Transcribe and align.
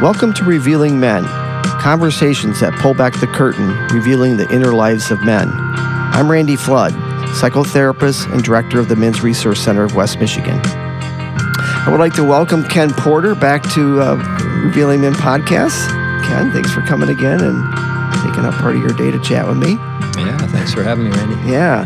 Welcome 0.00 0.32
to 0.32 0.44
Revealing 0.44 0.98
Men, 0.98 1.24
conversations 1.78 2.60
that 2.60 2.72
pull 2.80 2.94
back 2.94 3.20
the 3.20 3.26
curtain, 3.26 3.68
revealing 3.88 4.38
the 4.38 4.50
inner 4.50 4.72
lives 4.72 5.10
of 5.10 5.22
men. 5.22 5.50
I'm 5.52 6.30
Randy 6.30 6.56
Flood, 6.56 6.94
psychotherapist 7.34 8.32
and 8.32 8.42
director 8.42 8.80
of 8.80 8.88
the 8.88 8.96
Men's 8.96 9.20
Resource 9.20 9.60
Center 9.60 9.84
of 9.84 9.94
West 9.94 10.18
Michigan. 10.18 10.58
I 10.64 11.88
would 11.90 12.00
like 12.00 12.14
to 12.14 12.24
welcome 12.24 12.64
Ken 12.64 12.94
Porter 12.94 13.34
back 13.34 13.62
to 13.74 14.00
uh, 14.00 14.16
Revealing 14.64 15.02
Men 15.02 15.12
podcast. 15.12 15.88
Ken, 16.24 16.50
thanks 16.50 16.72
for 16.72 16.80
coming 16.80 17.10
again 17.10 17.42
and 17.42 17.62
taking 18.24 18.46
up 18.46 18.54
part 18.54 18.76
of 18.76 18.80
your 18.80 18.94
day 18.94 19.10
to 19.10 19.20
chat 19.20 19.46
with 19.46 19.58
me. 19.58 19.72
Yeah, 20.16 20.38
thanks 20.46 20.72
for 20.72 20.82
having 20.82 21.04
me, 21.04 21.10
Randy. 21.10 21.50
Yeah. 21.50 21.84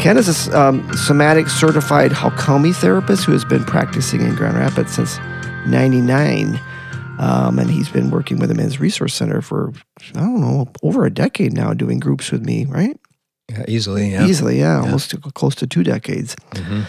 Ken 0.00 0.18
is 0.18 0.48
a 0.48 0.60
um, 0.60 0.92
somatic 0.96 1.46
certified 1.46 2.10
Hakomi 2.10 2.74
therapist 2.74 3.22
who 3.22 3.30
has 3.30 3.44
been 3.44 3.62
practicing 3.62 4.22
in 4.22 4.34
Grand 4.34 4.56
Rapids 4.56 4.92
since 4.92 5.18
99. 5.68 6.58
Um, 7.24 7.58
and 7.58 7.70
he's 7.70 7.88
been 7.88 8.10
working 8.10 8.38
with 8.38 8.50
the 8.50 8.54
Men's 8.54 8.78
Resource 8.78 9.14
Center 9.14 9.40
for, 9.40 9.72
I 10.14 10.20
don't 10.20 10.42
know, 10.42 10.68
over 10.82 11.06
a 11.06 11.10
decade 11.10 11.54
now, 11.54 11.72
doing 11.72 11.98
groups 11.98 12.30
with 12.30 12.44
me, 12.44 12.66
right? 12.66 13.00
Yeah, 13.48 13.64
easily. 13.66 14.10
Yeah. 14.10 14.26
Easily, 14.26 14.58
yeah, 14.58 14.78
yeah. 14.78 14.84
almost 14.84 15.18
close 15.32 15.54
to 15.56 15.66
two 15.66 15.82
decades. 15.84 16.36
Mm-hmm. 16.50 16.82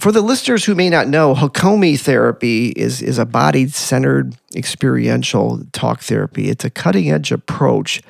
For 0.00 0.10
the 0.10 0.20
listeners 0.20 0.64
who 0.64 0.74
may 0.74 0.90
not 0.90 1.06
know, 1.06 1.34
Hakomi 1.34 2.00
therapy 2.00 2.70
is, 2.70 3.02
is 3.02 3.18
a 3.18 3.26
body 3.26 3.68
centered 3.68 4.34
experiential 4.56 5.62
talk 5.72 6.00
therapy. 6.00 6.48
It's 6.48 6.64
a 6.64 6.70
cutting 6.70 7.10
edge 7.10 7.30
approach 7.30 8.02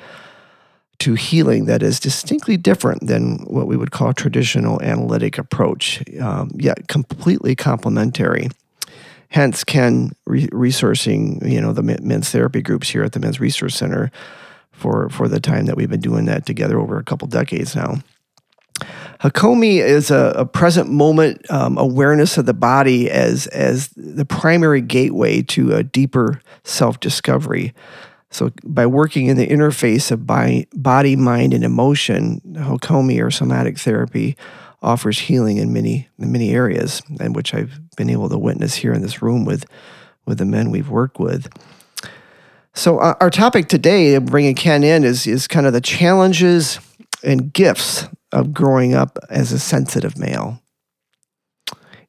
to 0.99 1.13
healing 1.13 1.65
that 1.65 1.83
is 1.83 1.99
distinctly 1.99 2.57
different 2.57 3.05
than 3.05 3.37
what 3.45 3.67
we 3.67 3.77
would 3.77 3.91
call 3.91 4.13
traditional 4.13 4.81
analytic 4.81 5.37
approach, 5.37 6.01
um, 6.19 6.49
yet 6.55 6.87
completely 6.87 7.55
complementary. 7.55 8.47
Hence, 9.33 9.63
Ken 9.63 10.11
re- 10.27 10.47
resourcing 10.49 11.49
you 11.49 11.59
know 11.59 11.73
the 11.73 11.81
men's 11.81 12.29
therapy 12.29 12.61
groups 12.61 12.89
here 12.89 13.03
at 13.03 13.13
the 13.13 13.19
Men's 13.19 13.39
Resource 13.39 13.75
Center 13.75 14.11
for 14.71 15.09
for 15.09 15.27
the 15.27 15.39
time 15.39 15.65
that 15.65 15.75
we've 15.75 15.89
been 15.89 15.99
doing 15.99 16.25
that 16.25 16.45
together 16.45 16.79
over 16.79 16.99
a 16.99 17.03
couple 17.03 17.27
decades 17.27 17.75
now. 17.75 17.95
Hakomi 19.21 19.77
is 19.77 20.11
a, 20.11 20.33
a 20.35 20.45
present 20.45 20.91
moment 20.91 21.49
um, 21.49 21.79
awareness 21.79 22.37
of 22.37 22.45
the 22.45 22.53
body 22.53 23.09
as 23.09 23.47
as 23.47 23.87
the 23.97 24.25
primary 24.25 24.81
gateway 24.81 25.41
to 25.41 25.73
a 25.73 25.81
deeper 25.81 26.39
self 26.63 26.99
discovery. 26.99 27.73
So, 28.29 28.51
by 28.63 28.85
working 28.85 29.27
in 29.27 29.37
the 29.37 29.47
interface 29.47 30.11
of 30.11 30.27
body, 30.27 31.15
mind, 31.15 31.53
and 31.55 31.63
emotion, 31.63 32.39
Hakomi 32.53 33.23
or 33.23 33.31
somatic 33.31 33.79
therapy 33.79 34.37
offers 34.83 35.17
healing 35.17 35.57
in 35.57 35.73
many 35.73 36.07
in 36.19 36.31
many 36.31 36.51
areas, 36.51 37.01
and 37.19 37.35
which 37.35 37.55
I've 37.55 37.79
been 37.95 38.09
able 38.09 38.29
to 38.29 38.37
witness 38.37 38.75
here 38.75 38.93
in 38.93 39.01
this 39.01 39.21
room 39.21 39.45
with 39.45 39.65
with 40.25 40.37
the 40.37 40.45
men 40.45 40.71
we've 40.71 40.89
worked 40.89 41.19
with. 41.19 41.47
So 42.73 42.99
uh, 42.99 43.15
our 43.19 43.29
topic 43.29 43.67
today, 43.67 44.17
bringing 44.17 44.55
Ken 44.55 44.83
in, 44.83 45.03
is 45.03 45.27
is 45.27 45.47
kind 45.47 45.65
of 45.65 45.73
the 45.73 45.81
challenges 45.81 46.79
and 47.23 47.53
gifts 47.53 48.07
of 48.31 48.53
growing 48.53 48.93
up 48.93 49.17
as 49.29 49.51
a 49.51 49.59
sensitive 49.59 50.17
male. 50.17 50.59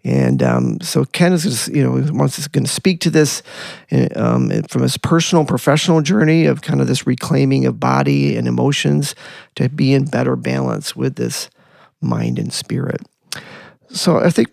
And 0.05 0.43
um, 0.43 0.81
so 0.83 1.07
Ken 1.07 1.33
is, 1.33 1.69
you 1.69 1.83
know, 1.83 2.13
wants 2.13 2.47
going 2.49 2.65
to 2.65 2.71
speak 2.71 3.01
to 3.01 3.11
this 3.11 3.43
uh, 3.91 4.09
um, 4.15 4.51
from 4.69 4.83
his 4.83 4.99
personal, 4.99 5.47
professional 5.47 6.03
journey 6.03 6.45
of 6.45 6.61
kind 6.61 6.83
of 6.83 6.87
this 6.87 7.07
reclaiming 7.07 7.65
of 7.65 7.81
body 7.81 8.37
and 8.37 8.47
emotions 8.47 9.15
to 9.55 9.71
be 9.71 9.95
in 9.95 10.05
better 10.05 10.37
balance 10.37 10.95
with 10.95 11.17
this 11.17 11.49
mind 12.03 12.39
and 12.39 12.53
spirit. 12.53 13.01
So 13.89 14.19
I 14.19 14.29
think 14.29 14.51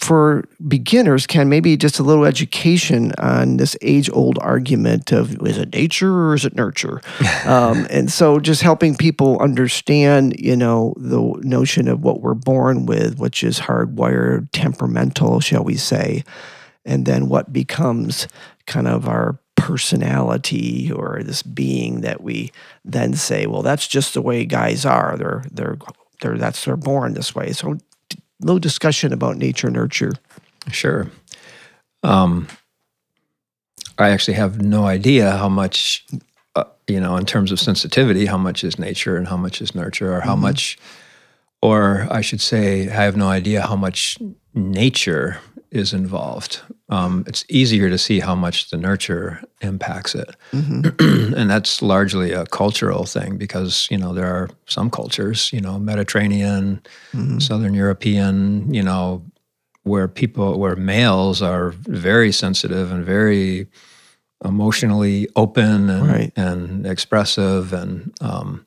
for 0.00 0.44
beginners, 0.66 1.26
Ken, 1.26 1.50
maybe 1.50 1.76
just 1.76 1.98
a 1.98 2.02
little 2.02 2.24
education 2.24 3.12
on 3.18 3.58
this 3.58 3.76
age 3.82 4.08
old 4.12 4.38
argument 4.40 5.12
of 5.12 5.46
is 5.46 5.58
it 5.58 5.74
nature 5.74 6.10
or 6.10 6.34
is 6.34 6.46
it 6.46 6.56
nurture? 6.56 7.02
um, 7.44 7.86
and 7.90 8.10
so 8.10 8.40
just 8.40 8.62
helping 8.62 8.96
people 8.96 9.38
understand, 9.40 10.36
you 10.38 10.56
know, 10.56 10.94
the 10.96 11.20
notion 11.42 11.86
of 11.86 12.02
what 12.02 12.22
we're 12.22 12.34
born 12.34 12.86
with, 12.86 13.18
which 13.18 13.44
is 13.44 13.60
hardwired, 13.60 14.48
temperamental, 14.52 15.38
shall 15.40 15.64
we 15.64 15.76
say, 15.76 16.24
and 16.86 17.04
then 17.04 17.28
what 17.28 17.52
becomes 17.52 18.26
kind 18.66 18.88
of 18.88 19.06
our 19.06 19.38
personality 19.56 20.90
or 20.90 21.20
this 21.22 21.42
being 21.42 22.00
that 22.00 22.22
we 22.22 22.50
then 22.86 23.12
say, 23.12 23.46
well, 23.46 23.60
that's 23.60 23.86
just 23.86 24.14
the 24.14 24.22
way 24.22 24.46
guys 24.46 24.86
are. 24.86 25.18
They're 25.18 25.44
they're 25.52 25.78
they're 26.22 26.38
that's 26.38 26.64
they're 26.64 26.76
born 26.76 27.12
this 27.12 27.34
way. 27.34 27.52
So 27.52 27.76
little 28.40 28.58
discussion 28.58 29.12
about 29.12 29.36
nature 29.36 29.70
nurture. 29.70 30.12
Sure. 30.70 31.10
Um, 32.02 32.48
I 33.98 34.10
actually 34.10 34.34
have 34.34 34.62
no 34.62 34.86
idea 34.86 35.30
how 35.32 35.48
much, 35.48 36.06
uh, 36.56 36.64
you 36.86 37.00
know, 37.00 37.16
in 37.16 37.26
terms 37.26 37.52
of 37.52 37.60
sensitivity, 37.60 38.26
how 38.26 38.38
much 38.38 38.64
is 38.64 38.78
nature 38.78 39.16
and 39.16 39.28
how 39.28 39.36
much 39.36 39.60
is 39.60 39.74
nurture, 39.74 40.14
or 40.14 40.20
how 40.20 40.32
mm-hmm. 40.32 40.42
much, 40.42 40.78
or 41.60 42.08
I 42.10 42.22
should 42.22 42.40
say, 42.40 42.88
I 42.88 43.02
have 43.04 43.16
no 43.16 43.28
idea 43.28 43.66
how 43.66 43.76
much 43.76 44.18
nature 44.54 45.38
is 45.70 45.92
involved. 45.92 46.60
Um, 46.90 47.24
it's 47.26 47.44
easier 47.48 47.88
to 47.88 47.96
see 47.96 48.20
how 48.20 48.34
much 48.34 48.70
the 48.70 48.76
nurture 48.76 49.40
impacts 49.62 50.14
it, 50.14 50.34
mm-hmm. 50.52 51.34
and 51.34 51.48
that's 51.48 51.82
largely 51.82 52.32
a 52.32 52.46
cultural 52.46 53.04
thing 53.06 53.38
because 53.38 53.86
you 53.90 53.96
know 53.96 54.12
there 54.12 54.26
are 54.26 54.50
some 54.66 54.90
cultures, 54.90 55.52
you 55.52 55.60
know, 55.60 55.78
Mediterranean, 55.78 56.82
mm-hmm. 57.12 57.38
Southern 57.38 57.74
European, 57.74 58.74
you 58.74 58.82
know, 58.82 59.24
where 59.84 60.08
people 60.08 60.58
where 60.58 60.76
males 60.76 61.40
are 61.42 61.70
very 61.70 62.32
sensitive 62.32 62.92
and 62.92 63.04
very 63.04 63.68
emotionally 64.44 65.28
open 65.36 65.90
and, 65.90 66.08
right. 66.08 66.32
and 66.36 66.86
expressive 66.86 67.72
and 67.72 68.12
um, 68.20 68.64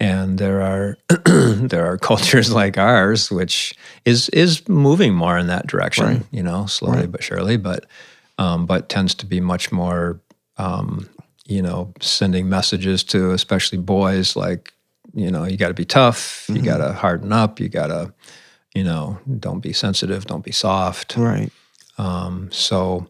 and 0.00 0.38
there 0.38 0.62
are 0.62 0.96
there 1.26 1.86
are 1.86 1.98
cultures 1.98 2.52
like 2.62 2.78
ours 2.78 3.30
which 3.30 3.74
is 4.04 4.28
is 4.30 4.66
moving 4.68 5.14
more 5.14 5.38
in 5.38 5.46
that 5.46 5.66
direction 5.66 6.06
right. 6.06 6.22
you 6.32 6.42
know 6.42 6.66
slowly 6.66 7.00
right. 7.00 7.12
but 7.12 7.22
surely 7.22 7.56
but 7.56 7.86
um, 8.38 8.64
but 8.64 8.88
tends 8.88 9.14
to 9.14 9.26
be 9.26 9.40
much 9.40 9.70
more 9.70 10.18
um, 10.56 11.08
you 11.46 11.60
know 11.60 11.92
sending 12.00 12.48
messages 12.48 13.04
to 13.04 13.32
especially 13.32 13.78
boys 13.78 14.34
like 14.34 14.72
you 15.14 15.30
know 15.30 15.44
you 15.44 15.56
got 15.56 15.68
to 15.68 15.74
be 15.74 15.84
tough 15.84 16.44
mm-hmm. 16.44 16.56
you 16.56 16.62
got 16.62 16.78
to 16.78 16.92
harden 16.92 17.32
up 17.32 17.60
you 17.60 17.68
got 17.68 17.88
to 17.88 18.12
you 18.74 18.82
know 18.82 19.18
don't 19.38 19.60
be 19.60 19.72
sensitive 19.72 20.24
don't 20.24 20.44
be 20.44 20.52
soft 20.52 21.16
right 21.16 21.52
um, 21.98 22.48
so 22.50 23.06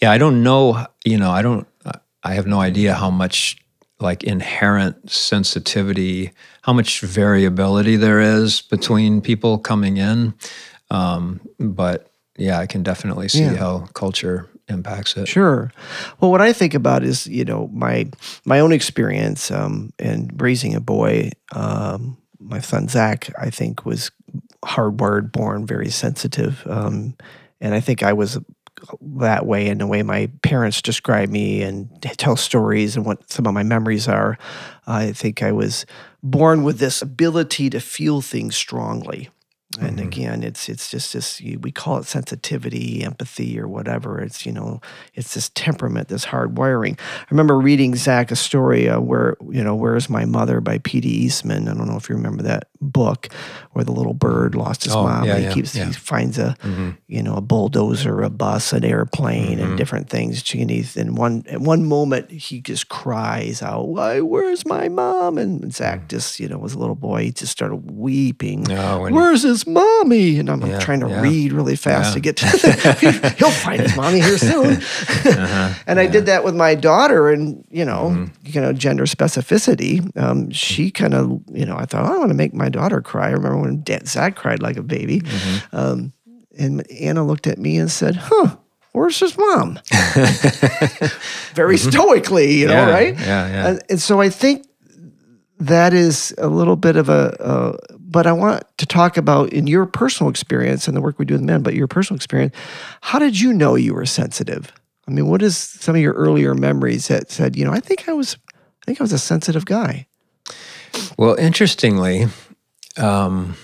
yeah 0.00 0.10
i 0.10 0.18
don't 0.18 0.42
know 0.42 0.86
you 1.04 1.16
know 1.16 1.30
i 1.30 1.42
don't 1.42 1.66
i 2.24 2.34
have 2.34 2.46
no 2.46 2.60
idea 2.60 2.94
how 2.94 3.10
much 3.10 3.61
like 4.02 4.24
inherent 4.24 5.10
sensitivity, 5.10 6.32
how 6.62 6.72
much 6.72 7.00
variability 7.00 7.96
there 7.96 8.20
is 8.20 8.60
between 8.62 9.20
people 9.20 9.58
coming 9.58 9.96
in. 9.96 10.34
Um, 10.90 11.40
but 11.58 12.10
yeah, 12.36 12.58
I 12.58 12.66
can 12.66 12.82
definitely 12.82 13.28
see 13.28 13.42
yeah. 13.42 13.54
how 13.54 13.86
culture 13.94 14.48
impacts 14.68 15.16
it. 15.16 15.28
Sure. 15.28 15.72
Well, 16.20 16.30
what 16.30 16.40
I 16.40 16.52
think 16.52 16.74
about 16.74 17.02
is 17.02 17.26
you 17.26 17.44
know 17.44 17.68
my 17.72 18.10
my 18.44 18.60
own 18.60 18.72
experience 18.72 19.50
um, 19.50 19.92
in 19.98 20.30
raising 20.36 20.74
a 20.74 20.80
boy. 20.80 21.30
Um, 21.52 22.18
my 22.38 22.58
son 22.58 22.88
Zach, 22.88 23.30
I 23.38 23.50
think, 23.50 23.86
was 23.86 24.10
hardwired, 24.64 25.30
born 25.30 25.64
very 25.66 25.90
sensitive, 25.90 26.62
um, 26.66 27.14
and 27.60 27.74
I 27.74 27.80
think 27.80 28.02
I 28.02 28.12
was 28.12 28.38
that 29.00 29.46
way 29.46 29.68
in 29.68 29.78
the 29.78 29.86
way 29.86 30.02
my 30.02 30.30
parents 30.42 30.82
describe 30.82 31.28
me 31.28 31.62
and 31.62 31.90
tell 32.02 32.36
stories 32.36 32.96
and 32.96 33.04
what 33.04 33.30
some 33.30 33.46
of 33.46 33.54
my 33.54 33.62
memories 33.62 34.08
are. 34.08 34.38
I 34.86 35.12
think 35.12 35.42
I 35.42 35.52
was 35.52 35.86
born 36.22 36.62
with 36.62 36.78
this 36.78 37.02
ability 37.02 37.70
to 37.70 37.80
feel 37.80 38.20
things 38.20 38.56
strongly. 38.56 39.30
And 39.80 39.96
mm-hmm. 39.96 40.08
again, 40.08 40.42
it's 40.42 40.68
it's 40.68 40.90
just 40.90 41.14
this 41.14 41.40
we 41.40 41.72
call 41.72 41.96
it 41.98 42.04
sensitivity, 42.04 43.02
empathy, 43.02 43.58
or 43.58 43.66
whatever. 43.66 44.20
It's 44.20 44.44
you 44.44 44.52
know, 44.52 44.82
it's 45.14 45.32
this 45.32 45.48
temperament, 45.54 46.08
this 46.08 46.24
hard 46.24 46.58
wiring. 46.58 46.98
I 47.00 47.26
remember 47.30 47.58
reading 47.58 47.94
Zach 47.94 48.30
a 48.30 48.36
story 48.36 48.88
uh, 48.88 49.00
where 49.00 49.36
you 49.50 49.64
know, 49.64 49.74
"Where's 49.74 50.10
My 50.10 50.26
Mother" 50.26 50.60
by 50.60 50.78
P.D. 50.78 51.08
Eastman. 51.08 51.68
I 51.68 51.74
don't 51.74 51.88
know 51.88 51.96
if 51.96 52.10
you 52.10 52.16
remember 52.16 52.42
that 52.42 52.68
book, 52.82 53.28
where 53.70 53.84
the 53.84 53.92
little 53.92 54.12
bird 54.12 54.54
lost 54.54 54.84
his 54.84 54.94
oh, 54.94 55.04
mom. 55.04 55.24
Yeah, 55.24 55.38
he 55.38 55.44
yeah, 55.44 55.52
keeps 55.52 55.74
yeah. 55.74 55.86
he 55.86 55.92
finds 55.94 56.38
a 56.38 56.54
mm-hmm. 56.62 56.90
you 57.08 57.22
know 57.22 57.34
a 57.36 57.40
bulldozer, 57.40 58.20
a 58.20 58.30
bus, 58.30 58.74
an 58.74 58.84
airplane, 58.84 59.58
mm-hmm. 59.58 59.68
and 59.70 59.78
different 59.78 60.10
things. 60.10 60.42
And 60.52 60.68
he's 60.68 60.98
in 60.98 61.14
one 61.14 61.44
at 61.48 61.62
one 61.62 61.86
moment 61.86 62.30
he 62.30 62.60
just 62.60 62.90
cries 62.90 63.62
out, 63.62 63.88
"Why? 63.88 64.20
Where's 64.20 64.66
my 64.66 64.90
mom?" 64.90 65.38
And 65.38 65.74
Zach 65.74 66.02
mm. 66.02 66.08
just 66.08 66.38
you 66.40 66.48
know 66.48 66.58
was 66.58 66.74
a 66.74 66.78
little 66.78 66.94
boy. 66.94 67.24
He 67.24 67.32
just 67.32 67.52
started 67.52 67.90
weeping. 67.90 68.70
Oh, 68.70 69.08
Where's 69.10 69.42
his 69.42 69.61
mommy? 69.66 70.38
And 70.38 70.50
I'm 70.50 70.64
yeah, 70.64 70.78
trying 70.78 71.00
to 71.00 71.08
yeah. 71.08 71.20
read 71.20 71.52
really 71.52 71.76
fast 71.76 72.10
yeah. 72.10 72.14
to 72.14 72.20
get 72.20 72.36
to 72.38 72.44
the, 72.46 73.34
he'll 73.38 73.50
find 73.50 73.80
his 73.80 73.96
mommy 73.96 74.20
here 74.20 74.38
soon. 74.38 74.76
uh-huh, 74.76 75.74
and 75.86 75.98
I 75.98 76.06
did 76.06 76.26
that 76.26 76.44
with 76.44 76.54
my 76.54 76.74
daughter 76.74 77.30
and, 77.30 77.64
you 77.70 77.84
know, 77.84 78.10
mm-hmm. 78.10 78.24
you 78.44 78.60
know, 78.60 78.72
gender 78.72 79.04
specificity. 79.04 80.16
Um, 80.16 80.50
she 80.50 80.90
kind 80.90 81.14
of, 81.14 81.40
you 81.52 81.66
know, 81.66 81.76
I 81.76 81.86
thought, 81.86 82.08
oh, 82.10 82.14
I 82.14 82.18
want 82.18 82.30
to 82.30 82.36
make 82.36 82.54
my 82.54 82.68
daughter 82.68 83.00
cry. 83.00 83.28
I 83.28 83.32
remember 83.32 83.58
when 83.58 83.82
Dad, 83.82 84.08
Zach 84.08 84.36
cried 84.36 84.62
like 84.62 84.76
a 84.76 84.82
baby. 84.82 85.20
Mm-hmm. 85.20 85.76
Um, 85.76 86.12
and 86.58 86.90
Anna 86.90 87.24
looked 87.24 87.46
at 87.46 87.58
me 87.58 87.78
and 87.78 87.90
said, 87.90 88.16
huh, 88.16 88.56
where's 88.92 89.18
his 89.18 89.36
mom? 89.36 89.78
Very 91.54 91.78
stoically, 91.78 92.54
you 92.54 92.66
know, 92.66 92.72
Mm-hmm. 92.72 92.90
Right? 92.90 93.18
yeah, 93.18 93.48
yeah. 93.48 93.68
And, 93.68 93.82
and 93.90 94.00
so 94.00 94.20
I 94.20 94.28
think 94.28 94.66
that 95.58 95.92
is 95.94 96.34
a 96.38 96.48
little 96.48 96.76
bit 96.76 96.96
of 96.96 97.08
a, 97.08 97.40
uh, 97.40 97.76
but 98.12 98.26
I 98.26 98.32
want 98.32 98.64
to 98.78 98.86
talk 98.86 99.16
about 99.16 99.52
in 99.52 99.66
your 99.66 99.86
personal 99.86 100.30
experience 100.30 100.86
and 100.86 100.96
the 100.96 101.00
work 101.00 101.18
we 101.18 101.24
do 101.24 101.34
with 101.34 101.42
men, 101.42 101.62
but 101.62 101.74
your 101.74 101.88
personal 101.88 102.16
experience, 102.16 102.54
how 103.00 103.18
did 103.18 103.40
you 103.40 103.52
know 103.52 103.74
you 103.74 103.94
were 103.94 104.06
sensitive? 104.06 104.72
I 105.08 105.10
mean, 105.10 105.26
what 105.26 105.42
is 105.42 105.56
some 105.56 105.96
of 105.96 106.00
your 106.00 106.12
earlier 106.12 106.54
memories 106.54 107.08
that 107.08 107.30
said, 107.30 107.56
you 107.56 107.64
know, 107.64 107.72
I 107.72 107.80
think 107.80 108.08
I 108.08 108.12
was, 108.12 108.36
I 108.54 108.84
think 108.84 109.00
I 109.00 109.04
was 109.04 109.12
a 109.12 109.18
sensitive 109.18 109.64
guy. 109.64 110.06
Well, 111.16 111.34
interestingly, 111.36 112.26
um, 112.96 113.56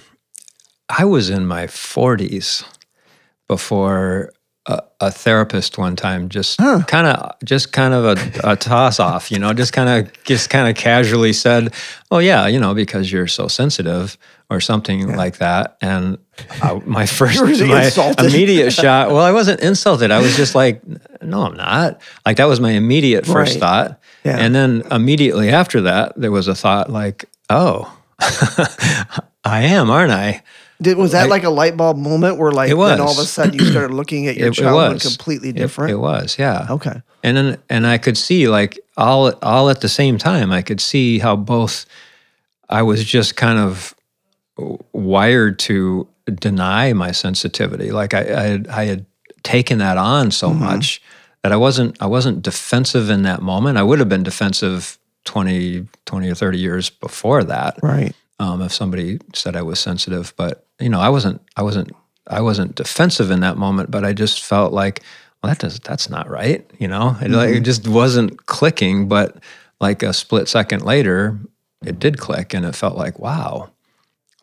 I 0.89 1.05
was 1.05 1.29
in 1.31 1.47
my 1.47 1.67
40s 1.67 2.65
before 3.47 4.33
a, 4.69 4.83
a 5.01 5.11
therapist 5.11 5.79
one 5.79 5.97
time 5.97 6.29
just 6.29 6.59
kind 6.59 7.07
of 7.07 7.33
just 7.45 7.73
kind 7.73 7.95
of 7.95 8.05
a, 8.05 8.51
a 8.53 8.57
toss 8.57 9.01
off, 9.01 9.31
you 9.33 9.39
know, 9.39 9.53
just 9.53 9.73
kind 9.73 9.89
of 9.89 10.13
just 10.25 10.51
kind 10.51 10.69
of 10.69 10.77
casually 10.77 11.33
said, 11.33 11.73
"Oh 12.11 12.19
yeah, 12.19 12.47
you 12.47 12.61
know, 12.61 12.75
because 12.75 13.11
you're 13.11 13.27
so 13.29 13.49
sensitive." 13.49 14.17
Or 14.51 14.61
something 14.63 15.15
like 15.15 15.37
that, 15.41 15.77
and 15.83 16.17
I, 16.63 16.81
my 16.87 17.05
first, 17.19 17.39
my 17.43 17.85
insulted. 17.85 18.25
immediate 18.33 18.71
shot. 18.83 19.09
Well, 19.09 19.19
I 19.21 19.31
wasn't 19.31 19.61
insulted. 19.61 20.11
I 20.11 20.21
was 20.23 20.35
just 20.39 20.55
like, 20.55 20.81
"No, 21.21 21.43
I'm 21.43 21.55
not." 21.55 22.01
Like 22.25 22.39
that 22.39 22.47
was 22.47 22.59
my 22.59 22.71
immediate 22.71 23.27
first 23.27 23.53
Right. 23.57 23.61
thought, 23.61 24.01
Yeah. 24.25 24.39
and 24.39 24.55
then 24.55 24.85
immediately 24.91 25.51
after 25.51 25.83
that, 25.83 26.15
there 26.17 26.31
was 26.31 26.49
a 26.49 26.55
thought 26.55 26.89
like, 26.89 27.27
"Oh, 27.51 27.95
I 29.45 29.63
am, 29.65 29.91
aren't 29.91 30.13
I?" 30.13 30.43
Did, 30.81 30.97
was 30.97 31.11
that 31.13 31.29
like 31.29 31.43
a 31.43 31.51
light 31.51 31.77
bulb 31.77 31.97
moment 31.97 32.39
where 32.39 32.53
like 32.53 32.71
It 32.71 32.77
then 32.77 33.01
all 33.01 33.11
of 33.11 33.19
a 33.19 33.25
sudden 33.25 33.55
you 33.55 33.65
started 33.67 33.93
looking 33.95 34.27
at 34.29 34.37
your 34.39 34.47
It- 34.49 34.59
it 34.59 34.63
childhood 34.63 34.95
was. 34.95 35.03
completely 35.17 35.53
different? 35.53 35.91
It, 35.93 35.97
was, 35.97 36.39
yeah. 36.39 36.67
Okay. 36.71 37.03
And 37.25 37.37
then, 37.37 37.59
and 37.69 37.87
I 37.87 37.99
could 37.99 38.17
see 38.17 38.49
like 38.49 38.79
all 38.97 39.33
all 39.43 39.71
at 39.71 39.81
the 39.81 39.89
same 39.89 40.19
time. 40.19 40.53
I 40.53 40.63
could 40.63 40.81
see 40.81 41.19
how 41.19 41.35
both 41.35 41.85
I 42.69 42.83
was 42.83 43.05
just 43.05 43.35
kind 43.35 43.59
of 43.59 43.93
wired 44.93 45.59
to 45.61 46.07
deny 46.27 46.93
my 46.93 47.11
sensitivity. 47.13 47.91
Like 47.91 48.15
I, 48.15 48.21
I 48.21 48.43
had, 48.43 48.69
I 48.69 48.85
had 48.85 49.07
taken 49.43 49.79
that 49.79 49.97
on 49.97 50.31
so 50.31 50.53
much 50.53 51.01
that 51.43 51.53
I 51.53 51.57
wasn't 51.57 51.97
I 52.01 52.07
wasn't 52.07 52.43
defensive 52.43 53.11
in 53.11 53.23
that 53.23 53.43
moment. 53.43 53.79
I 53.79 53.83
would 53.83 53.99
have 53.99 54.09
been 54.09 54.23
defensive 54.23 54.99
20, 55.25 55.87
20 56.07 56.31
or 56.31 56.35
30 56.35 56.59
years 56.59 56.91
before 56.91 57.45
that 57.45 57.79
Right. 57.83 58.15
um, 58.39 58.63
if 58.63 58.73
somebody 58.73 59.19
said 59.35 59.57
I 59.57 59.63
was 59.63 59.79
sensitive. 59.81 60.33
But 60.37 60.65
you 60.81 60.89
know, 60.89 61.01
I 61.01 61.09
wasn't. 61.09 61.41
I 61.57 61.63
wasn't. 61.63 61.91
I 62.27 62.41
wasn't 62.41 62.75
defensive 62.75 63.31
in 63.31 63.41
that 63.41 63.57
moment. 63.57 63.91
But 63.91 64.05
I 64.05 64.13
just 64.13 64.45
felt 64.45 64.73
like, 64.73 65.03
well, 65.43 65.51
that 65.51 65.59
does. 65.61 65.79
That's 65.81 66.09
not 66.11 66.29
right. 66.29 66.69
You 66.79 66.89
know, 66.89 67.17
it, 67.21 67.31
like, 67.31 67.55
it 67.55 67.61
just 67.65 67.89
wasn't 67.89 68.47
clicking. 68.47 69.09
But 69.09 69.37
like 69.81 70.03
a 70.03 70.13
split 70.13 70.49
second 70.49 70.83
later, 70.83 71.39
it 71.85 71.99
did 71.99 72.19
click, 72.19 72.55
and 72.55 72.65
it 72.67 72.75
felt 72.75 72.97
like, 72.97 73.19
wow, 73.19 73.71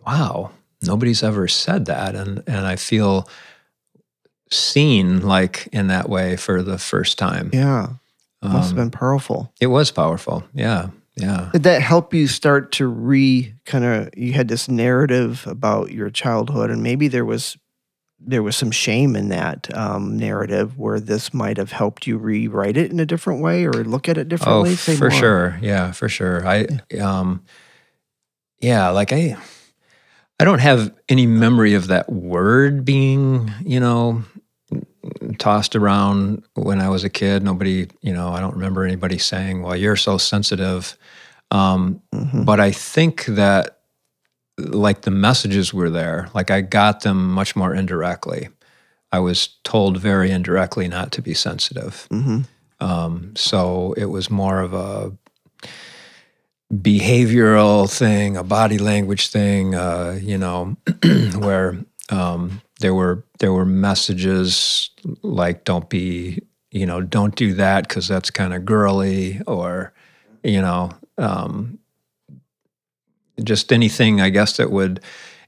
wow, 0.06 0.52
nobody's 0.82 1.24
ever 1.24 1.48
said 1.48 1.86
that, 1.86 2.16
and 2.16 2.44
and 2.48 2.66
I 2.66 2.76
feel 2.76 3.28
seen 4.52 5.22
like 5.22 5.68
in 5.72 5.88
that 5.88 6.08
way 6.10 6.36
for 6.38 6.62
the 6.62 6.78
first 6.78 7.18
time. 7.18 7.50
Yeah. 7.54 7.88
Must 8.44 8.70
have 8.70 8.78
Um, 8.78 8.86
been 8.86 8.92
powerful. 8.92 9.52
It 9.60 9.68
was 9.68 9.90
powerful. 9.90 10.44
Yeah, 10.54 10.90
yeah. 11.16 11.50
Did 11.54 11.64
that 11.64 11.82
help 11.82 12.14
you 12.14 12.28
start 12.28 12.72
to 12.74 12.88
re 12.88 13.54
kind 13.66 13.86
of 13.86 14.10
you 14.18 14.34
had 14.34 14.48
this 14.48 14.68
narrative 14.68 15.46
about 15.48 15.92
your 15.92 16.10
childhood 16.10 16.70
and 16.70 16.84
maybe 16.84 17.08
there 17.08 17.26
was 17.26 17.58
there 18.20 18.44
was 18.44 18.56
some 18.56 18.72
shame 18.72 19.16
in 19.16 19.30
that 19.30 19.74
um, 19.76 20.18
narrative 20.18 20.78
where 20.78 21.00
this 21.00 21.34
might 21.34 21.58
have 21.58 21.72
helped 21.72 22.08
you 22.08 22.18
rewrite 22.18 22.78
it 22.78 22.92
in 22.92 23.00
a 23.00 23.06
different 23.06 23.42
way 23.42 23.66
or 23.66 23.72
look 23.72 24.10
at 24.10 24.18
it 24.18 24.30
differently? 24.30 24.72
Oh, 24.72 24.76
for 24.76 25.10
more. 25.10 25.12
sure. 25.12 25.60
Yeah, 25.62 25.92
for 25.92 26.10
sure. 26.10 26.46
I, 26.48 26.66
um, 27.00 27.44
yeah, 28.60 28.90
like 28.90 29.12
I, 29.12 29.38
I 30.40 30.44
don't 30.44 30.60
have 30.60 30.94
any 31.08 31.28
memory 31.28 31.74
of 31.74 31.88
that 31.88 32.12
word 32.12 32.86
being, 32.86 33.52
you 33.64 33.80
know, 33.80 34.24
tossed 35.38 35.76
around 35.76 36.44
when 36.56 36.80
I 36.82 36.90
was 36.90 37.04
a 37.04 37.10
kid. 37.10 37.44
Nobody, 37.44 37.88
you 38.02 38.14
know, 38.14 38.30
I 38.30 38.40
don't 38.40 38.56
remember 38.56 38.84
anybody 38.84 39.18
saying, 39.18 39.62
"Well, 39.62 39.76
you're 39.76 39.96
so 39.96 40.18
sensitive." 40.18 40.98
Um, 41.52 42.02
Mhm. 42.14 42.46
But 42.46 42.60
I 42.60 42.72
think 42.72 43.26
that, 43.28 43.80
like, 44.58 45.02
the 45.02 45.12
messages 45.12 45.74
were 45.74 45.90
there. 45.90 46.30
Like, 46.34 46.50
I 46.50 46.62
got 46.62 47.02
them 47.02 47.32
much 47.34 47.56
more 47.56 47.74
indirectly. 47.76 48.50
I 49.12 49.20
was 49.20 49.50
told 49.64 49.98
very 49.98 50.32
indirectly 50.32 50.88
not 50.88 51.12
to 51.14 51.22
be 51.22 51.34
sensitive. 51.34 52.08
Mhm. 52.12 52.46
Um, 52.80 53.32
so 53.36 53.94
it 53.96 54.06
was 54.06 54.30
more 54.30 54.60
of 54.62 54.74
a 54.74 55.12
behavioral 56.74 57.90
thing, 57.90 58.36
a 58.38 58.44
body 58.44 58.78
language 58.78 59.28
thing, 59.30 59.76
uh, 59.76 60.20
you 60.22 60.38
know, 60.38 60.76
where 61.38 61.78
um, 62.10 62.62
there 62.80 62.94
were 62.94 63.24
there 63.40 63.54
were 63.54 63.66
messages 63.66 64.90
like 65.22 65.64
"Don't 65.64 65.90
be," 65.90 66.42
you 66.72 66.86
know, 66.86 67.02
"Don't 67.02 67.36
do 67.36 67.54
that" 67.54 67.88
because 67.88 68.08
that's 68.08 68.30
kind 68.30 68.54
of 68.54 68.66
girly, 68.66 69.42
or 69.48 69.94
you 70.44 70.62
know, 70.62 70.92
um, 71.18 71.80
just 73.44 73.72
anything 73.72 74.22
I 74.22 74.30
guess 74.30 74.58
that 74.58 74.72
would 74.72 75.02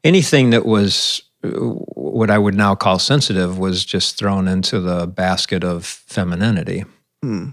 anything 0.03 0.51
that 0.51 0.65
was 0.65 1.21
uh, 1.43 1.49
what 1.49 2.29
I 2.29 2.37
would 2.37 2.55
now 2.55 2.75
call 2.75 2.99
sensitive 2.99 3.59
was 3.59 3.85
just 3.85 4.17
thrown 4.17 4.47
into 4.47 4.79
the 4.79 5.07
basket 5.07 5.63
of 5.63 5.85
femininity. 5.85 6.85
Hmm. 7.21 7.49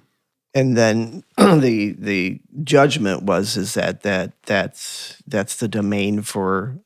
And 0.54 0.76
then 0.76 1.24
the 1.36 1.96
the 1.98 2.40
judgment 2.62 3.24
was 3.24 3.56
is 3.56 3.74
that 3.74 4.02
that 4.02 4.32
that's 4.42 5.22
that's 5.26 5.56
the 5.56 5.68
domain 5.68 6.22
for 6.22 6.78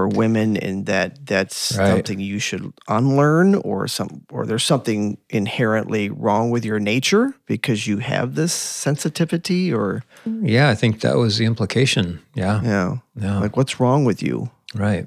for 0.00 0.08
women 0.08 0.56
and 0.56 0.86
that 0.86 1.26
that's 1.26 1.76
Right. 1.76 1.88
something 1.88 2.20
you 2.20 2.38
should 2.38 2.72
unlearn 2.88 3.54
or 3.56 3.86
some 3.86 4.22
or 4.30 4.46
there's 4.46 4.64
something 4.64 5.18
inherently 5.28 6.08
wrong 6.08 6.50
with 6.50 6.64
your 6.64 6.80
nature 6.80 7.34
because 7.46 7.86
you 7.86 7.98
have 7.98 8.34
this 8.34 8.52
sensitivity 8.52 9.70
or 9.72 10.02
Yeah, 10.24 10.70
I 10.70 10.74
think 10.74 11.00
that 11.00 11.16
was 11.18 11.36
the 11.36 11.44
implication. 11.44 12.20
Yeah, 12.34 12.62
yeah 12.62 12.96
yeah, 13.14 13.40
like 13.40 13.56
what's 13.58 13.78
wrong 13.78 14.06
with 14.06 14.22
you 14.22 14.50
right. 14.74 15.06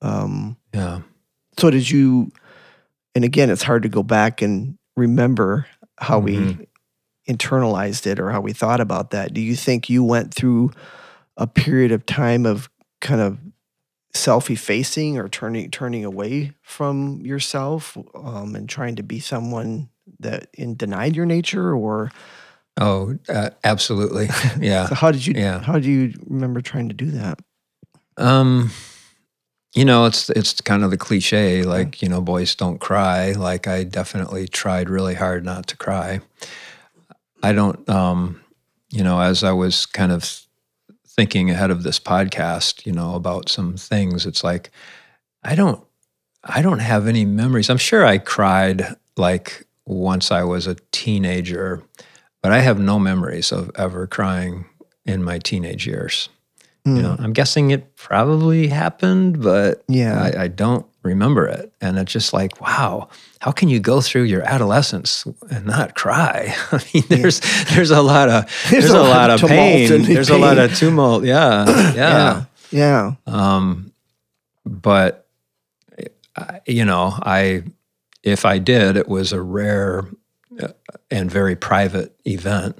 um 0.00 0.56
Yeah. 0.72 1.00
so 1.58 1.70
did 1.70 1.90
you 1.90 2.30
and 3.14 3.24
again 3.24 3.50
it's 3.50 3.62
hard 3.64 3.82
to 3.82 3.88
go 3.90 4.02
back 4.02 4.40
and 4.42 4.78
remember 4.96 5.66
how 5.98 6.18
we 6.18 6.56
internalized 7.28 8.06
it 8.06 8.18
or 8.18 8.30
how 8.30 8.40
we 8.40 8.54
thought 8.54 8.80
about 8.80 9.10
that 9.10 9.34
do 9.34 9.40
you 9.42 9.54
think 9.54 9.90
you 9.90 10.02
went 10.02 10.32
through 10.32 10.70
a 11.36 11.46
period 11.46 11.92
of 11.92 12.06
time 12.06 12.46
of 12.46 12.70
kind 13.02 13.20
of 13.20 13.36
self-effacing 14.14 15.18
or 15.18 15.28
turning 15.28 15.70
turning 15.70 16.04
away 16.04 16.52
from 16.62 17.20
yourself 17.22 17.96
um, 18.14 18.54
and 18.56 18.68
trying 18.68 18.96
to 18.96 19.02
be 19.02 19.20
someone 19.20 19.88
that 20.20 20.48
in 20.54 20.76
denied 20.76 21.14
your 21.16 21.26
nature 21.26 21.74
or 21.74 22.10
Oh, 22.80 23.16
uh, 23.28 23.50
absolutely. 23.64 24.28
Yeah. 24.60 24.86
so 24.86 24.94
how 24.94 25.10
did 25.10 25.26
you 25.26 25.34
Yeah. 25.36 25.60
how 25.60 25.78
do 25.78 25.90
you 25.90 26.14
remember 26.26 26.60
trying 26.60 26.88
to 26.88 26.94
do 26.94 27.10
that 27.12 27.38
Um, 28.16 28.70
you 29.74 29.84
know, 29.84 30.06
it's 30.06 30.30
it's 30.30 30.60
kind 30.62 30.82
of 30.82 30.90
the 30.90 30.96
cliche, 30.96 31.62
like 31.62 32.00
you 32.02 32.08
know, 32.08 32.20
boys 32.20 32.54
don't 32.54 32.80
cry. 32.80 33.32
Like 33.32 33.66
I 33.68 33.84
definitely 33.84 34.48
tried 34.48 34.88
really 34.88 35.14
hard 35.14 35.44
not 35.44 35.66
to 35.68 35.76
cry. 35.76 36.20
I 37.42 37.52
don't, 37.52 37.88
um, 37.88 38.40
you 38.90 39.04
know, 39.04 39.20
as 39.20 39.44
I 39.44 39.52
was 39.52 39.86
kind 39.86 40.10
of 40.12 40.40
thinking 41.18 41.50
ahead 41.50 41.72
of 41.72 41.82
this 41.82 41.98
podcast, 41.98 42.86
you 42.86 42.92
know, 42.92 43.16
about 43.16 43.48
some 43.48 43.76
things, 43.76 44.24
it's 44.24 44.44
like 44.44 44.70
I 45.42 45.56
don't, 45.56 45.84
I 46.44 46.62
don't 46.62 46.78
have 46.78 47.08
any 47.08 47.24
memories. 47.24 47.68
I'm 47.68 47.76
sure 47.76 48.06
I 48.06 48.18
cried 48.18 48.94
like 49.16 49.66
once 49.84 50.30
I 50.30 50.44
was 50.44 50.68
a 50.68 50.76
teenager, 50.92 51.82
but 52.40 52.52
I 52.52 52.60
have 52.60 52.78
no 52.78 53.00
memories 53.00 53.50
of 53.50 53.72
ever 53.74 54.06
crying 54.06 54.66
in 55.04 55.24
my 55.24 55.40
teenage 55.40 55.88
years. 55.88 56.28
Hmm. 56.88 56.96
You 56.96 57.02
know, 57.02 57.16
I'm 57.18 57.32
guessing 57.32 57.70
it 57.70 57.96
probably 57.96 58.68
happened, 58.68 59.42
but 59.42 59.84
Yeah. 59.88 60.20
I, 60.20 60.44
I 60.44 60.48
don't 60.48 60.86
remember 61.02 61.46
it. 61.46 61.72
And 61.80 61.98
it's 61.98 62.12
just 62.12 62.32
like, 62.32 62.60
wow, 62.60 63.08
how 63.40 63.50
can 63.52 63.68
you 63.68 63.80
go 63.80 64.00
through 64.00 64.24
your 64.24 64.42
adolescence 64.42 65.26
and 65.50 65.66
not 65.66 65.94
cry? 65.94 66.54
I 66.72 66.82
mean, 66.92 67.04
there's 67.08 67.40
there's 67.74 67.90
a 67.90 68.02
lot 68.02 68.28
of 68.28 68.44
there's, 68.70 68.90
a, 68.90 69.00
lot 69.00 69.30
of 69.30 69.40
pain. 69.40 69.92
and 69.92 70.04
There's 70.04 70.30
a 70.30 70.38
lot 70.38 70.58
of 70.58 70.74
tumult. 70.76 71.24
Yeah, 71.28 71.94
yeah. 71.94 72.44
yeah 72.70 73.12
Um, 73.26 73.92
but 74.64 75.26
you 76.66 76.84
know, 76.84 77.14
I 77.22 77.64
if 78.22 78.44
I 78.44 78.58
did, 78.58 78.96
it 78.96 79.08
was 79.08 79.32
a 79.32 79.40
rare 79.40 80.04
uh, 80.60 80.68
and 81.10 81.30
very 81.30 81.56
private 81.56 82.14
event. 82.26 82.76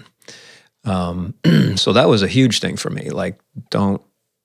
Um, 0.88 1.34
so 1.76 1.92
that 1.92 2.08
was 2.08 2.22
a 2.22 2.28
huge 2.28 2.60
thing 2.60 2.76
for 2.76 2.90
me. 2.90 3.10
Like, 3.10 3.38
don't 3.70 4.00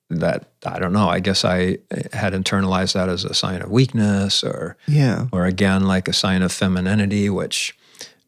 that 0.10 0.46
I 0.66 0.78
don't 0.80 0.94
know. 0.94 1.10
I 1.10 1.20
guess 1.20 1.44
I 1.46 1.78
eh, 1.92 2.04
had 2.14 2.34
internalized 2.34 2.94
that 2.94 3.10
as 3.10 3.26
a 3.26 3.34
sign 3.34 3.62
of 3.62 3.72
weakness, 3.72 4.44
or 4.44 4.78
Yeah. 4.88 5.28
or 5.32 5.46
again 5.46 5.88
like 5.88 6.08
a 6.08 6.14
sign 6.14 6.42
of 6.44 6.52
femininity, 6.52 7.30
which 7.30 7.76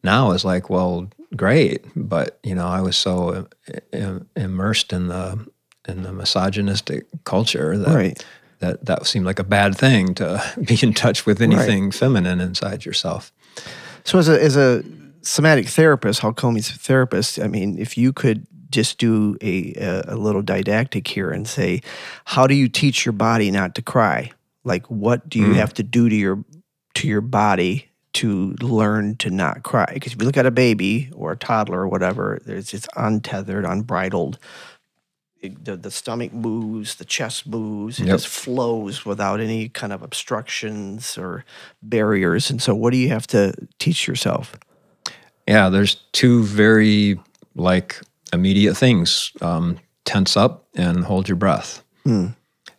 now 0.02 0.32
is 0.32 0.44
like, 0.44 0.68
well, 0.70 1.08
great, 1.36 1.84
but 1.94 2.38
you 2.42 2.54
know, 2.54 2.66
I 2.66 2.80
was 2.80 2.96
so 2.96 3.46
im- 3.92 4.28
immersed 4.36 4.92
in 4.92 5.08
the 5.08 5.46
in 5.88 6.02
the 6.02 6.12
misogynistic 6.12 7.06
culture 7.24 7.78
that 7.78 7.94
Right. 7.94 8.24
that 8.58 8.84
that 8.86 9.06
seemed 9.06 9.26
like 9.26 9.38
a 9.38 9.44
bad 9.44 9.76
thing 9.76 10.14
to 10.14 10.42
be 10.66 10.78
in 10.82 10.92
touch 10.92 11.26
with 11.26 11.40
anything 11.40 11.92
feminine 11.92 12.40
inside 12.40 12.84
yourself. 12.84 13.32
So 14.04 14.18
as 14.18 14.28
a 14.28 14.42
as 14.42 14.56
a 14.56 14.82
somatic 15.26 15.68
therapist, 15.68 16.20
Hakomi's 16.20 16.70
therapist, 16.70 17.40
I 17.40 17.48
mean, 17.48 17.78
if 17.78 17.98
you 17.98 18.12
could 18.12 18.46
just 18.70 18.98
do 18.98 19.36
a, 19.40 19.74
a 19.74 20.14
a 20.14 20.16
little 20.16 20.42
didactic 20.42 21.08
here 21.08 21.30
and 21.30 21.46
say, 21.46 21.80
how 22.24 22.46
do 22.46 22.54
you 22.54 22.68
teach 22.68 23.04
your 23.04 23.12
body 23.12 23.50
not 23.50 23.74
to 23.74 23.82
cry? 23.82 24.32
Like, 24.64 24.86
what 24.86 25.28
do 25.28 25.38
you 25.38 25.48
hmm. 25.48 25.54
have 25.54 25.74
to 25.74 25.82
do 25.82 26.08
to 26.08 26.14
your 26.14 26.44
to 26.94 27.08
your 27.08 27.20
body 27.20 27.90
to 28.14 28.54
learn 28.60 29.16
to 29.16 29.30
not 29.30 29.62
cry? 29.62 29.90
Because 29.92 30.12
if 30.12 30.20
you 30.20 30.26
look 30.26 30.36
at 30.36 30.46
a 30.46 30.50
baby 30.50 31.10
or 31.14 31.32
a 31.32 31.36
toddler 31.36 31.80
or 31.80 31.88
whatever, 31.88 32.40
there's 32.44 32.72
it's 32.74 32.88
untethered, 32.96 33.64
unbridled. 33.64 34.38
It- 35.40 35.64
the, 35.64 35.76
the 35.76 35.90
stomach 35.90 36.32
moves, 36.32 36.96
the 36.96 37.04
chest 37.04 37.46
moves, 37.46 38.00
it 38.00 38.06
Yep. 38.06 38.14
just 38.14 38.28
flows 38.28 39.04
without 39.04 39.38
any 39.38 39.68
kind 39.68 39.92
of 39.92 40.02
obstructions 40.02 41.18
or 41.18 41.44
barriers. 41.82 42.50
And 42.50 42.60
so, 42.60 42.74
what 42.74 42.92
do 42.92 42.96
you 42.96 43.10
have 43.10 43.26
to 43.28 43.52
teach 43.78 44.08
yourself? 44.08 44.56
Yeah, 45.46 45.68
there's 45.68 45.96
two 46.12 46.42
very 46.44 47.18
like 47.54 48.00
immediate 48.32 48.74
things: 48.76 49.32
um, 49.40 49.78
tense 50.04 50.36
up 50.36 50.64
and 50.74 51.04
hold 51.04 51.28
your 51.28 51.36
breath. 51.36 51.82
Hmm. 52.04 52.28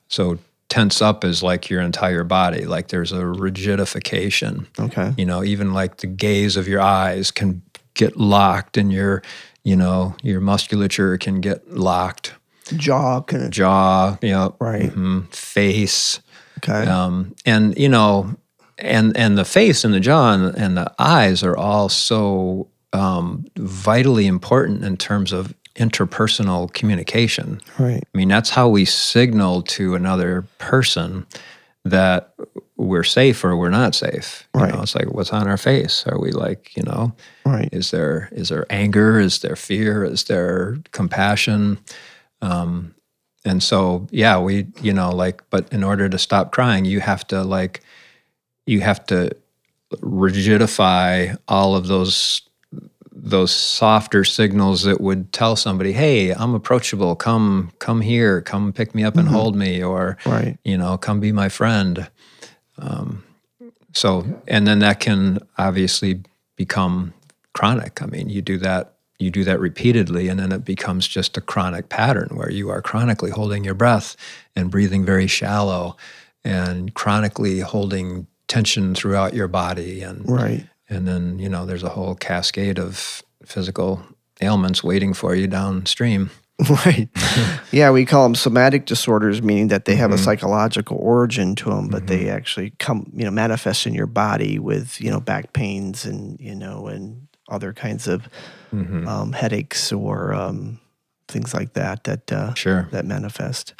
So 0.10 0.38
tense 0.70 1.02
up 1.02 1.24
is 1.24 1.42
like 1.44 1.70
your 1.70 1.82
entire 1.82 2.24
body. 2.24 2.66
Like 2.66 2.90
there's 2.90 3.12
a 3.12 3.22
rigidification. 3.24 4.66
Okay. 4.80 5.14
You 5.18 5.26
know, 5.26 5.44
even 5.44 5.74
like 5.74 5.98
the 5.98 6.08
gaze 6.08 6.58
of 6.58 6.68
your 6.68 6.82
eyes 6.82 7.32
can 7.32 7.62
get 7.94 8.18
locked, 8.18 8.78
and 8.78 8.92
your, 8.92 9.22
you 9.64 9.76
know, 9.76 10.16
your 10.22 10.40
musculature 10.42 11.18
can 11.18 11.42
get 11.42 11.72
locked. 11.76 12.34
Jaw 12.76 13.22
can. 13.22 13.50
Jaw, 13.50 14.18
you 14.22 14.32
know, 14.32 14.56
Right. 14.60 14.92
mhm, 14.92 15.34
face, 15.34 16.20
Okay. 16.60 16.86
um, 16.88 17.34
and 17.46 17.78
you 17.78 17.88
know, 17.90 18.36
and 18.80 19.16
and 19.18 19.38
the 19.38 19.46
face 19.46 19.84
and 19.84 19.94
the 19.94 20.00
jaw 20.00 20.34
and, 20.34 20.56
and 20.56 20.78
the 20.78 20.92
eyes 21.00 21.44
are 21.44 21.58
all 21.58 21.90
so 21.90 22.68
um, 22.94 23.46
vitally 23.58 24.28
important 24.28 24.84
in 24.84 24.98
terms 24.98 25.32
of 25.32 25.54
interpersonal 25.76 26.72
communication. 26.74 27.62
right. 27.78 28.04
I 28.14 28.18
mean, 28.18 28.28
that's 28.30 28.50
how 28.50 28.68
we 28.68 28.84
signal 28.86 29.62
to 29.64 29.94
another 29.96 30.46
person 30.58 31.26
that 31.86 32.34
we're 32.78 33.04
safe 33.04 33.44
or 33.44 33.56
we're 33.56 33.70
not 33.70 33.94
safe. 33.96 34.48
You 34.56 34.62
Right. 34.62 34.74
know, 34.74 34.82
it's 34.82 34.96
like 34.96 35.12
what's 35.14 35.32
on 35.32 35.48
our 35.48 35.58
face. 35.58 36.04
Are 36.08 36.20
we 36.20 36.32
like, 36.32 36.76
you 36.76 36.84
know, 36.84 37.14
Right. 37.46 37.70
is 37.72 37.92
there 37.92 38.30
is 38.32 38.50
there 38.50 38.66
anger? 38.70 39.20
Is 39.20 39.40
there 39.40 39.56
fear? 39.56 40.04
Is 40.04 40.24
there 40.26 40.78
compassion? 40.92 41.78
Um, 42.42 42.94
and 43.46 43.64
so, 43.64 44.08
yeah, 44.12 44.40
we, 44.40 44.68
you 44.82 44.94
know, 44.94 45.10
like, 45.12 45.42
but 45.50 45.72
in 45.72 45.84
order 45.84 46.10
to 46.10 46.18
stop 46.18 46.52
crying, 46.52 46.86
you 46.86 47.00
have 47.00 47.26
to 47.28 47.44
like, 47.44 47.82
you 48.68 48.82
have 48.82 49.06
to 49.08 49.32
rigidify 49.96 51.38
all 51.48 51.76
of 51.76 51.88
those 51.88 52.42
those 53.20 53.52
softer 53.52 54.24
signals 54.24 54.84
that 54.84 55.02
would 55.02 55.34
tell 55.34 55.56
somebody, 55.56 55.92
"Hey, 55.92 56.32
I'm 56.32 56.54
approachable. 56.54 57.16
Come, 57.16 57.72
come 57.80 58.02
here. 58.02 58.42
Come 58.42 58.72
pick 58.72 58.94
me 58.94 59.04
up 59.04 59.18
and 59.18 59.28
hold 59.28 59.56
me," 59.56 59.82
or 59.84 60.18
Right. 60.26 60.58
you 60.64 60.78
know, 60.78 60.98
come 60.98 61.20
be 61.20 61.32
my 61.32 61.50
friend. 61.50 62.08
Um, 62.78 63.24
so, 63.94 64.24
and 64.48 64.68
then 64.68 64.80
that 64.80 65.00
can 65.00 65.40
obviously 65.58 66.22
become 66.56 67.14
chronic. 67.54 68.02
I 68.04 68.06
mean, 68.06 68.30
you 68.30 68.42
do 68.44 68.60
that, 68.60 68.94
you 69.18 69.32
do 69.32 69.44
that 69.46 69.60
repeatedly, 69.60 70.28
and 70.30 70.40
then 70.40 70.52
it 70.52 70.64
becomes 70.64 71.08
just 71.08 71.36
a 71.38 71.42
chronic 71.42 71.90
pattern 71.90 72.30
where 72.34 72.52
you 72.52 72.70
are 72.70 72.84
chronically 72.84 73.32
holding 73.32 73.64
your 73.64 73.74
breath 73.74 74.16
and 74.56 74.70
breathing 74.70 75.04
very 75.04 75.26
shallow, 75.28 75.98
and 76.46 76.94
chronically 76.94 77.60
holding 77.62 78.28
tension 78.48 78.96
throughout 78.96 79.34
your 79.34 79.48
body, 79.48 80.02
and 80.02 80.30
Right. 80.30 80.66
and 80.90 81.08
then 81.08 81.40
you 81.40 81.50
know, 81.50 81.66
there's 81.66 81.84
a 81.84 81.90
whole 81.90 82.16
cascade 82.16 82.80
of 82.80 83.22
physical 83.46 84.02
ailments 84.42 84.84
waiting 84.84 85.14
for 85.14 85.36
you 85.36 85.48
downstream. 85.48 86.30
Right. 86.70 87.08
yeah, 87.72 87.92
we 87.92 88.04
call 88.06 88.24
them 88.24 88.34
somatic 88.34 88.86
disorders, 88.88 89.44
meaning 89.44 89.68
that 89.68 89.86
they 89.86 89.96
have 89.96 90.10
Mm-hmm. 90.10 90.20
a 90.20 90.24
psychological 90.24 90.98
origin 90.98 91.54
to 91.56 91.70
them, 91.70 91.88
but 91.88 92.08
they 92.08 92.30
actually 92.30 92.72
come, 92.80 93.12
you 93.16 93.24
know, 93.26 93.30
manifest 93.32 93.86
in 93.86 93.94
your 93.94 94.08
body 94.08 94.58
with, 94.58 95.00
you 95.00 95.12
know, 95.12 95.20
back 95.20 95.54
pains 95.54 96.04
and, 96.06 96.40
you 96.40 96.56
know, 96.56 96.88
and 96.88 97.28
other 97.50 97.74
kinds 97.74 98.08
of 98.08 98.28
Mm-hmm. 98.74 99.08
um, 99.08 99.34
headaches 99.34 99.94
or 99.94 100.34
um, 100.34 100.80
things 101.28 101.54
like 101.54 101.74
that 101.74 102.04
that 102.06 102.32
uh, 102.32 102.54
Sure. 102.56 102.88
that 102.92 103.06
manifest. 103.06 103.74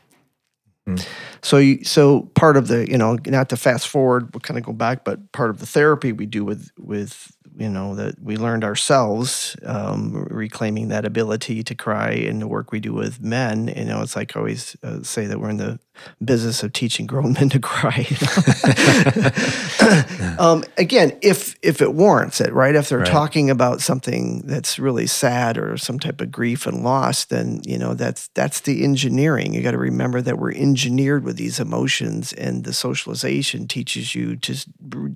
Mm. 0.88 1.06
So, 1.42 1.58
you, 1.58 1.84
so 1.84 2.24
part 2.34 2.58
of 2.58 2.68
the, 2.68 2.90
you 2.90 2.98
know, 2.98 3.18
not 3.26 3.50
to 3.50 3.58
fast 3.58 3.88
forward, 3.88 4.34
we'll 4.34 4.42
kind 4.42 4.58
of 4.58 4.64
go 4.64 4.74
back, 4.74 5.04
but 5.04 5.32
part 5.32 5.50
of 5.50 5.60
the 5.60 5.66
therapy 5.66 6.12
we 6.12 6.26
do 6.26 6.46
with, 6.46 6.72
with, 6.78 7.36
you 7.58 7.70
know, 7.70 7.96
that 7.96 8.22
we 8.22 8.38
learned 8.38 8.64
ourselves, 8.64 9.56
um, 9.66 10.28
reclaiming 10.30 10.90
that 10.90 11.06
ability 11.06 11.64
to 11.64 11.76
cry 11.76 12.12
in 12.12 12.40
the 12.40 12.48
work 12.48 12.72
we 12.72 12.80
do 12.80 12.94
with 12.94 13.22
men. 13.22 13.74
You 13.76 13.86
know, 13.86 14.02
it's 14.02 14.16
like 14.16 14.36
I 14.36 14.40
always 14.40 14.78
uh, 14.84 15.04
say 15.04 15.26
that 15.26 15.40
we're 15.40 15.50
in 15.50 15.58
the 15.58 15.80
business 16.24 16.64
of 16.64 16.74
teaching 16.74 17.06
grown 17.06 17.34
men 17.34 17.50
to 17.50 17.60
cry. 17.60 18.08
um, 20.40 20.64
again, 20.78 21.18
if 21.22 21.56
if 21.62 21.82
it 21.82 21.94
warrants 21.94 22.42
it, 22.42 22.54
right? 22.54 22.76
If 22.76 22.90
they're 22.90 23.00
Right. 23.00 23.08
talking 23.08 23.50
about 23.50 23.82
something 23.82 24.42
that's 24.46 24.80
really 24.80 25.08
sad 25.08 25.58
or 25.58 25.78
some 25.78 26.00
type 26.00 26.22
of 26.22 26.32
grief 26.32 26.66
and 26.66 26.84
loss, 26.84 27.26
then 27.26 27.62
you 27.64 27.78
know 27.78 27.94
that's 27.94 28.30
that's 28.34 28.62
the 28.62 28.84
engineering. 28.84 29.54
You 29.54 29.62
got 29.62 29.72
to 29.72 29.78
remember 29.78 30.22
that 30.22 30.38
we're 30.40 30.54
engineered 30.54 31.24
with 31.24 31.38
these 31.38 31.60
emotions, 31.60 32.34
and 32.34 32.64
the 32.64 32.74
socialization 32.74 33.68
teaches 33.68 34.16
you 34.16 34.36
to 34.38 34.56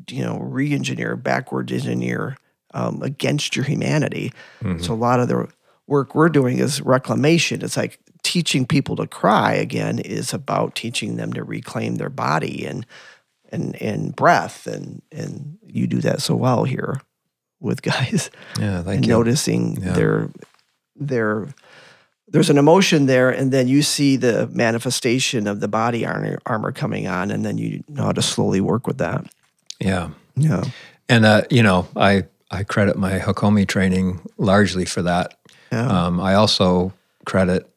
you 0.09 0.23
know 0.23 0.37
re-engineer, 0.39 1.15
backward 1.15 1.71
engineer 1.71 2.37
um, 2.73 3.01
against 3.01 3.55
your 3.55 3.65
humanity. 3.65 4.31
So 4.79 4.93
a 4.93 4.95
lot 4.95 5.19
of 5.19 5.27
the 5.27 5.47
work 5.87 6.13
we're 6.15 6.29
doing 6.29 6.59
is 6.59 6.81
reclamation. 6.81 7.61
It's 7.63 7.75
like 7.75 7.99
teaching 8.23 8.65
people 8.65 8.95
to 8.95 9.07
cry 9.07 9.53
again 9.53 9.99
is 9.99 10.33
about 10.33 10.75
teaching 10.75 11.15
them 11.15 11.33
to 11.33 11.43
reclaim 11.43 11.95
their 11.95 12.09
body 12.09 12.65
and 12.65 12.85
and 13.51 13.75
and 13.81 14.15
breath 14.15 14.67
and 14.67 15.01
and 15.11 15.57
you 15.65 15.87
do 15.87 15.99
that 16.01 16.21
so 16.21 16.35
well 16.35 16.63
here 16.63 17.01
with 17.59 17.81
guys 17.81 18.29
Yeah, 18.59 18.81
thank 18.83 18.97
and 18.97 19.05
you. 19.05 19.11
noticing 19.13 19.81
Yeah. 19.81 19.93
their 19.93 20.29
their 20.95 21.47
there's 22.27 22.49
an 22.49 22.57
emotion 22.57 23.07
there 23.07 23.29
and 23.29 23.51
then 23.51 23.67
you 23.67 23.81
see 23.81 24.15
the 24.15 24.47
manifestation 24.53 25.47
of 25.47 25.59
the 25.59 25.67
body 25.67 26.05
armor, 26.05 26.37
armor 26.45 26.71
coming 26.71 27.07
on 27.07 27.29
and 27.31 27.43
then 27.43 27.57
you 27.57 27.83
know 27.89 28.03
how 28.03 28.11
to 28.13 28.21
slowly 28.21 28.61
work 28.61 28.87
with 28.87 28.97
that 28.99 29.25
Yeah. 29.79 30.09
yeah 30.35 30.63
And 31.09 31.25
uh, 31.25 31.41
you 31.49 31.63
know, 31.63 31.87
I 31.95 32.23
I 32.51 32.63
credit 32.63 32.97
my 32.97 33.19
Hakomi 33.19 33.65
training 33.67 34.19
largely 34.37 34.85
for 34.85 35.01
that. 35.03 35.37
yeah 35.71 35.87
Um, 35.87 36.19
I 36.19 36.35
also 36.35 36.93
credit 37.25 37.69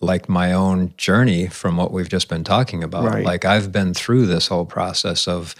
like 0.00 0.28
my 0.28 0.52
own 0.52 0.92
journey 0.96 1.48
from 1.48 1.76
what 1.76 1.92
we've 1.92 2.08
just 2.08 2.28
been 2.28 2.44
talking 2.44 2.84
about. 2.84 3.04
Right. 3.04 3.24
Like 3.24 3.44
I've 3.44 3.72
been 3.72 3.94
through 3.94 4.26
this 4.26 4.46
whole 4.48 4.66
process 4.66 5.26
of 5.28 5.54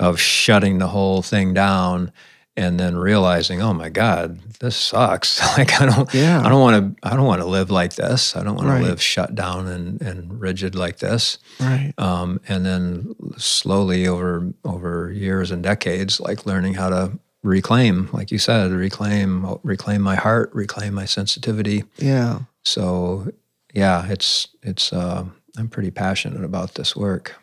of 0.00 0.18
shutting 0.20 0.78
the 0.78 0.88
whole 0.88 1.22
thing 1.22 1.54
down 1.54 2.12
and 2.56 2.78
then 2.78 2.96
realizing, 2.96 3.60
oh 3.60 3.72
my 3.74 3.88
God, 3.88 4.38
this 4.60 4.76
sucks. 4.76 5.40
like 5.58 5.80
I 5.80 5.86
don't 5.86 6.12
Yeah. 6.14 6.40
I 6.40 6.48
don't 6.48 6.60
want 6.60 6.96
to 7.00 7.06
I 7.08 7.16
don't 7.16 7.26
want 7.26 7.40
to 7.40 7.46
live 7.48 7.70
like 7.70 7.94
this. 7.94 8.36
I 8.36 8.44
don't 8.44 8.56
Right. 8.64 8.80
to 8.80 8.84
live 8.88 9.02
shut 9.02 9.34
down 9.34 9.66
and, 9.66 10.00
and 10.00 10.40
rigid 10.40 10.74
like 10.76 10.98
this. 10.98 11.38
right 11.60 11.92
um, 11.98 12.40
and 12.48 12.64
then 12.64 13.14
slowly 13.38 14.06
over 14.06 14.52
over 14.64 15.10
years 15.12 15.50
and 15.50 15.62
decades, 15.64 16.20
like 16.20 16.46
learning 16.46 16.74
how 16.74 16.90
to 16.90 17.18
reclaim, 17.42 18.08
like 18.12 18.30
you 18.30 18.38
said, 18.38 18.70
reclaim 18.70 19.58
reclaim 19.64 20.00
my 20.00 20.14
heart, 20.14 20.50
reclaim 20.54 20.94
my 20.94 21.04
sensitivity. 21.06 21.82
yeah 21.98 22.38
So 22.64 23.32
yeah, 23.74 24.06
it's 24.08 24.48
it's 24.62 24.92
uh, 24.92 25.24
I'm 25.58 25.68
pretty 25.68 25.90
passionate 25.90 26.44
about 26.44 26.74
this 26.74 26.96
work. 26.96 27.34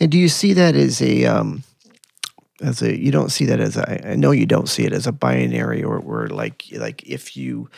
And 0.00 0.10
do 0.10 0.18
you 0.18 0.28
see 0.28 0.54
that 0.54 0.74
as 0.74 1.00
a 1.02 1.26
um, 1.26 1.62
as 2.62 2.82
a 2.82 2.98
you 2.98 3.12
don't 3.12 3.30
see 3.30 3.44
that 3.44 3.60
as 3.60 3.76
a 3.76 4.10
I 4.10 4.16
know 4.16 4.30
you 4.30 4.46
don't 4.46 4.68
see 4.68 4.84
it 4.84 4.92
as 4.92 5.06
a 5.06 5.12
binary 5.12 5.84
or 5.84 6.00
where 6.00 6.28
like 6.28 6.64
like 6.72 7.06
if 7.06 7.36
you 7.36 7.68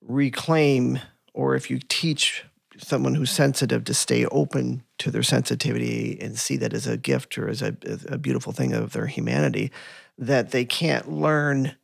reclaim 0.00 1.00
or 1.34 1.56
if 1.56 1.68
you 1.68 1.80
teach 1.88 2.44
someone 2.78 3.14
who's 3.14 3.30
sensitive 3.30 3.84
to 3.84 3.92
stay 3.92 4.24
open 4.26 4.82
to 4.98 5.10
their 5.10 5.22
sensitivity 5.22 6.18
and 6.20 6.38
see 6.38 6.56
that 6.56 6.72
as 6.72 6.86
a 6.86 6.96
gift 6.96 7.36
or 7.36 7.48
as 7.48 7.60
a, 7.60 7.76
as 7.84 8.06
a 8.08 8.16
beautiful 8.16 8.52
thing 8.52 8.72
of 8.72 8.92
their 8.92 9.06
humanity 9.06 9.70
that 10.16 10.50
they 10.50 10.64
can't 10.64 11.10
learn 11.10 11.74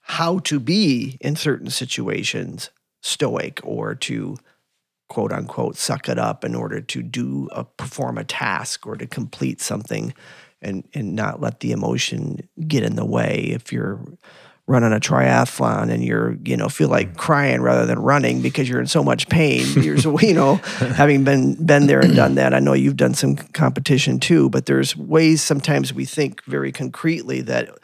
how 0.00 0.40
to 0.40 0.58
be 0.58 1.16
in 1.20 1.36
certain 1.36 1.70
situations 1.70 2.70
stoic 3.02 3.60
or 3.62 3.94
to 3.94 4.36
quote 5.12 5.30
unquote 5.30 5.76
suck 5.76 6.08
it 6.08 6.18
up 6.18 6.42
in 6.42 6.54
order 6.54 6.80
to 6.80 7.02
do 7.02 7.46
a 7.52 7.64
perform 7.64 8.16
a 8.16 8.24
task 8.24 8.86
or 8.86 8.96
to 8.96 9.06
complete 9.06 9.60
something 9.60 10.14
and 10.62 10.88
and 10.94 11.14
not 11.14 11.38
let 11.38 11.60
the 11.60 11.70
emotion 11.70 12.48
get 12.66 12.82
in 12.82 12.96
the 12.96 13.04
way. 13.04 13.50
If 13.52 13.74
you're 13.74 14.00
running 14.66 14.94
a 14.94 14.98
triathlon 14.98 15.90
and 15.90 16.02
you're 16.02 16.38
you 16.46 16.56
know 16.56 16.70
feel 16.70 16.88
like 16.88 17.14
crying 17.18 17.60
rather 17.60 17.84
than 17.84 17.98
running 17.98 18.40
because 18.40 18.70
you're 18.70 18.80
in 18.80 18.86
so 18.86 19.04
much 19.04 19.28
pain 19.28 19.66
you're 19.82 19.98
so, 19.98 20.18
you 20.20 20.32
know 20.32 20.54
having 20.96 21.24
been 21.24 21.62
been 21.66 21.88
there 21.88 21.98
and 21.98 22.14
done 22.14 22.36
that 22.36 22.54
i 22.54 22.60
know 22.60 22.72
you've 22.72 22.96
done 22.96 23.12
some 23.12 23.34
competition 23.34 24.20
too 24.20 24.48
but 24.50 24.66
there's 24.66 24.96
ways 24.96 25.42
sometimes 25.42 25.92
we 25.92 26.04
think 26.04 26.42
very 26.44 26.70
concretely 26.70 27.40
that 27.40 27.76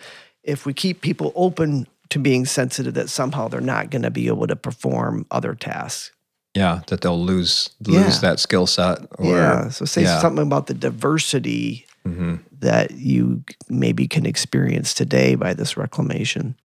if 0.45 0.65
we 0.65 0.73
keep 0.73 1.01
people 1.03 1.33
open 1.35 1.85
to 2.11 2.21
being 2.21 2.47
sensitive 2.47 2.95
that 2.95 3.11
somehow 3.11 3.49
they're 3.49 3.61
not 3.61 3.91
going 3.91 4.03
to 4.03 4.11
be 4.11 4.29
able 4.29 4.47
to 4.47 4.57
perform 4.57 5.27
other 5.33 5.57
tasks 5.57 6.13
yeah 6.55 6.81
that 6.89 7.01
they'll 7.03 7.23
lose 7.23 7.71
lose 7.87 8.17
Yeah. 8.23 8.31
that 8.31 8.41
skill 8.41 8.67
set 8.67 8.99
or 9.19 9.27
yeah 9.27 9.69
so 9.71 9.85
say 9.85 10.03
yeah. 10.03 10.21
something 10.21 10.43
about 10.47 10.67
the 10.67 10.75
diversity 10.75 11.87
hmm 12.05 12.37
that 12.61 12.91
you 12.93 13.45
maybe 13.69 14.09
can 14.09 14.27
experience 14.27 14.93
today 14.93 15.37
by 15.37 15.55
this 15.55 15.77
reclamation 15.77 16.57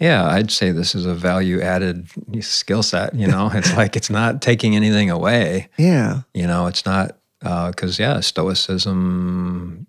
Yeah, 0.00 0.26
I'd 0.26 0.50
say 0.50 0.72
this 0.72 0.94
is 0.94 1.06
a 1.06 1.14
value 1.14 1.60
added 1.60 2.08
skill 2.42 2.82
set. 2.82 3.14
You 3.14 3.28
know, 3.28 3.50
it's 3.54 3.72
like 3.80 3.94
it's 3.96 4.10
not 4.10 4.40
taking 4.42 4.74
anything 4.74 5.10
away. 5.10 5.68
yeah 5.78 6.22
You 6.34 6.46
know, 6.46 6.66
it's 6.66 6.84
not 6.86 7.16
because 7.40 7.98
yeah, 7.98 8.20
stoicism, 8.20 9.86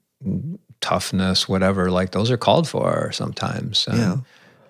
toughness, 0.82 1.48
whatever. 1.50 1.90
Like 1.90 2.12
those 2.12 2.30
are 2.32 2.38
called 2.38 2.68
for 2.68 3.12
sometimes. 3.14 3.88
And, 3.88 3.98
yeah 3.98 4.18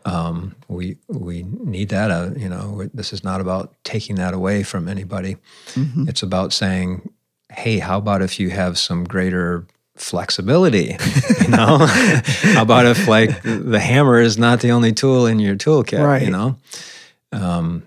um, 0.05 0.55
we 0.67 0.97
we 1.07 1.43
need 1.43 1.89
that. 1.89 2.11
Uh, 2.11 2.29
you 2.37 2.47
know, 2.47 2.87
this 2.93 3.11
is 3.11 3.23
not 3.23 3.41
about 3.41 3.73
taking 3.83 4.15
that 4.17 4.33
away 4.33 4.63
from 4.63 4.87
anybody. 4.87 5.37
Mhm. 5.73 6.07
It's 6.07 6.21
about 6.23 6.53
saying, 6.53 7.09
hey, 7.51 7.79
how 7.79 7.97
about 7.97 8.21
if 8.21 8.39
you 8.39 8.51
have 8.51 8.77
some 8.77 9.03
greater 9.03 9.65
flexibility? 9.95 10.97
You 11.45 11.51
know, 11.51 11.77
how 12.55 12.63
about 12.63 12.87
if 12.87 13.07
like 13.07 13.43
the 13.43 13.79
hammer 13.79 14.19
is 14.19 14.35
not 14.37 14.61
the 14.61 14.71
only 14.71 14.91
tool 14.93 15.27
in 15.27 15.37
your 15.39 15.55
toolkit? 15.55 16.03
Right. 16.03 16.23
You 16.23 16.31
know, 16.31 16.57
um, 17.31 17.83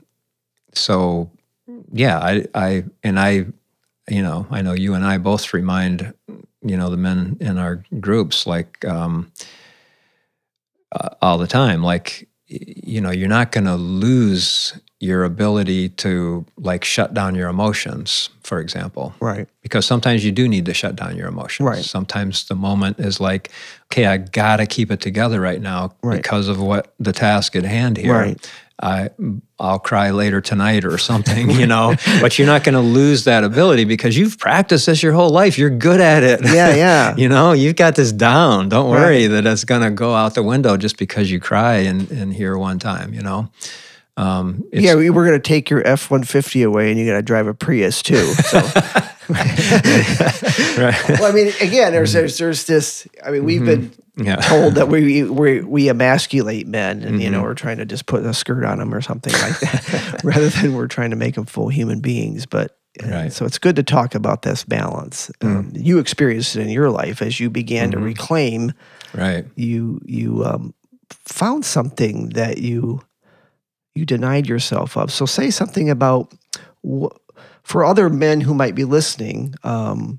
so 0.75 1.28
yeah, 1.92 2.18
I 2.18 2.46
I 2.54 2.84
and 3.02 3.18
I, 3.18 3.46
you 4.08 4.22
know, 4.22 4.46
I 4.50 4.62
know 4.62 4.75
you 4.75 4.94
and 4.94 5.04
I 5.04 5.18
both 5.18 5.52
remind 5.52 6.14
you 6.62 6.76
know 6.76 6.88
the 6.88 6.96
men 6.96 7.37
in 7.40 7.58
our 7.58 7.84
groups 8.00 8.46
like. 8.46 8.84
Um, 8.84 9.32
uh, 10.92 11.11
all 11.23 11.38
the 11.38 11.47
time. 11.47 11.83
Like, 11.83 12.28
you 12.47 13.00
know, 13.00 13.11
you're 13.11 13.28
not 13.28 13.52
going 13.52 13.64
to 13.66 13.76
lose 13.76 14.78
your 15.00 15.23
ability 15.23 15.88
to 15.90 16.45
like 16.57 16.83
shut 16.85 17.14
down 17.14 17.35
your 17.37 17.49
emotions, 17.49 18.30
for 18.42 18.59
example, 18.59 19.14
right 19.21 19.47
because 19.62 19.87
sometimes 19.87 20.25
you 20.25 20.33
do 20.33 20.49
need 20.49 20.64
to 20.66 20.75
shut 20.75 20.97
down 20.97 21.14
your 21.14 21.28
emotions. 21.28 21.66
Right. 21.68 21.85
Sometimes 21.85 22.49
the 22.49 22.54
moment 22.57 22.99
is 22.99 23.21
like, 23.21 23.50
okay, 23.92 24.07
I 24.07 24.16
got 24.16 24.57
to 24.57 24.66
keep 24.66 24.90
it 24.90 25.00
together 25.00 25.40
right 25.40 25.61
now 25.61 25.95
Right. 26.02 26.16
because 26.16 26.49
of 26.49 26.59
what 26.61 26.95
the 26.99 27.12
task 27.12 27.54
at 27.54 27.64
hand 27.64 27.97
here. 27.99 28.12
Right. 28.14 28.52
I 28.80 29.11
I'll 29.58 29.80
cry 29.80 30.11
later 30.12 30.40
tonight 30.40 30.85
or 30.85 30.99
something, 30.99 31.50
you 31.50 31.66
know. 31.66 31.94
but 32.20 32.38
you're 32.38 32.47
not 32.47 32.62
going 32.62 32.75
to 32.75 32.80
lose 32.80 33.25
that 33.25 33.42
ability 33.42 33.85
because 33.85 34.16
you've 34.16 34.38
practiced 34.38 34.87
this 34.87 35.02
your 35.02 35.12
whole 35.12 35.30
life. 35.30 35.58
You're 35.58 35.70
good 35.70 36.00
at 36.00 36.23
it. 36.23 36.40
yeah 36.44 36.75
yeah 36.76 37.16
You 37.16 37.28
know, 37.28 37.52
you've 37.52 37.75
got 37.76 37.97
this 37.97 38.12
down. 38.12 38.68
Don't 38.68 38.88
worry 38.88 39.26
Right. 39.26 39.42
that 39.42 39.47
it's 39.47 39.64
going 39.64 39.82
to 39.82 39.90
go 39.90 40.14
out 40.14 40.35
the 40.35 40.42
window 40.44 40.76
just 40.76 40.97
because 40.97 41.28
you 41.30 41.40
cry 41.40 41.78
in, 41.78 42.06
in 42.08 42.30
here 42.30 42.56
one 42.56 42.78
time, 42.78 43.12
you 43.14 43.20
know? 43.23 43.50
Um, 44.16 44.64
it's, 44.73 44.82
yeah, 44.85 44.94
we 44.97 45.11
were 45.11 45.25
going 45.26 45.40
to 45.40 45.49
take 45.49 45.70
your 45.70 45.87
F 45.87 46.11
one 46.11 46.25
fifty 46.25 46.62
away, 46.64 46.90
and 46.90 46.99
you 46.99 47.06
got 47.06 47.14
to 47.18 47.23
drive 47.23 47.47
a 47.47 47.54
Prius 47.54 48.02
too. 48.02 48.16
So, 48.35 48.58
right. 49.28 51.04
well, 51.08 51.25
I 51.26 51.32
mean, 51.32 51.52
again, 51.60 51.93
there's 51.93 52.12
there's 52.12 52.38
there's 52.38 52.64
this. 52.67 53.06
I 53.25 53.30
mean, 53.30 53.45
we've 53.45 53.64
been 53.64 53.93
Yeah. 54.19 54.37
told 54.37 54.75
that 54.75 54.89
we 54.89 55.23
we 55.23 55.61
we 55.61 55.89
emasculate 55.89 56.67
men, 56.67 57.02
and 57.02 57.23
you 57.23 57.31
know, 57.31 57.41
Mhm. 57.41 57.45
we're 57.45 57.54
trying 57.54 57.76
to 57.78 57.85
just 57.87 58.07
put 58.07 58.25
a 58.26 58.35
skirt 58.35 58.65
on 58.65 58.78
them 58.78 58.93
or 58.93 59.00
something 59.00 59.33
like 59.33 59.61
that, 59.61 60.21
rather 60.25 60.49
than 60.49 60.75
we're 60.75 60.89
trying 60.89 61.11
to 61.11 61.17
make 61.17 61.37
them 61.37 61.47
full 61.47 61.69
human 61.69 62.00
beings. 62.00 62.45
But 62.45 62.76
uh, 63.02 63.09
Right. 63.09 63.33
so 63.33 63.45
it's 63.47 63.59
good 63.59 63.76
to 63.76 63.83
talk 63.85 64.15
about 64.17 64.43
this 64.43 64.65
balance. 64.65 65.31
Um, 65.41 65.71
you 65.75 65.99
experienced 65.99 66.57
it 66.57 66.63
in 66.63 66.69
your 66.71 66.91
life 66.91 67.23
as 67.23 67.39
you 67.39 67.49
began 67.49 67.93
to 67.93 67.97
Mhm. 67.99 68.04
reclaim. 68.04 68.73
Right. 69.15 69.47
You 69.54 70.00
you 70.04 70.45
um, 70.45 70.75
found 71.11 71.65
something 71.65 72.31
that 72.31 72.59
you 72.59 73.00
you 73.95 74.04
denied 74.04 74.47
yourself 74.49 74.97
of. 74.97 75.11
So 75.13 75.26
say 75.26 75.50
something 75.50 75.89
about 75.91 76.33
wh- 76.85 77.15
for 77.63 77.85
other 77.85 78.09
men 78.11 78.41
who 78.41 78.54
might 78.54 78.75
be 78.75 78.85
listening 78.85 79.54
um, 79.65 80.19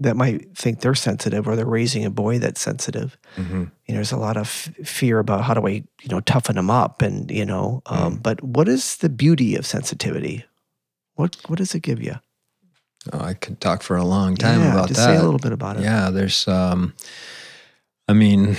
that 0.00 0.16
might 0.16 0.56
think 0.56 0.80
they're 0.80 0.94
sensitive 0.94 1.48
or 1.48 1.56
they're 1.56 1.66
raising 1.66 2.04
a 2.04 2.10
boy 2.10 2.38
that's 2.38 2.60
sensitive. 2.60 3.16
hmm 3.36 3.64
You 3.86 3.94
know, 3.94 3.98
there's 3.98 4.12
a 4.12 4.16
lot 4.16 4.36
of 4.36 4.42
f- 4.46 4.86
fear 4.86 5.18
about 5.18 5.44
how 5.44 5.54
do 5.54 5.66
I 5.66 5.70
you 6.02 6.08
know 6.10 6.20
toughen 6.20 6.56
them 6.56 6.70
up 6.70 7.02
and 7.02 7.30
you 7.30 7.44
know. 7.44 7.82
Um, 7.86 8.20
But 8.22 8.42
what 8.42 8.68
is 8.68 8.96
the 8.96 9.08
beauty 9.08 9.58
of 9.58 9.66
sensitivity? 9.66 10.44
What 11.14 11.36
what 11.48 11.58
does 11.58 11.74
it 11.74 11.82
give 11.82 12.02
you? 12.02 12.14
Oh, 13.12 13.20
I 13.30 13.34
could 13.34 13.60
talk 13.60 13.82
for 13.82 13.96
a 13.96 14.04
long 14.04 14.36
time 14.36 14.60
yeah, 14.60 14.72
about 14.72 14.88
just 14.88 15.00
that. 15.00 15.06
say 15.06 15.16
a 15.16 15.22
little 15.22 15.38
bit 15.40 15.52
about 15.52 15.76
it. 15.76 15.82
Yeah, 15.82 16.10
there's 16.10 16.46
um 16.48 16.92
I 18.08 18.14
mean 18.14 18.56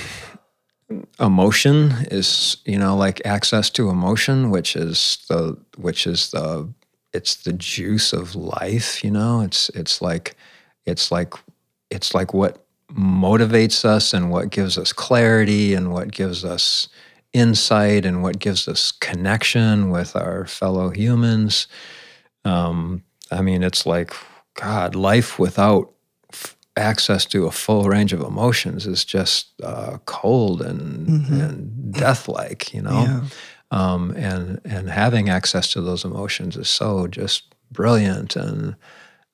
emotion 1.18 1.92
is, 2.10 2.56
you 2.64 2.78
know, 2.78 2.96
like 2.96 3.20
access 3.24 3.70
to 3.70 3.90
emotion, 3.90 4.50
which 4.50 4.76
is 4.76 5.18
the 5.28 5.56
which 5.76 6.06
is 6.06 6.30
the 6.30 6.68
it's 7.12 7.36
the 7.36 7.52
juice 7.52 8.12
of 8.12 8.34
life, 8.34 9.04
you 9.04 9.10
know? 9.10 9.40
It's 9.40 9.68
it's 9.70 10.00
like 10.02 10.36
it's 10.86 11.10
like 11.10 11.34
it's 11.90 12.14
like 12.14 12.32
what 12.34 12.64
motivates 12.92 13.84
us 13.84 14.12
and 14.12 14.30
what 14.30 14.50
gives 14.50 14.76
us 14.78 14.92
clarity 14.92 15.74
and 15.74 15.92
what 15.92 16.10
gives 16.12 16.44
us 16.44 16.88
insight 17.32 18.04
and 18.04 18.22
what 18.22 18.38
gives 18.38 18.66
us 18.66 18.90
connection 18.92 19.90
with 19.90 20.16
our 20.16 20.44
fellow 20.46 20.90
humans. 20.90 21.68
Um, 22.44 23.02
I 23.30 23.42
mean, 23.42 23.62
it's 23.62 23.86
like 23.86 24.12
God, 24.54 24.94
life 24.94 25.38
without 25.38 25.92
f- 26.32 26.56
access 26.76 27.24
to 27.26 27.46
a 27.46 27.52
full 27.52 27.84
range 27.84 28.12
of 28.12 28.20
emotions 28.20 28.86
is 28.86 29.04
just 29.04 29.48
uh, 29.62 29.98
cold 30.06 30.60
and 30.62 31.06
Mhm. 31.06 31.48
and 31.48 31.92
death-like, 31.92 32.74
you 32.74 32.82
know. 32.82 33.02
Yeah. 33.02 33.20
Um, 33.72 34.10
and 34.16 34.60
and 34.64 34.90
having 34.90 35.28
access 35.28 35.70
to 35.72 35.80
those 35.80 36.04
emotions 36.04 36.56
is 36.56 36.68
so 36.68 37.06
just 37.06 37.54
brilliant 37.70 38.34
and 38.34 38.74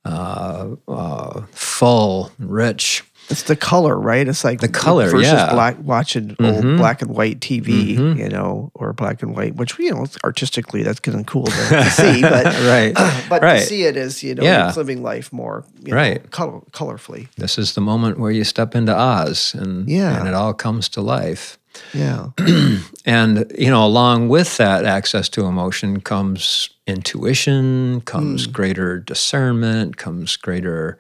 uh, 0.07 0.77
uh, 0.89 1.43
full, 1.53 2.31
rich. 2.39 3.05
It's 3.29 3.43
the 3.43 3.57
color, 3.57 3.99
right? 3.99 4.29
It's 4.29 4.45
like 4.45 4.61
The 4.61 4.69
color, 4.69 5.07
versus 5.11 5.33
yeah. 5.33 5.53
black 5.53 5.77
watching 5.83 6.37
old 6.39 6.63
Mhm. 6.65 6.77
black 6.77 7.03
and 7.03 7.11
white 7.11 7.41
TV, 7.41 7.97
Mhm. 7.97 8.19
you 8.19 8.29
know, 8.29 8.71
or 8.75 8.93
black 8.93 9.21
and 9.21 9.35
white, 9.35 9.57
which 9.57 9.77
you 9.81 9.91
know 9.93 10.07
artistically 10.23 10.85
that's 10.85 11.01
kind 11.01 11.19
of 11.19 11.27
cool 11.27 11.47
to, 11.47 11.69
to 11.69 11.91
see, 12.01 12.23
but 12.23 12.45
right, 12.69 12.95
but 13.29 13.43
Right. 13.43 13.59
to 13.59 13.67
see 13.67 13.83
it 13.83 13.97
as 13.97 14.23
you 14.23 14.37
know 14.37 14.45
Yeah. 14.45 14.73
living 14.77 15.03
life 15.03 15.33
more 15.33 15.65
you 15.83 15.91
know, 15.91 15.97
Right. 15.97 16.31
color, 16.31 16.61
colorfully. 16.71 17.27
this 17.37 17.59
is 17.59 17.75
the 17.75 17.81
moment 17.81 18.21
where 18.21 18.31
you 18.31 18.45
step 18.45 18.77
into 18.77 18.95
Oz, 18.97 19.57
and 19.59 19.89
Yeah. 19.89 20.17
and 20.21 20.29
it 20.29 20.35
all 20.35 20.55
comes 20.55 20.89
to 20.91 21.01
life. 21.01 21.59
Yeah, 21.93 22.31
and 23.07 23.53
you 23.59 23.71
know 23.71 23.85
along 23.85 24.29
with 24.29 24.57
that 24.57 24.85
access 24.85 25.29
to 25.31 25.45
emotion 25.45 26.01
comes 26.01 26.71
intuition 26.87 28.01
comes 28.03 28.47
greater 28.47 28.99
discernment 28.99 29.97
comes 29.97 30.37
greater 30.37 30.99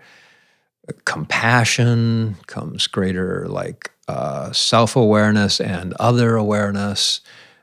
compassion 1.04 2.36
comes 2.46 2.86
greater 2.86 3.46
like 3.48 3.90
uh, 4.08 4.52
self-awareness 4.52 5.60
and 5.60 5.94
other 5.94 6.36
awareness. 6.36 7.20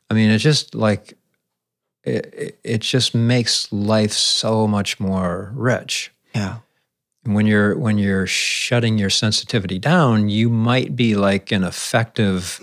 I 0.09 0.13
mean 0.13 0.29
it's 0.29 0.43
just 0.43 0.75
like 0.75 1.17
it, 2.03 2.33
it, 2.33 2.59
it 2.63 2.81
just 2.81 3.15
makes 3.15 3.71
life 3.71 4.11
so 4.11 4.67
much 4.67 4.99
more 4.99 5.51
rich. 5.55 6.11
Yeah, 6.35 6.57
when 7.23 7.45
you're 7.45 7.77
when 7.77 7.97
you're 7.97 8.27
shutting 8.27 8.97
your 8.97 9.09
sensitivity 9.09 9.79
down 9.79 10.29
you 10.29 10.49
might 10.49 10.95
be 10.95 11.15
like 11.15 11.51
an 11.51 11.63
effective 11.63 12.59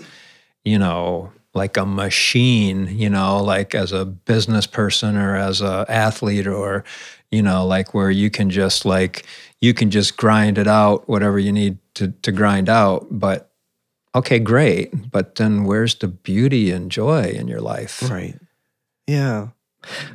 you 0.63 0.77
know 0.77 1.31
like 1.53 1.75
a 1.77 1.85
machine 1.85 2.87
you 2.87 3.09
know 3.09 3.43
like 3.43 3.75
as 3.75 3.91
a 3.91 4.05
business 4.05 4.65
person 4.65 5.17
or 5.17 5.35
as 5.35 5.61
a 5.61 5.85
athlete 5.89 6.47
or 6.47 6.83
you 7.29 7.41
know 7.41 7.65
like 7.65 7.93
where 7.93 8.11
you 8.11 8.29
can 8.29 8.49
just 8.49 8.85
like 8.85 9.25
you 9.59 9.73
can 9.73 9.91
just 9.91 10.17
grind 10.17 10.57
it 10.57 10.67
out 10.67 11.07
whatever 11.09 11.37
you 11.39 11.51
need 11.51 11.77
to 11.93 12.09
to 12.21 12.31
grind 12.31 12.69
out 12.69 13.05
but 13.11 13.51
okay 14.15 14.39
great 14.39 15.11
but 15.11 15.35
then 15.35 15.63
where's 15.63 15.95
the 15.95 16.07
beauty 16.07 16.71
and 16.71 16.91
joy 16.91 17.23
in 17.23 17.47
your 17.47 17.61
life 17.61 18.09
right, 18.09 18.39
yeah. 19.07 19.49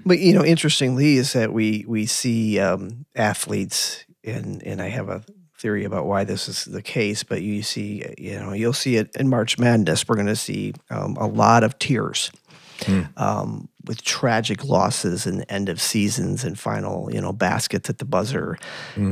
But 0.05 0.21
you 0.21 0.33
know, 0.33 0.45
interestingly, 0.45 1.17
is 1.17 1.33
that 1.33 1.53
we 1.53 1.85
we 1.87 2.07
see 2.07 2.59
um, 2.59 3.05
athletes, 3.15 4.05
and 4.25 4.63
and 4.63 4.81
I 4.81 4.89
have 4.89 5.09
a 5.09 5.23
theory 5.59 5.85
about 5.85 6.07
why 6.07 6.25
this 6.25 6.49
is 6.49 6.65
the 6.65 6.83
case. 6.83 7.23
But 7.23 7.43
you 7.43 7.63
see, 7.63 8.05
you 8.19 8.39
know, 8.39 8.53
you'll 8.53 8.73
see 8.73 8.97
it 8.97 9.15
in 9.17 9.29
March 9.29 9.59
Madness. 9.59 10.07
We're 10.09 10.17
going 10.17 10.27
to 10.27 10.37
see 10.37 10.75
um, 10.91 11.17
a 11.19 11.27
lot 11.27 11.65
of 11.65 11.79
tears 11.79 12.31
um, 13.17 13.69
with 13.87 14.03
tragic 14.03 14.65
losses 14.65 15.27
and 15.27 15.45
end 15.49 15.69
of 15.71 15.81
seasons 15.81 16.45
and 16.45 16.59
final, 16.59 17.11
you 17.13 17.21
know, 17.21 17.33
baskets 17.33 17.89
at 17.89 17.99
the 17.99 18.05
buzzer. 18.05 18.59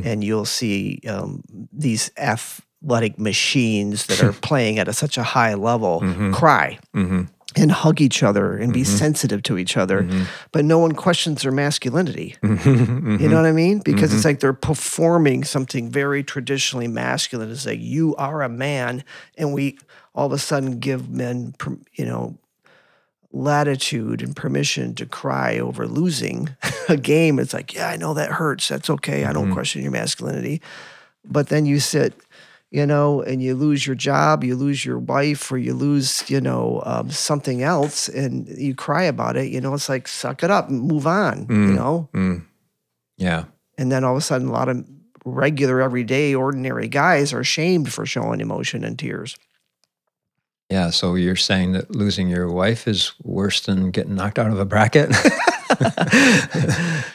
And 0.05 0.23
you'll 0.23 0.45
see 0.45 1.01
um, 1.09 1.43
these 1.73 2.11
athletic 2.19 3.19
machines 3.19 4.07
that 4.07 4.23
are 4.23 4.33
playing 4.43 4.79
at 4.79 4.87
a, 4.89 4.93
such 4.93 5.17
a 5.17 5.23
high 5.23 5.55
level 5.55 6.01
cry 6.33 6.79
and 7.57 7.71
hug 7.71 8.01
each 8.01 8.23
other 8.23 8.57
and 8.57 8.73
be 8.73 8.83
mm-hmm. 8.83 8.97
sensitive 8.97 9.43
to 9.45 9.59
each 9.59 9.77
other, 9.77 10.03
mm-hmm. 10.03 10.25
but 10.53 10.65
no 10.65 10.79
one 10.79 10.93
questions 10.93 11.43
their 11.43 11.53
masculinity. 11.53 12.37
Mm-hmm. 12.55 13.21
You 13.21 13.29
know 13.29 13.37
what 13.37 13.47
I 13.47 13.53
mean? 13.53 13.81
Because 13.81 14.15
it's 14.15 14.25
like 14.25 14.41
they're 14.41 14.53
performing 14.53 15.45
something 15.45 15.91
very 15.91 16.23
traditionally 16.23 16.89
masculine. 16.89 17.51
It's 17.51 17.67
like 17.67 17.81
you 17.81 18.15
are 18.17 18.43
a 18.43 18.49
man, 18.49 19.05
and 19.37 19.53
we 19.53 19.79
all 20.15 20.27
of 20.27 20.33
a 20.33 20.39
sudden 20.39 20.79
give 20.79 21.11
men, 21.11 21.55
you 21.95 22.07
know, 22.07 22.39
latitude 23.33 24.23
and 24.23 24.37
permission 24.37 24.95
to 24.95 25.05
cry 25.05 25.59
over 25.59 25.87
losing 25.87 26.57
a 26.89 26.97
game. 26.97 27.39
It's 27.39 27.53
like, 27.53 27.75
yeah, 27.75 27.89
I 27.89 27.97
know 27.97 28.15
that 28.15 28.31
hurts. 28.31 28.69
That's 28.69 28.89
okay. 28.89 29.25
I 29.25 29.33
don't 29.33 29.53
question 29.53 29.83
your 29.83 29.91
masculinity. 29.91 30.63
But 31.25 31.49
then 31.49 31.67
you 31.67 31.81
sit, 31.81 32.15
you 32.75 32.85
know, 32.85 33.23
and 33.23 33.41
you 33.43 33.55
lose 33.55 33.87
your 33.87 33.95
job, 33.95 34.43
you 34.43 34.57
lose 34.57 34.85
your 34.85 34.99
wife, 34.99 35.53
or 35.53 35.59
you 35.59 35.73
lose, 35.75 36.29
you 36.29 36.41
know, 36.41 36.83
um, 36.85 37.09
something 37.11 37.63
else, 37.63 38.09
and 38.09 38.49
you 38.49 38.75
cry 38.75 39.05
about 39.05 39.37
it. 39.37 39.47
You 39.53 39.61
know, 39.61 39.75
it's 39.75 39.89
like 39.89 40.09
suck 40.09 40.43
it 40.43 40.51
up, 40.51 40.69
move 40.71 41.07
on. 41.07 41.47
You 41.49 41.75
know, 41.75 42.09
Mm. 42.13 42.43
Yeah. 43.17 43.45
and 43.79 43.93
then 43.93 44.03
all 44.05 44.13
of 44.15 44.19
a 44.19 44.21
sudden, 44.21 44.49
a 44.49 44.53
lot 44.53 44.69
of 44.69 44.85
regular, 45.25 45.81
everyday, 45.81 46.35
ordinary 46.35 46.89
guys 46.89 47.33
are 47.33 47.45
shamed 47.45 47.93
for 47.93 48.05
showing 48.07 48.41
emotion 48.41 48.83
and 48.85 48.99
tears. 48.99 49.37
Yeah. 50.69 50.91
So 50.91 51.15
you're 51.15 51.37
saying 51.37 51.73
that 51.73 51.95
losing 51.95 52.29
your 52.29 52.51
wife 52.51 52.89
is 52.89 53.13
worse 53.23 53.61
than 53.61 53.91
getting 53.93 54.17
knocked 54.17 54.39
out 54.39 54.51
of 54.51 54.59
a 54.59 54.65
bracket? 54.65 55.11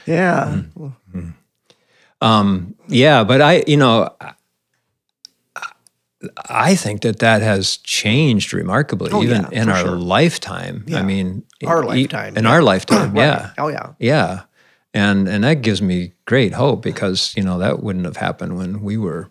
Yeah, 0.06 0.62
um, 2.22 2.76
yeah. 2.88 3.24
But 3.24 3.42
I, 3.42 3.64
you 3.68 3.78
know, 3.78 4.10
I- 4.20 4.34
I 6.50 6.76
think 6.76 7.02
that 7.02 7.20
that 7.20 7.42
has 7.42 7.78
changed 7.78 8.54
remarkably, 8.54 9.10
Oh, 9.14 9.24
even 9.24 9.48
yeah, 9.52 9.62
in 9.62 9.70
our 9.70 9.78
sure. 9.86 9.96
lifetime. 9.98 10.86
I 10.94 11.02
mean, 11.02 11.44
Our 11.66 11.84
lifetime, 11.86 12.36
In 12.38 12.44
yeah. 12.44 12.50
our 12.52 12.62
lifetime. 12.62 13.16
Yeah. 13.16 13.52
Oh 13.58 13.70
yeah. 13.70 13.94
Yeah. 14.00 14.42
And 14.94 15.28
and 15.30 15.44
that 15.44 15.62
gives 15.62 15.82
me 15.82 16.14
great 16.26 16.54
hope 16.54 16.82
because, 16.82 17.34
you 17.38 17.44
know, 17.44 17.58
that 17.60 17.82
wouldn't 17.84 18.06
have 18.06 18.18
happened 18.18 18.58
when 18.58 18.82
we 18.82 18.98
were 18.98 19.30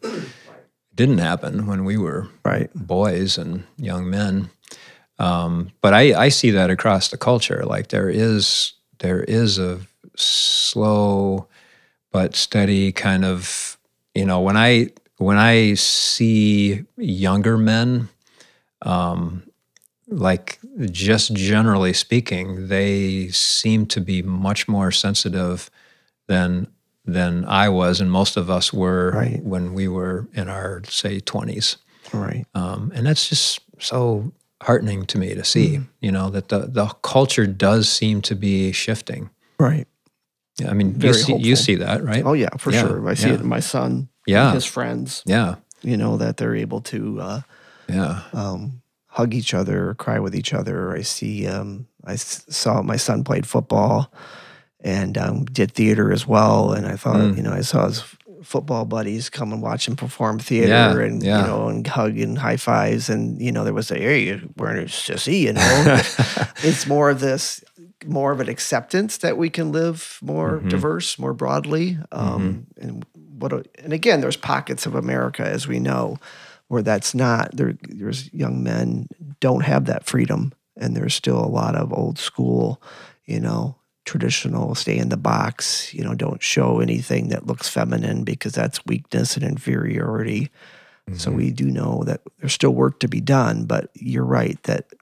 didn't 0.94 1.18
happen 1.18 1.66
when 1.66 1.84
we 1.84 1.96
were 1.98 2.28
Right. 2.44 2.70
boys 2.74 3.36
and 3.38 3.64
young 3.76 4.08
men. 4.08 4.50
Um, 5.18 5.72
but 5.82 5.92
I, 5.94 6.14
I 6.26 6.28
see 6.30 6.50
that 6.52 6.70
across 6.70 7.08
the 7.08 7.18
culture. 7.18 7.64
Like 7.66 7.88
there 7.88 8.08
is 8.08 8.72
there 9.00 9.22
is 9.24 9.58
a 9.58 9.80
slow 10.16 11.48
but 12.12 12.34
steady 12.34 12.92
kind 12.92 13.24
of 13.24 13.76
you 14.14 14.24
know 14.24 14.40
when 14.40 14.56
I 14.56 14.90
when 15.18 15.36
I 15.36 15.74
see 15.74 16.84
younger 16.96 17.58
men, 17.58 18.08
um, 18.82 19.42
like 20.08 20.58
just 20.90 21.34
generally 21.34 21.92
speaking, 21.92 22.68
they 22.68 23.28
seem 23.28 23.86
to 23.86 24.00
be 24.00 24.22
much 24.22 24.66
more 24.68 24.90
sensitive 24.90 25.70
than 26.26 26.68
than 27.04 27.44
I 27.46 27.70
was, 27.70 28.00
and 28.02 28.10
most 28.10 28.36
of 28.36 28.50
us 28.50 28.70
were 28.72 29.12
Right. 29.14 29.42
when 29.42 29.72
we 29.72 29.88
were 29.88 30.28
in 30.34 30.48
our 30.48 30.82
say 30.88 31.20
twenties. 31.20 31.78
Right. 32.12 32.44
Um, 32.54 32.92
and 32.94 33.06
that's 33.06 33.28
just 33.30 33.60
so 33.78 34.32
heartening 34.62 35.06
to 35.06 35.18
me 35.18 35.34
to 35.34 35.42
see, 35.44 35.80
you 36.00 36.12
know, 36.12 36.28
that 36.30 36.48
the, 36.48 36.60
the 36.66 36.86
culture 37.02 37.46
does 37.46 37.88
seem 37.88 38.20
to 38.22 38.34
be 38.34 38.72
shifting. 38.72 39.30
Right. 39.58 39.86
Yeah, 40.58 40.70
I 40.70 40.74
mean, 40.74 40.94
you 40.94 40.98
Very 41.00 41.14
see, 41.14 41.36
you 41.36 41.54
see 41.56 41.76
that, 41.76 42.02
right? 42.04 42.24
Oh 42.26 42.32
yeah, 42.34 42.50
for 42.58 42.72
Yeah, 42.72 42.80
sure. 42.82 43.08
I 43.08 43.14
see 43.14 43.28
yeah. 43.28 43.34
it 43.34 43.40
in 43.40 43.46
my 43.48 43.60
son, 43.60 44.08
Yeah. 44.28 44.52
his 44.52 44.64
friends. 44.64 45.22
Yeah. 45.26 45.56
You 45.82 45.96
know 45.96 46.16
that 46.16 46.36
they're 46.36 46.56
able 46.56 46.80
to 46.82 47.20
uh, 47.20 47.40
Yeah. 47.88 48.22
um, 48.32 48.82
hug 49.06 49.34
each 49.34 49.54
other, 49.54 49.88
or 49.90 49.94
cry 49.94 50.18
with 50.20 50.34
each 50.34 50.52
other. 50.54 50.94
I 50.96 51.02
see. 51.02 51.46
Um, 51.46 51.86
I 52.04 52.16
saw 52.16 52.82
my 52.82 52.96
son 52.96 53.24
played 53.24 53.46
football 53.46 54.12
and 54.80 55.18
um, 55.18 55.44
did 55.44 55.72
theater 55.72 56.12
as 56.12 56.26
well. 56.26 56.72
And 56.72 56.86
I 56.86 56.96
thought, 56.96 57.16
Mm. 57.16 57.36
you 57.36 57.42
know, 57.42 57.52
I 57.52 57.62
saw 57.62 57.86
his 57.86 58.02
football 58.44 58.84
buddies 58.84 59.28
come 59.30 59.52
and 59.52 59.60
watch 59.60 59.88
him 59.88 59.96
perform 59.96 60.38
theater, 60.38 60.68
Yeah, 61.00 61.06
and 61.06 61.22
yeah. 61.22 61.40
you 61.40 61.46
know, 61.48 61.68
and 61.68 61.86
hug 61.86 62.16
and 62.18 62.38
high 62.38 62.56
fives. 62.56 63.08
And 63.10 63.40
you 63.42 63.50
know, 63.52 63.64
there 63.64 63.74
was 63.74 63.90
a 63.90 63.96
hey, 63.98 64.24
you're 64.26 64.40
wearing 64.56 64.82
a 64.82 64.86
sissy. 64.86 65.40
You 65.40 65.52
know, 65.54 66.00
it's 66.62 66.86
more 66.86 67.10
of 67.10 67.18
this 67.20 67.62
more 68.06 68.30
of 68.30 68.38
an 68.40 68.48
acceptance 68.48 69.18
that 69.18 69.36
we 69.36 69.50
can 69.50 69.72
live 69.72 70.18
more 70.22 70.58
Mm-hmm. 70.58 70.68
diverse 70.68 71.18
more 71.18 71.34
broadly 71.34 71.98
um, 72.12 72.66
and 72.80 73.04
what 73.38 73.52
a, 73.52 73.64
and 73.82 73.92
again 73.92 74.20
there's 74.20 74.36
pockets 74.36 74.86
of 74.86 74.94
america 74.94 75.42
as 75.42 75.66
we 75.68 75.78
know 75.78 76.16
where 76.68 76.82
that's 76.82 77.14
not 77.14 77.54
there 77.56 77.74
there's 77.88 78.32
young 78.32 78.62
men 78.62 79.06
don't 79.40 79.64
have 79.64 79.86
that 79.86 80.04
freedom 80.06 80.52
and 80.76 80.96
there's 80.96 81.14
still 81.14 81.38
a 81.38 81.46
lot 81.48 81.74
of 81.74 81.92
old 81.92 82.18
school 82.18 82.80
you 83.24 83.40
know 83.40 83.74
traditional 84.04 84.74
stay 84.74 84.96
in 84.96 85.08
the 85.10 85.16
box 85.16 85.92
you 85.94 86.02
know 86.02 86.14
don't 86.14 86.42
show 86.42 86.80
anything 86.80 87.28
that 87.28 87.46
looks 87.46 87.68
feminine 87.68 88.24
because 88.24 88.52
that's 88.52 88.84
weakness 88.86 89.36
and 89.36 89.44
inferiority 89.44 90.50
so 91.14 91.30
we 91.30 91.50
do 91.50 91.64
know 91.70 92.02
that 92.04 92.20
there's 92.38 92.52
still 92.52 92.74
work 92.74 93.00
to 93.00 93.08
be 93.08 93.20
done 93.20 93.64
but 93.64 93.90
you're 93.94 94.24
right 94.26 94.62
that 94.64 94.92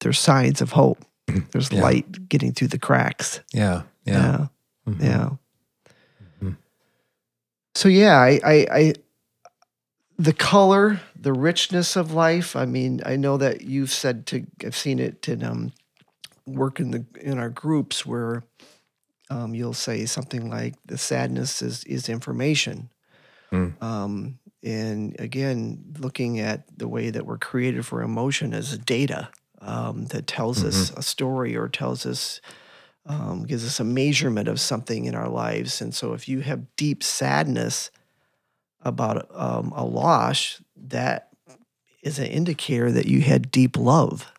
there's 0.00 0.18
signs 0.18 0.62
of 0.62 0.72
hope 0.72 0.98
there's 1.52 1.70
Yeah. 1.70 1.82
light 1.82 2.28
getting 2.30 2.52
through 2.52 2.68
the 2.68 2.78
cracks 2.78 3.40
Yeah. 3.52 3.82
Yeah. 4.06 4.14
yeah 4.14 4.46
Mhm. 4.88 5.02
yeah. 5.02 5.30
So 7.74 7.88
yeah, 7.88 8.18
I, 8.18 8.40
I, 8.44 8.66
I, 8.70 8.94
the 10.18 10.32
color, 10.32 11.00
the 11.18 11.32
richness 11.32 11.96
of 11.96 12.12
life. 12.12 12.54
I 12.54 12.66
mean, 12.66 13.00
I 13.04 13.16
know 13.16 13.36
that 13.36 13.62
you've 13.62 13.90
said 13.90 14.26
to, 14.26 14.46
I've 14.64 14.76
seen 14.76 14.98
it 14.98 15.28
in 15.28 15.42
um, 15.42 15.72
work 16.46 16.78
in 16.78 16.90
the 16.90 17.04
in 17.20 17.38
our 17.38 17.50
groups 17.50 18.06
where 18.06 18.44
um, 19.30 19.54
you'll 19.54 19.72
say 19.74 20.06
something 20.06 20.48
like, 20.48 20.74
"The 20.86 20.98
sadness 20.98 21.62
is 21.62 21.84
is 21.84 22.08
information." 22.08 22.90
Mm. 23.50 23.82
Um, 23.82 24.38
and 24.62 25.18
again, 25.18 25.94
looking 25.98 26.40
at 26.40 26.64
the 26.76 26.88
way 26.88 27.10
that 27.10 27.26
we're 27.26 27.38
created 27.38 27.84
for 27.84 28.02
emotion 28.02 28.54
as 28.54 28.76
data 28.78 29.30
um, 29.60 30.06
that 30.06 30.26
tells 30.26 30.64
us 30.64 30.90
a 30.96 31.02
story 31.02 31.56
or 31.56 31.68
tells 31.68 32.06
us 32.06 32.40
um, 33.06 33.44
gives 33.44 33.64
us 33.66 33.80
a 33.80 33.84
measurement 33.84 34.48
of 34.48 34.58
something 34.60 35.04
in 35.04 35.14
our 35.14 35.28
lives. 35.28 35.80
And 35.80 35.94
so, 35.94 36.12
if 36.14 36.28
you 36.28 36.40
have 36.40 36.74
deep 36.76 37.02
sadness 37.02 37.90
about 38.82 39.26
um, 39.34 39.72
a 39.76 39.84
loss, 39.84 40.60
that 40.76 41.28
is 42.02 42.18
an 42.18 42.26
indicator 42.26 42.90
that 42.92 43.06
you 43.06 43.20
had 43.22 43.50
deep 43.50 43.76
love 43.76 44.30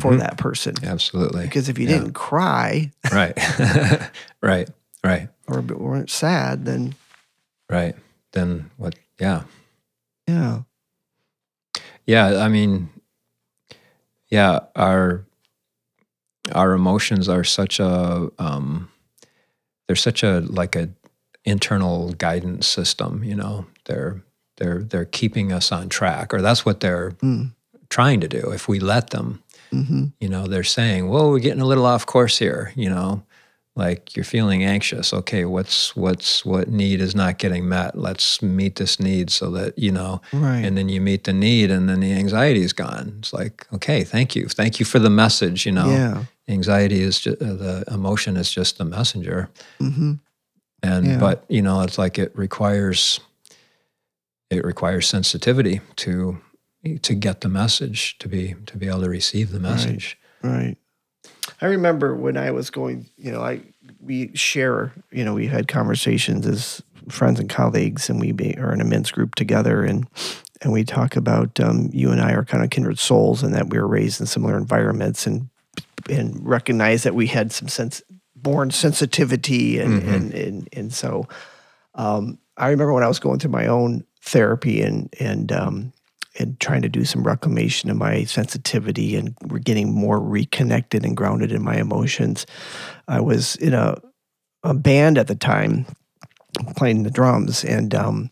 for 0.00 0.12
Mhm. 0.14 0.18
that 0.18 0.36
person. 0.36 0.74
Absolutely. 0.82 1.42
Because 1.44 1.68
if 1.68 1.78
you 1.78 1.86
Yeah. 1.86 1.98
didn't 1.98 2.14
cry 2.14 2.90
Right. 3.12 3.36
right. 4.42 4.68
Right. 5.04 5.28
or 5.46 5.60
weren't 5.60 6.10
sad, 6.10 6.64
then 6.64 6.94
Right. 7.70 7.94
Then 8.32 8.70
what? 8.78 8.96
Yeah. 9.20 9.44
yeah, 10.26 10.62
Yeah, 12.04 12.38
I 12.44 12.48
mean, 12.48 12.88
yeah, 14.28 14.60
our 14.74 15.25
our 16.52 16.72
emotions 16.72 17.28
are 17.28 17.44
such 17.44 17.80
a 17.80 18.30
um, 18.38 18.88
they're 19.86 19.96
such 19.96 20.22
a 20.22 20.40
like 20.40 20.76
a 20.76 20.88
internal 21.44 22.12
guidance 22.14 22.66
system. 22.66 23.22
You 23.24 23.36
know, 23.36 23.66
they're 23.84 24.22
they're 24.56 24.82
they're 24.82 25.04
keeping 25.04 25.52
us 25.52 25.72
on 25.72 25.88
track, 25.88 26.34
or 26.34 26.40
that's 26.42 26.64
what 26.64 26.80
they're 26.80 27.12
Mm. 27.22 27.52
trying 27.88 28.20
to 28.20 28.28
do. 28.28 28.50
If 28.52 28.68
we 28.68 28.80
let 28.80 29.10
them, 29.10 29.42
hmm 29.70 30.06
you 30.20 30.28
know, 30.28 30.46
they're 30.46 30.64
saying, 30.64 31.08
"Well, 31.08 31.30
we're 31.30 31.38
getting 31.40 31.60
a 31.60 31.66
little 31.66 31.86
off 31.86 32.06
course 32.06 32.38
here." 32.38 32.72
You 32.74 32.88
know, 32.90 33.22
like 33.76 34.16
you're 34.16 34.24
feeling 34.24 34.64
anxious. 34.64 35.12
Okay, 35.12 35.44
what's 35.44 35.94
what's 35.94 36.44
what 36.44 36.68
need 36.68 37.00
is 37.00 37.14
not 37.14 37.38
getting 37.38 37.68
met? 37.68 37.96
Let's 37.96 38.40
meet 38.42 38.76
this 38.76 38.98
need 38.98 39.30
so 39.30 39.50
that 39.50 39.78
you 39.78 39.92
know 39.92 40.20
right, 40.32 40.64
and 40.64 40.76
then 40.76 40.88
you 40.88 41.00
meet 41.00 41.24
the 41.24 41.32
need 41.34 41.70
and 41.70 41.88
then 41.88 42.00
the 42.00 42.12
anxiety 42.12 42.62
is 42.62 42.72
gone 42.72 43.16
it's 43.18 43.32
like 43.32 43.66
okay 43.72 44.02
thank 44.04 44.34
you 44.34 44.48
thank 44.48 44.80
you 44.80 44.86
for 44.86 44.98
the 44.98 45.10
message 45.10 45.66
you 45.66 45.72
know 45.72 45.90
yeah, 45.90 46.24
anxiety 46.48 47.00
is 47.00 47.18
just 47.20 47.40
uh, 47.42 47.54
the 47.54 47.84
emotion 47.88 48.36
is 48.36 48.50
just 48.50 48.78
the 48.78 48.84
messenger 48.84 49.48
hmm 49.78 50.14
and 50.82 51.06
Yeah. 51.06 51.18
but 51.18 51.44
you 51.48 51.62
know 51.62 51.80
it's 51.82 51.98
like 51.98 52.18
it 52.18 52.36
requires 52.36 53.20
it 54.50 54.64
requires 54.64 55.08
sensitivity 55.08 55.80
to 55.96 56.38
to 57.02 57.14
get 57.14 57.40
the 57.40 57.48
message 57.48 58.16
to 58.18 58.28
be 58.28 58.54
to 58.66 58.76
be 58.76 58.86
able 58.86 59.00
to 59.02 59.08
receive 59.08 59.50
the 59.50 59.60
message 59.60 60.18
right. 60.42 60.76
I 61.60 61.66
remember 61.66 62.14
when 62.14 62.36
I 62.36 62.50
was 62.50 62.70
going, 62.70 63.06
you 63.16 63.32
know, 63.32 63.40
I 63.40 63.60
we 64.00 64.34
share, 64.34 64.92
you 65.10 65.24
know, 65.24 65.32
we 65.34 65.46
had 65.46 65.68
conversations 65.68 66.46
as 66.46 66.82
friends 67.08 67.40
and 67.40 67.48
colleagues, 67.48 68.10
and 68.10 68.20
we 68.20 68.32
be, 68.32 68.56
are 68.58 68.72
an 68.72 68.80
immense 68.80 69.10
group 69.10 69.34
together, 69.36 69.84
and 69.84 70.06
and 70.62 70.72
we 70.72 70.84
talk 70.84 71.16
about 71.16 71.58
um, 71.60 71.88
you 71.92 72.10
and 72.10 72.20
I 72.20 72.32
are 72.32 72.44
kind 72.44 72.62
of 72.64 72.70
kindred 72.70 72.98
souls, 72.98 73.42
and 73.42 73.54
that 73.54 73.70
we 73.70 73.78
were 73.78 73.86
raised 73.86 74.20
in 74.20 74.26
similar 74.26 74.56
environments, 74.56 75.26
and 75.26 75.48
and 76.08 76.46
recognize 76.46 77.02
that 77.02 77.14
we 77.14 77.26
had 77.26 77.52
some 77.52 77.68
sense 77.68 78.02
born 78.34 78.70
sensitivity 78.70 79.78
and 79.78 80.02
and, 80.02 80.34
and 80.34 80.68
and 80.72 80.94
so 80.94 81.26
um, 81.94 82.38
I 82.56 82.68
remember 82.68 82.92
when 82.92 83.02
I 83.02 83.08
was 83.08 83.18
going 83.18 83.38
through 83.38 83.50
my 83.50 83.66
own 83.66 84.04
therapy 84.22 84.82
and 84.82 85.12
and 85.18 85.50
um, 85.52 85.92
and 86.38 86.58
trying 86.60 86.82
to 86.82 86.88
do 86.88 87.04
some 87.04 87.22
reclamation 87.22 87.90
of 87.90 87.96
my 87.96 88.24
sensitivity 88.24 89.16
and 89.16 89.34
we're 89.46 89.58
getting 89.58 89.92
more 89.92 90.20
reconnected 90.20 91.04
and 91.04 91.16
grounded 91.16 91.50
in 91.50 91.62
my 91.62 91.76
emotions. 91.76 92.46
I 93.08 93.20
was 93.20 93.56
in 93.56 93.74
a 93.74 93.96
a 94.62 94.74
band 94.74 95.18
at 95.18 95.28
the 95.28 95.34
time 95.34 95.86
playing 96.76 97.02
the 97.02 97.10
drums 97.10 97.64
and 97.64 97.94
um, 97.94 98.30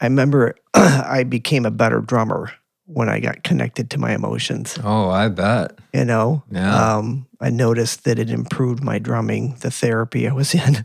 I 0.00 0.06
remember 0.06 0.54
I 0.74 1.24
became 1.24 1.66
a 1.66 1.70
better 1.70 2.00
drummer 2.00 2.52
when 2.86 3.08
I 3.08 3.18
got 3.20 3.42
connected 3.42 3.90
to 3.90 3.98
my 3.98 4.14
emotions. 4.14 4.78
Oh, 4.82 5.10
I 5.10 5.28
bet. 5.28 5.78
You 5.92 6.04
know, 6.04 6.44
Yeah. 6.50 6.96
um, 6.96 7.26
I 7.40 7.50
noticed 7.50 8.04
that 8.04 8.18
it 8.18 8.30
improved 8.30 8.82
my 8.82 8.98
drumming, 9.00 9.56
the 9.60 9.70
therapy 9.70 10.28
I 10.28 10.32
was 10.32 10.54
in, 10.54 10.84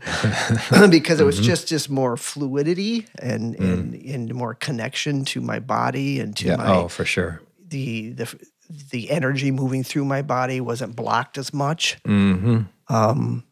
because 0.90 1.20
it 1.20 1.24
was 1.24 1.36
Mm-hmm. 1.36 1.44
just 1.46 1.68
just 1.68 1.88
more 1.90 2.16
fluidity 2.16 3.06
and 3.20 3.54
and, 3.56 3.94
and 3.94 4.34
more 4.34 4.54
connection 4.54 5.24
to 5.26 5.40
my 5.40 5.60
body 5.60 6.18
and 6.20 6.36
to 6.38 6.44
Mm. 6.44 6.48
Yeah. 6.48 6.56
my 6.56 6.68
Oh, 6.76 6.88
for 6.88 7.04
sure. 7.04 7.40
the 7.68 8.10
the 8.10 8.26
the 8.90 9.10
energy 9.10 9.50
moving 9.50 9.84
through 9.84 10.04
my 10.04 10.22
body 10.22 10.60
wasn't 10.60 10.96
blocked 10.96 11.38
as 11.38 11.52
much. 11.54 11.98
Mm-hmm. 12.04 12.62
Um, 12.88 13.44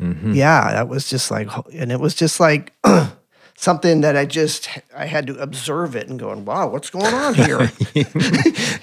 Mm-hmm. 0.00 0.32
yeah, 0.32 0.72
that 0.74 0.86
was 0.88 1.10
just 1.10 1.28
like, 1.28 1.48
and 1.74 1.90
it 1.90 1.98
was 1.98 2.14
just 2.14 2.38
like 2.38 2.72
something 3.60 4.02
that 4.02 4.16
I 4.16 4.24
just 4.24 4.68
I 4.96 5.06
had 5.06 5.26
to 5.26 5.36
observe 5.38 5.96
it 5.96 6.08
and 6.08 6.18
going, 6.18 6.44
wow, 6.44 6.68
what's 6.68 6.90
going 6.90 7.12
on 7.12 7.34
here? 7.34 7.58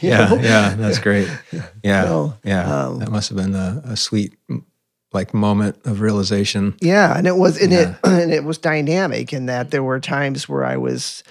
yeah, 0.02 0.30
know? 0.30 0.40
yeah, 0.42 0.76
that's 0.78 1.00
great. 1.00 1.30
Yeah, 1.84 2.04
So, 2.04 2.34
yeah, 2.44 2.86
um, 2.86 3.00
that 3.00 3.12
must 3.12 3.30
have 3.30 3.38
been 3.38 3.54
a, 3.56 3.82
a 3.86 3.96
sweet, 3.96 4.34
like 5.14 5.34
moment 5.34 5.78
of 5.86 6.02
realization. 6.02 6.74
Yeah, 6.82 7.16
and 7.18 7.28
it 7.28 7.36
was 7.38 7.62
and 7.62 7.72
Yeah. 7.72 7.80
it 7.82 7.96
and 8.04 8.32
it 8.34 8.44
was 8.44 8.58
dynamic 8.58 9.32
in 9.34 9.46
that 9.46 9.70
there 9.72 9.84
were 9.84 10.00
times 10.00 10.50
where 10.50 10.66
I 10.66 10.78
was 10.78 11.24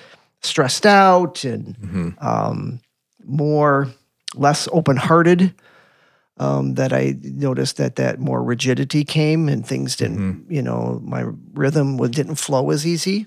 stressed 0.42 0.86
out 0.86 1.44
and 1.44 1.76
Mhm. 1.78 2.24
um, 2.24 2.80
more 3.24 3.88
less 4.34 4.68
open 4.72 4.96
hearted. 4.96 5.52
Um, 6.36 6.74
that 6.74 6.92
I 6.92 7.14
noticed 7.22 7.76
that 7.76 7.94
that 7.94 8.18
more 8.18 8.42
rigidity 8.42 9.04
came 9.04 9.48
and 9.48 9.64
things 9.64 9.94
didn't, 9.94 10.46
you 10.50 10.62
know, 10.62 11.00
my 11.04 11.26
rhythm 11.52 11.96
was, 11.96 12.10
didn't 12.10 12.34
flow 12.40 12.70
as 12.70 12.84
easy. 12.84 13.24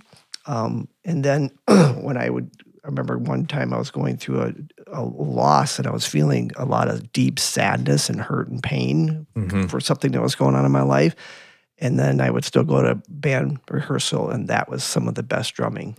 Um, 0.47 0.87
and 1.05 1.23
then 1.23 1.51
when 2.01 2.17
I 2.17 2.29
would, 2.29 2.49
I 2.83 2.87
remember 2.87 3.17
one 3.17 3.45
time 3.45 3.73
I 3.73 3.77
was 3.77 3.91
going 3.91 4.17
through 4.17 4.41
a, 4.41 4.53
a 4.99 5.03
loss 5.03 5.77
and 5.77 5.85
I 5.87 5.91
was 5.91 6.05
feeling 6.05 6.51
a 6.55 6.65
lot 6.65 6.87
of 6.87 7.11
deep 7.11 7.37
sadness 7.37 8.09
and 8.09 8.19
hurt 8.21 8.47
and 8.47 8.63
pain 8.63 9.27
Mhm. 9.35 9.69
for 9.69 9.79
something 9.81 10.11
that 10.13 10.21
was 10.21 10.35
going 10.35 10.55
on 10.55 10.65
in 10.65 10.71
my 10.71 10.83
life. 10.83 11.15
And 11.79 11.99
then 11.99 12.21
I 12.21 12.31
would 12.31 12.45
still 12.45 12.63
go 12.63 12.81
to 12.81 12.95
band 13.07 13.59
rehearsal, 13.69 14.31
and 14.31 14.47
that 14.47 14.67
was 14.67 14.83
some 14.83 15.07
of 15.07 15.13
the 15.13 15.21
best 15.21 15.53
drumming 15.53 15.95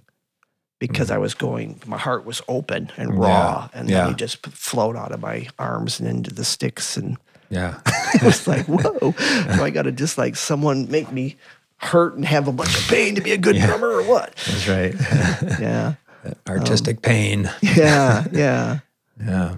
because 0.80 1.10
I 1.10 1.18
was 1.18 1.34
going, 1.34 1.80
my 1.86 1.98
heart 1.98 2.24
was 2.24 2.42
open 2.48 2.90
and 2.96 3.16
raw, 3.16 3.68
and 3.72 3.88
yeah. 3.88 4.02
then 4.04 4.12
it 4.12 4.16
just 4.16 4.44
flowed 4.46 4.96
out 4.96 5.12
of 5.12 5.20
my 5.20 5.46
arms 5.58 6.00
and 6.00 6.08
into 6.08 6.32
the 6.34 6.44
sticks. 6.44 6.96
And 6.96 7.16
Yeah, 7.48 7.78
it 8.14 8.22
was 8.24 8.48
like, 8.48 8.66
whoa, 8.68 9.12
do 9.12 9.62
I 9.62 9.70
got 9.70 9.82
to 9.82 9.92
just 9.92 10.18
like 10.18 10.34
someone 10.34 10.90
make 10.90 11.12
me 11.12 11.36
hurt 11.78 12.14
and 12.14 12.24
have 12.24 12.48
a 12.48 12.52
bunch 12.52 12.76
of 12.76 12.86
pain 12.88 13.14
to 13.14 13.20
be 13.20 13.32
a 13.32 13.38
good 13.38 13.56
drummer 13.56 13.88
or 13.88 14.02
what? 14.02 14.34
that's 14.46 14.68
right. 14.68 14.94
Yeah. 15.60 15.94
Artistic 16.48 17.02
pain. 17.02 17.50
Yeah. 17.62 18.26
Yeah. 18.32 18.78
Yeah. 19.20 19.56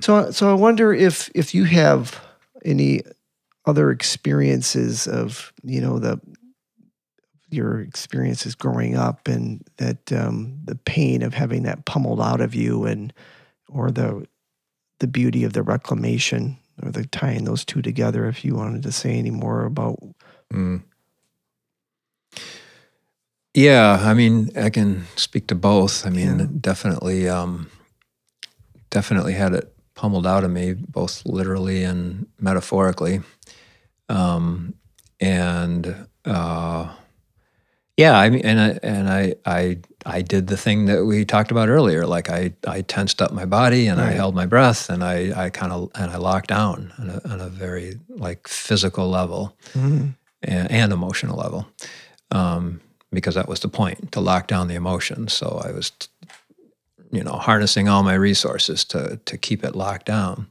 So, 0.00 0.30
so 0.30 0.50
I 0.50 0.54
wonder 0.54 0.92
if 0.92 1.30
if 1.34 1.54
you 1.54 1.64
have 1.64 2.20
any 2.64 3.02
other 3.66 3.90
experiences 3.90 5.06
of 5.06 5.52
you 5.62 5.80
know 5.80 5.98
the 5.98 6.20
your 7.50 7.80
experiences 7.80 8.54
growing 8.54 8.96
up 8.96 9.28
and 9.28 9.64
that 9.76 10.12
um, 10.12 10.58
the 10.64 10.76
pain 10.76 11.22
of 11.22 11.34
having 11.34 11.62
that 11.64 11.84
pummeled 11.84 12.20
out 12.20 12.40
of 12.40 12.54
you 12.54 12.84
and 12.84 13.12
or 13.68 13.90
the 13.90 14.26
the 15.00 15.06
beauty 15.06 15.44
of 15.44 15.52
the 15.52 15.62
reclamation 15.62 16.56
or 16.82 16.90
the 16.90 17.04
tying 17.06 17.44
those 17.44 17.64
two 17.64 17.82
together. 17.82 18.26
If 18.26 18.44
you 18.44 18.54
wanted 18.54 18.82
to 18.82 18.92
say 18.92 19.18
any 19.18 19.30
more 19.30 19.64
about 19.64 19.98
Mm. 20.52 20.82
Yeah, 23.54 23.98
I 24.02 24.12
mean, 24.14 24.50
I 24.56 24.68
can 24.70 25.06
speak 25.16 25.46
to 25.48 25.54
both. 25.54 26.06
I 26.06 26.10
mean, 26.10 26.38
Yeah. 26.38 26.46
definitely, 26.60 27.28
um, 27.28 27.70
definitely 28.90 29.32
had 29.32 29.54
it 29.54 29.72
pummeled 29.94 30.26
out 30.26 30.44
of 30.44 30.50
me, 30.50 30.74
both 30.74 31.22
literally 31.24 31.82
and 31.82 32.26
metaphorically. 32.38 33.22
Um, 34.10 34.74
and 35.20 36.06
uh, 36.26 36.92
yeah, 37.96 38.18
I 38.18 38.28
mean, 38.28 38.42
and 38.44 38.60
I 38.60 38.78
and 38.82 39.08
I 39.08 39.34
I 39.46 39.78
I 40.04 40.20
did 40.20 40.48
the 40.48 40.56
thing 40.58 40.84
that 40.86 41.04
we 41.06 41.24
talked 41.24 41.50
about 41.50 41.70
earlier. 41.70 42.06
Like 42.06 42.28
I 42.28 42.52
I 42.68 42.82
tensed 42.82 43.22
up 43.22 43.32
my 43.32 43.46
body 43.46 43.86
and 43.88 43.98
I 44.00 44.10
held 44.16 44.34
my 44.34 44.44
breath 44.44 44.90
and 44.90 45.02
I 45.02 45.32
I 45.46 45.48
kind 45.50 45.72
of 45.72 45.90
and 45.94 46.10
I 46.10 46.18
locked 46.18 46.48
down 46.48 46.92
on 46.98 47.08
a, 47.08 47.20
on 47.32 47.40
a 47.40 47.48
very 47.48 47.98
like 48.10 48.46
physical 48.48 49.08
level 49.08 49.56
and, 50.42 50.70
and 50.70 50.92
emotional 50.92 51.36
level 51.36 51.66
um, 52.30 52.80
because 53.12 53.34
that 53.34 53.48
was 53.48 53.60
the 53.60 53.68
point 53.68 54.12
to 54.12 54.20
lock 54.20 54.46
down 54.46 54.68
the 54.68 54.74
emotions. 54.74 55.32
So 55.32 55.60
I 55.64 55.72
was, 55.72 55.92
you 57.10 57.22
know, 57.22 57.32
harnessing 57.32 57.88
all 57.88 58.02
my 58.02 58.14
resources 58.14 58.84
to 58.86 59.20
to 59.24 59.38
keep 59.38 59.64
it 59.64 59.76
locked 59.76 60.06
down, 60.06 60.48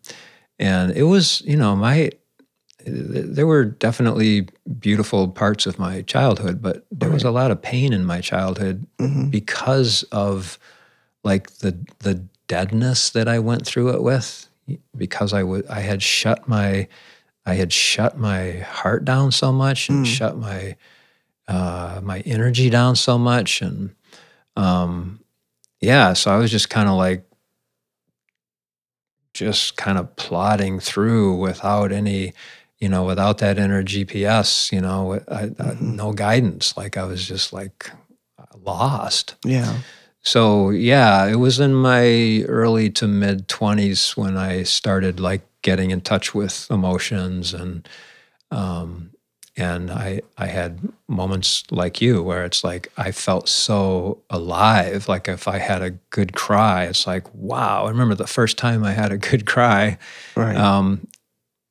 and 0.59 0.91
it 0.91 1.03
was, 1.03 1.41
you 1.41 1.57
know, 1.57 1.75
my 1.75 2.11
there 2.85 3.47
were 3.47 3.65
definitely 3.65 4.47
beautiful 4.79 5.27
parts 5.27 5.65
of 5.65 5.79
my 5.79 6.03
childhood, 6.03 6.61
but 6.61 6.85
there 6.91 7.09
was 7.09 7.23
a 7.23 7.31
lot 7.31 7.49
of 7.49 7.61
pain 7.61 7.91
in 7.93 8.05
my 8.05 8.21
childhood 8.21 8.85
because 9.29 10.03
of 10.11 10.59
like 11.23 11.49
the 11.57 11.77
the 11.99 12.23
deadness 12.47 13.09
that 13.09 13.27
I 13.27 13.39
went 13.39 13.65
through 13.65 13.89
it 13.89 14.03
with 14.03 14.47
because 14.95 15.33
I 15.33 15.43
would 15.43 15.65
I 15.67 15.81
had 15.81 16.01
shut 16.03 16.47
my 16.47 16.87
I 17.45 17.55
had 17.55 17.71
shut 17.71 18.17
my 18.17 18.59
heart 18.59 19.05
down 19.05 19.31
so 19.31 19.51
much 19.51 19.89
and 19.89 20.07
shut 20.07 20.37
my 20.37 20.75
uh, 21.47 21.99
my 22.01 22.21
energy 22.21 22.69
down 22.69 22.95
so 22.95 23.17
much 23.17 23.61
and 23.61 23.95
um, 24.55 25.19
yeah 25.79 26.13
so 26.13 26.31
I 26.31 26.37
was 26.37 26.49
just 26.49 26.69
kind 26.69 26.89
of 26.89 26.95
like 26.95 27.23
just 29.33 29.75
kind 29.75 29.97
of 29.97 30.15
plodding 30.15 30.79
through 30.79 31.35
without 31.35 31.91
any 31.91 32.33
you 32.79 32.89
know 32.89 33.03
without 33.03 33.37
that 33.39 33.59
inner 33.59 33.83
GPS 33.83 34.71
you 34.71 34.81
know 34.81 35.19
I, 35.29 35.51
I, 35.59 35.77
no 35.79 36.13
guidance. 36.13 36.75
Like 36.77 36.97
I 36.97 37.03
was 37.03 37.27
just 37.27 37.53
like 37.53 37.91
lost. 38.63 39.35
Yeah. 39.43 39.79
So 40.21 40.71
yeah, 40.71 41.25
it 41.27 41.35
was 41.35 41.59
in 41.59 41.73
my 41.73 42.43
early 42.47 42.89
to 42.91 43.07
mid 43.07 43.47
twenties 43.47 44.17
when 44.17 44.37
I 44.37 44.63
started 44.63 45.19
like 45.19 45.43
getting 45.65 45.89
in 45.89 45.99
touch 45.99 46.35
with 46.35 46.67
emotions 46.69 47.51
and 47.51 47.89
um, 48.51 49.09
and 49.57 49.89
I 49.89 50.21
I 50.37 50.45
had 50.45 50.79
moments 51.07 51.63
like 51.71 51.99
you 52.01 52.21
where 52.21 52.45
it's 52.45 52.63
like 52.63 52.91
I 52.97 53.11
felt 53.11 53.49
so 53.49 54.21
alive. 54.29 55.09
Like 55.09 55.27
if 55.27 55.47
I 55.47 55.57
had 55.57 55.81
a 55.81 55.91
good 56.11 56.35
cry, 56.35 56.83
it's 56.85 57.07
like 57.07 57.25
wow. 57.33 57.85
I 57.85 57.89
remember 57.89 58.13
the 58.15 58.27
first 58.27 58.57
time 58.59 58.83
I 58.83 58.91
had 58.91 59.11
a 59.11 59.17
good 59.17 59.45
cry. 59.45 59.97
right 60.35 60.55
Um, 60.55 61.07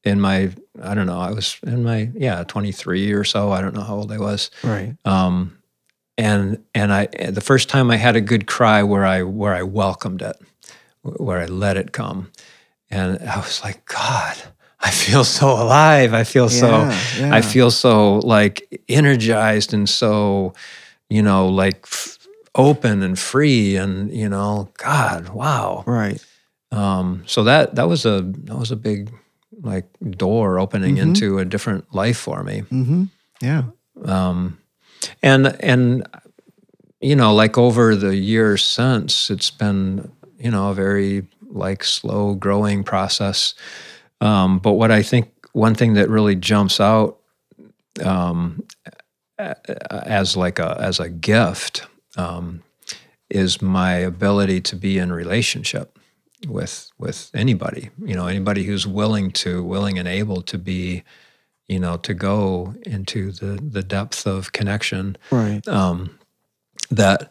in 0.03 0.21
my 0.21 0.51
I 0.83 0.95
don't 0.95 1.07
know, 1.07 1.21
I 1.21 1.31
was 1.31 1.57
in 1.63 1.85
my 1.85 2.11
yeah 2.15 2.43
twenty 2.45 2.73
three 2.73 3.13
or 3.13 3.25
so. 3.25 3.53
I 3.53 3.61
don't 3.61 3.75
know 3.75 3.85
how 3.85 3.95
old 3.95 4.11
I 4.11 4.19
was 4.19 4.51
right 4.65 4.97
um, 5.05 5.57
and 6.19 6.65
and 6.75 6.93
I 6.93 7.07
the 7.31 7.41
first 7.41 7.69
time 7.69 7.93
I 7.93 7.97
had 7.97 8.17
a 8.17 8.21
good 8.21 8.47
cry 8.47 8.83
where 8.83 9.05
I 9.05 9.23
where 9.23 9.55
I 9.55 9.63
welcomed 9.63 10.21
it, 10.23 10.37
where 11.03 11.39
I 11.39 11.47
let 11.47 11.77
it 11.77 11.93
come, 11.93 12.33
and 12.91 13.19
I 13.29 13.37
was 13.37 13.63
like, 13.65 13.85
God, 13.87 14.37
I 14.81 14.91
feel 14.91 15.25
so 15.25 15.49
alive. 15.49 16.13
I 16.15 16.25
feel 16.25 16.49
so 16.49 16.69
Yeah, 16.69 17.01
yeah. 17.19 17.35
I 17.35 17.41
feel 17.43 17.71
so 17.71 18.19
like 18.19 18.83
energized 18.89 19.73
and 19.75 19.89
so 19.89 20.53
you 21.09 21.23
know 21.23 21.49
like 21.49 21.81
f- 21.85 22.19
open 22.55 23.03
and 23.03 23.19
free 23.19 23.77
and 23.77 24.11
you 24.13 24.29
know 24.29 24.69
God, 24.79 25.29
wow. 25.31 25.83
right 25.87 26.25
Um, 26.73 27.23
so 27.27 27.45
that 27.45 27.75
that 27.77 27.89
was 27.89 28.05
a 28.07 28.23
that 28.45 28.57
was 28.59 28.71
a 28.71 28.77
big 28.77 29.11
like 29.63 29.87
door 30.19 30.59
opening 30.59 30.97
Mhm. 30.97 31.03
into 31.03 31.39
a 31.39 31.45
different 31.45 31.85
life 31.95 32.19
for 32.19 32.43
me 32.43 32.63
mm-hmm. 32.71 33.05
yeah 33.41 33.63
um, 34.05 34.59
and 35.23 35.47
and 35.61 36.07
you 37.01 37.15
know 37.17 37.35
like 37.35 37.57
over 37.59 37.95
the 37.97 38.17
years 38.17 38.63
since 38.65 39.31
it's 39.31 39.51
been 39.51 40.11
you 40.39 40.51
know 40.51 40.71
a 40.71 40.75
very 40.75 41.23
like 41.55 41.85
slow 41.85 42.35
growing 42.35 42.85
process 42.85 43.55
um, 44.21 44.59
but 44.59 44.73
what 44.73 44.91
i 44.91 45.03
think 45.03 45.31
one 45.53 45.75
thing 45.75 45.95
that 45.95 46.09
really 46.11 46.35
jumps 46.35 46.81
out 46.81 47.19
um, 48.05 48.63
as 49.39 50.37
like 50.37 50.59
a 50.59 50.77
as 50.81 51.01
a 51.01 51.09
gift 51.09 51.87
um, 52.17 52.63
is 53.31 53.63
my 53.63 53.95
ability 53.95 54.61
to 54.61 54.77
be 54.77 54.99
in 54.99 55.13
relationship 55.13 55.99
with 56.47 56.91
with 56.99 57.31
anybody. 57.35 57.91
You 58.03 58.15
know, 58.15 58.27
anybody 58.27 58.65
who's 58.65 58.87
willing 58.87 59.31
to, 59.33 59.63
willing 59.63 59.99
and 59.99 60.09
able 60.09 60.43
to 60.43 60.59
be, 60.59 61.03
you 61.69 61.79
know, 61.79 61.97
to 61.99 62.15
go 62.15 62.75
into 62.85 63.33
the 63.33 63.59
the 63.63 63.83
depth 63.83 64.27
of 64.27 64.53
connection. 64.53 65.17
Right. 65.31 65.67
Um, 65.67 66.19
that 66.91 67.31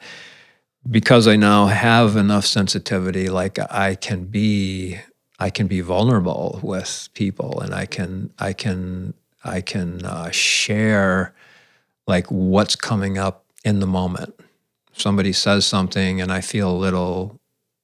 because 0.89 1.27
I 1.27 1.35
now 1.35 1.67
have 1.67 2.15
enough 2.15 2.45
sensitivity, 2.45 3.29
like 3.29 3.57
I 3.71 3.95
can 3.95 4.25
be, 4.25 4.99
I 5.39 5.49
can 5.49 5.67
be 5.67 5.81
vulnerable 5.81 6.59
with 6.61 7.09
people, 7.13 7.61
and 7.61 7.73
I 7.73 7.85
can, 7.85 8.31
I 8.39 8.53
can, 8.53 9.13
I 9.43 9.61
can 9.61 10.05
uh, 10.05 10.31
share 10.31 11.33
like 12.07 12.27
what's 12.27 12.75
coming 12.75 13.17
up 13.17 13.45
in 13.63 13.79
the 13.79 13.87
moment. 13.87 14.35
Somebody 14.93 15.33
says 15.33 15.65
something, 15.65 16.21
and 16.21 16.31
I 16.31 16.41
feel 16.41 16.69
a 16.69 16.77
little, 16.77 17.39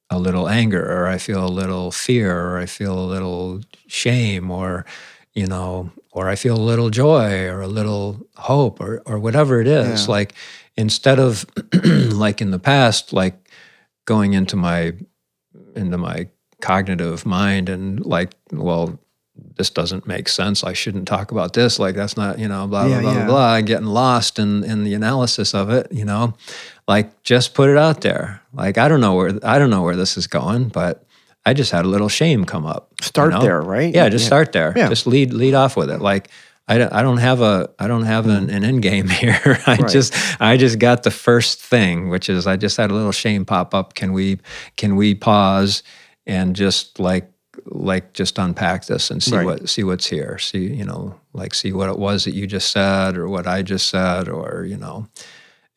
a 0.09 0.19
little 0.19 0.49
anger, 0.49 0.83
or 0.83 1.07
I 1.07 1.17
feel 1.17 1.45
a 1.45 1.49
little 1.49 1.91
fear, 1.91 2.38
or 2.38 2.57
I 2.57 2.65
feel 2.65 2.97
a 2.97 3.05
little 3.05 3.62
shame, 3.88 4.51
or 4.51 4.85
you 5.33 5.47
know, 5.47 5.91
or 6.12 6.27
I 6.27 6.35
feel 6.35 6.57
a 6.57 6.62
little 6.62 6.89
joy, 6.89 7.45
or 7.47 7.62
a 7.62 7.67
little 7.67 8.19
hope, 8.35 8.81
or 8.81 9.01
or 9.05 9.19
whatever 9.19 9.62
it 9.62 9.67
is. 9.67 10.05
Yeah. 10.05 10.12
Like 10.12 10.33
instead 10.77 11.19
of 11.19 11.45
like 11.84 12.41
in 12.41 12.51
the 12.51 12.60
past, 12.60 13.13
like 13.13 13.49
going 14.05 14.34
into 14.34 14.55
my 14.55 14.93
into 15.75 15.97
my 15.97 16.27
cognitive 16.62 17.25
mind 17.25 17.69
and 17.69 18.05
like, 18.05 18.32
well, 18.51 18.99
this 19.55 19.69
doesn't 19.69 20.05
make 20.05 20.27
sense. 20.27 20.63
I 20.63 20.73
shouldn't 20.73 21.08
talk 21.08 21.32
about 21.32 21.53
this. 21.53 21.79
Like 21.79 21.95
that's 21.95 22.17
not, 22.17 22.39
you 22.39 22.47
know, 22.47 22.67
blah 22.67 22.86
Yeah, 22.86 23.01
blah 23.01 23.01
blah 23.01 23.12
yeah. 23.19 23.25
blah 23.25 23.58
blah. 23.58 23.62
Getting 23.62 23.88
lost 23.88 24.39
in 24.39 24.63
in 24.63 24.84
the 24.84 24.93
analysis 24.93 25.53
of 25.53 25.69
it, 25.69 25.88
you 25.91 26.05
know, 26.05 26.34
like 26.88 27.23
just 27.23 27.53
put 27.53 27.69
it 27.69 27.77
out 27.77 28.01
there. 28.01 28.41
Like 28.53 28.77
I 28.77 28.88
don't 28.88 29.01
know 29.01 29.15
where 29.15 29.39
I 29.43 29.60
don't 29.60 29.69
know 29.69 29.82
where 29.84 29.95
this 29.95 30.17
is 30.17 30.27
going, 30.27 30.69
but 30.69 31.05
I 31.45 31.53
just 31.53 31.71
had 31.71 31.86
a 31.86 31.88
little 31.88 32.10
shame 32.10 32.43
come 32.45 32.65
up. 32.65 32.89
you 32.99 33.05
Start 33.05 33.32
know? 33.32 33.41
there, 33.41 33.62
right? 33.62 33.93
Yeah, 33.93 34.10
just 34.10 34.25
start 34.25 34.51
there. 34.51 34.73
Yeah. 34.75 34.89
Just 34.89 35.08
lead 35.08 35.34
lead 35.34 35.53
off 35.53 35.77
with 35.77 35.89
it. 35.89 35.99
Like 36.01 36.29
I 36.69 36.77
don't, 36.77 36.93
I 36.93 37.01
don't 37.01 37.17
have 37.17 37.41
a 37.41 37.69
I 37.79 37.88
don't 37.88 38.03
have 38.03 38.27
an, 38.27 38.49
an 38.49 38.63
end 38.63 38.82
game 38.82 39.08
here. 39.21 39.60
I 39.67 39.75
Right. 39.77 39.88
just 39.89 40.13
I 40.39 40.55
just 40.55 40.79
got 40.79 41.03
the 41.03 41.12
first 41.12 41.60
thing, 41.60 42.10
which 42.10 42.29
is 42.29 42.47
I 42.47 42.55
just 42.58 42.77
had 42.77 42.91
a 42.91 42.93
little 42.93 43.12
shame 43.12 43.43
pop 43.43 43.73
up. 43.73 43.95
Can 43.95 44.13
we 44.13 44.39
can 44.77 44.95
we 44.95 45.15
pause 45.15 45.84
and 46.27 46.55
just 46.55 46.99
like 46.99 47.29
like 47.65 48.13
just 48.13 48.38
unpack 48.38 48.86
this 48.86 49.12
and 49.12 49.21
see 49.21 49.36
Right. 49.36 49.45
what 49.45 49.67
see 49.69 49.84
what's 49.84 50.05
here. 50.08 50.38
See 50.38 50.67
you 50.73 50.86
know 50.86 51.19
like 51.34 51.53
see 51.55 51.73
what 51.73 51.89
it 51.89 51.97
was 51.99 52.23
that 52.25 52.34
you 52.36 52.47
just 52.47 52.71
said 52.71 53.17
or 53.17 53.27
what 53.27 53.47
I 53.47 53.63
just 53.63 53.89
said 53.89 54.29
or 54.29 54.63
you 54.65 54.77
know, 54.77 55.08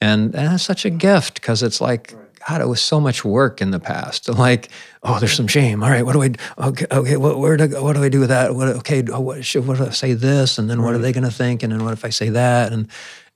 and, 0.00 0.35
and 0.35 0.48
that's 0.52 0.62
such 0.62 0.85
a 0.85 0.90
gift 0.90 1.35
because 1.35 1.62
it's 1.62 1.81
like. 1.81 2.14
God, 2.48 2.61
it 2.61 2.68
was 2.68 2.81
so 2.81 3.00
much 3.00 3.24
work 3.24 3.61
in 3.61 3.70
the 3.70 3.81
past. 3.81 4.28
Like, 4.42 4.70
oh, 5.05 5.18
there's 5.20 5.35
some 5.37 5.46
shame. 5.46 5.83
All 5.83 5.90
right, 5.90 6.05
what 6.05 6.14
do 6.14 6.22
I? 6.22 6.28
do? 6.28 6.40
Okay, 6.59 6.87
okay, 6.90 7.16
what, 7.16 7.38
where 7.38 7.57
do, 7.57 7.68
what 7.83 7.94
do 7.94 8.02
I 8.02 8.09
do 8.09 8.20
with 8.20 8.31
that? 8.31 8.55
What, 8.55 8.68
okay, 8.78 9.05
oh, 9.12 9.20
what 9.20 9.44
should 9.44 9.66
what 9.66 9.81
if 9.81 9.88
I 9.88 9.90
say 9.90 10.14
this? 10.14 10.59
And 10.59 10.68
then 10.68 10.83
what 10.83 10.94
are 10.94 10.98
they 10.98 11.12
going 11.12 11.24
to 11.24 11.31
think? 11.31 11.62
And 11.62 11.72
then 11.72 11.85
what 11.85 11.92
if 11.92 12.05
I 12.05 12.11
say 12.11 12.31
that? 12.31 12.72
And 12.72 12.88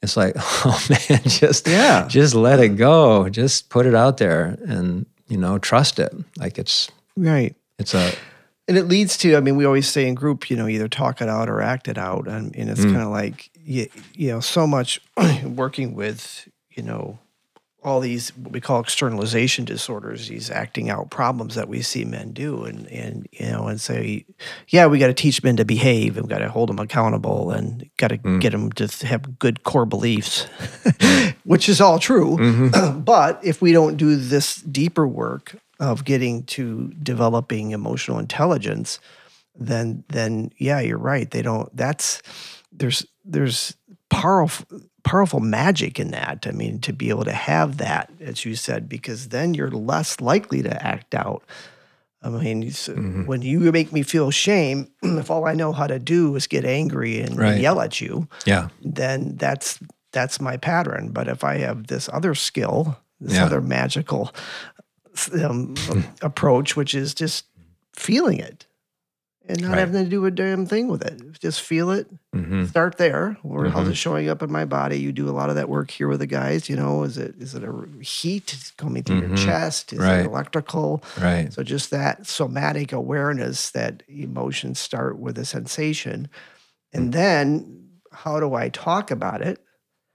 it's 0.03 0.17
like, 0.17 0.35
oh 0.39 0.87
man, 0.91 1.21
just 1.27 1.69
Yeah. 1.69 2.07
just 2.09 2.35
let 2.35 2.59
it 2.61 2.77
go. 2.77 3.29
Just 3.29 3.69
put 3.69 3.87
it 3.87 3.95
out 3.95 4.17
there, 4.17 4.59
and 4.67 5.07
you 5.29 5.37
know, 5.37 5.59
trust 5.59 5.99
it. 5.99 6.13
Like 6.37 6.59
it's 6.59 6.91
Right. 7.17 7.55
it's 7.79 7.95
a 7.95 8.13
And 8.69 8.77
it 8.77 8.85
leads 8.85 9.17
to, 9.19 9.37
I 9.37 9.41
mean, 9.41 9.57
we 9.57 9.65
always 9.65 9.89
say 9.89 10.07
in 10.09 10.15
group, 10.15 10.51
you 10.51 10.57
know, 10.57 10.67
either 10.69 10.89
talk 10.89 11.21
it 11.21 11.29
out 11.29 11.49
or 11.49 11.61
act 11.63 11.87
it 11.89 11.99
out. 11.99 12.27
And, 12.27 12.55
and 12.57 12.69
it's 12.69 12.81
mm. 12.81 12.91
kind 12.91 13.03
of 13.03 13.09
like, 13.11 13.49
you, 13.65 13.87
you 14.15 14.29
know, 14.33 14.41
so 14.41 14.67
much 14.67 15.01
working 15.45 15.95
with, 15.95 16.49
you 16.71 16.83
know, 16.83 17.19
all 17.87 18.01
these 18.01 18.37
what 18.37 18.53
we 18.53 18.61
call 18.61 18.81
externalization 18.81 19.65
disorders, 19.65 20.27
these 20.27 20.51
acting 20.51 20.91
out 20.91 21.09
problems 21.09 21.55
that 21.55 21.69
we 21.69 21.81
see 21.81 22.05
men 22.05 22.33
do, 22.33 22.65
and 22.65 22.89
and 22.89 23.29
you 23.31 23.47
know, 23.47 23.69
and 23.69 23.81
say, 23.81 24.27
yeah, 24.69 24.87
we 24.87 24.99
got 24.99 25.07
to 25.07 25.15
teach 25.15 25.43
men 25.45 25.57
to 25.57 25.65
behave, 25.65 26.17
and 26.17 26.27
we 26.27 26.29
got 26.29 26.41
to 26.41 26.49
hold 26.49 26.69
them 26.69 26.81
accountable, 26.81 27.53
and 27.53 27.89
got 27.97 28.11
mm. 28.11 28.23
to 28.23 28.39
get 28.41 28.51
them 28.51 28.73
to 28.73 29.07
have 29.07 29.39
good 29.39 29.63
core 29.63 29.87
beliefs, 29.87 30.47
mm. 30.85 31.35
which 31.45 31.69
is 31.69 31.81
all 31.81 32.01
true. 32.01 32.37
Mm-hmm. 32.37 33.01
but 33.05 33.39
if 33.45 33.63
we 33.63 33.71
don't 33.71 33.97
do 33.97 34.17
this 34.17 34.57
deeper 34.57 35.07
work 35.07 35.57
of 35.79 36.05
getting 36.05 36.43
to 36.45 36.89
developing 37.01 37.71
emotional 37.71 38.19
intelligence, 38.19 38.99
then 39.55 40.03
then 40.09 40.51
yeah, 40.59 40.81
you're 40.81 40.99
right. 40.99 41.31
They 41.31 41.43
don't. 41.43 41.75
That's 41.75 42.21
there's 42.73 43.07
there's 43.25 43.77
powerful 44.11 44.81
powerful 45.07 45.41
magic 45.41 45.99
in 46.01 46.11
that. 46.11 46.47
I 46.47 46.51
mean, 46.51 46.81
to 46.81 46.93
be 46.93 47.09
able 47.11 47.25
to 47.25 47.33
have 47.33 47.77
that, 47.79 48.11
as 48.21 48.45
you 48.45 48.55
said, 48.57 48.89
because 48.89 49.29
then 49.29 49.55
you're 49.55 49.71
less 49.71 50.21
likely 50.21 50.63
to 50.63 50.87
act 50.87 51.15
out. 51.15 51.43
I 52.23 52.29
mean, 52.29 52.63
it's- 52.65 52.89
when 53.27 53.41
you 53.43 53.61
make 53.73 53.93
me 53.93 54.03
feel 54.03 54.31
shame, 54.33 54.89
if 55.03 55.31
all 55.31 55.47
I 55.47 55.55
know 55.55 55.73
how 55.73 55.87
to 55.87 55.99
do 56.01 56.35
is 56.37 56.47
get 56.49 56.65
angry 56.65 57.21
and, 57.21 57.31
and 57.31 57.39
Right. 57.39 57.61
yell 57.61 57.81
at 57.81 58.01
you, 58.01 58.27
yeah, 58.45 58.69
then 58.83 59.37
that's 59.37 59.79
that's 60.13 60.41
my 60.41 60.57
pattern. 60.57 61.11
But 61.13 61.29
if 61.29 61.45
I 61.45 61.59
have 61.59 61.87
this 61.89 62.09
other 62.13 62.35
skill, 62.35 62.97
this 63.21 63.35
Yeah. 63.35 63.45
other 63.47 63.61
magical 63.61 64.33
um, 65.43 65.75
approach, 66.23 66.77
which 66.77 66.95
is 66.95 67.15
just 67.15 67.45
feeling 67.95 68.39
it 68.39 68.67
and 69.49 69.61
not 69.63 69.73
Right. 69.73 69.79
having 69.81 70.05
to 70.05 70.11
do 70.11 70.25
a 70.27 70.31
damn 70.31 70.67
thing 70.67 70.89
with 70.89 71.03
it, 71.03 71.21
just 71.41 71.61
feel 71.63 71.91
it. 71.91 72.09
hmm 72.33 72.65
Start 72.65 72.99
there. 72.99 73.37
Or 73.43 73.69
how's 73.69 73.87
Mhm. 73.87 73.91
it 73.93 73.97
showing 73.97 74.29
up 74.29 74.43
in 74.43 74.51
my 74.53 74.65
body? 74.65 74.99
You 74.99 75.13
do 75.13 75.29
a 75.29 75.33
lot 75.33 75.49
of 75.51 75.57
that 75.57 75.69
work 75.69 75.91
here 75.91 76.09
with 76.09 76.19
the 76.21 76.27
guys. 76.27 76.69
You 76.69 76.77
know, 76.77 77.03
is 77.05 77.17
it 77.17 77.35
is 77.39 77.55
it 77.55 77.63
a 77.65 77.73
heat 78.03 78.73
coming 78.77 79.03
through 79.03 79.21
your 79.21 79.29
Mhm. 79.31 79.37
chest? 79.45 79.93
Is 79.93 80.01
Right. 80.01 80.21
it 80.21 80.27
electrical? 80.27 81.03
right, 81.21 81.53
So 81.53 81.63
just 81.63 81.91
that 81.91 82.27
somatic 82.27 82.93
awareness 82.93 83.71
that 83.71 84.03
emotions 84.09 84.79
start 84.79 85.19
with 85.19 85.39
a 85.39 85.45
sensation. 85.45 86.29
And 86.93 87.13
then 87.13 87.89
how 88.13 88.41
do 88.41 88.55
I 88.55 88.69
talk 88.71 89.11
about 89.11 89.43
it, 89.43 89.59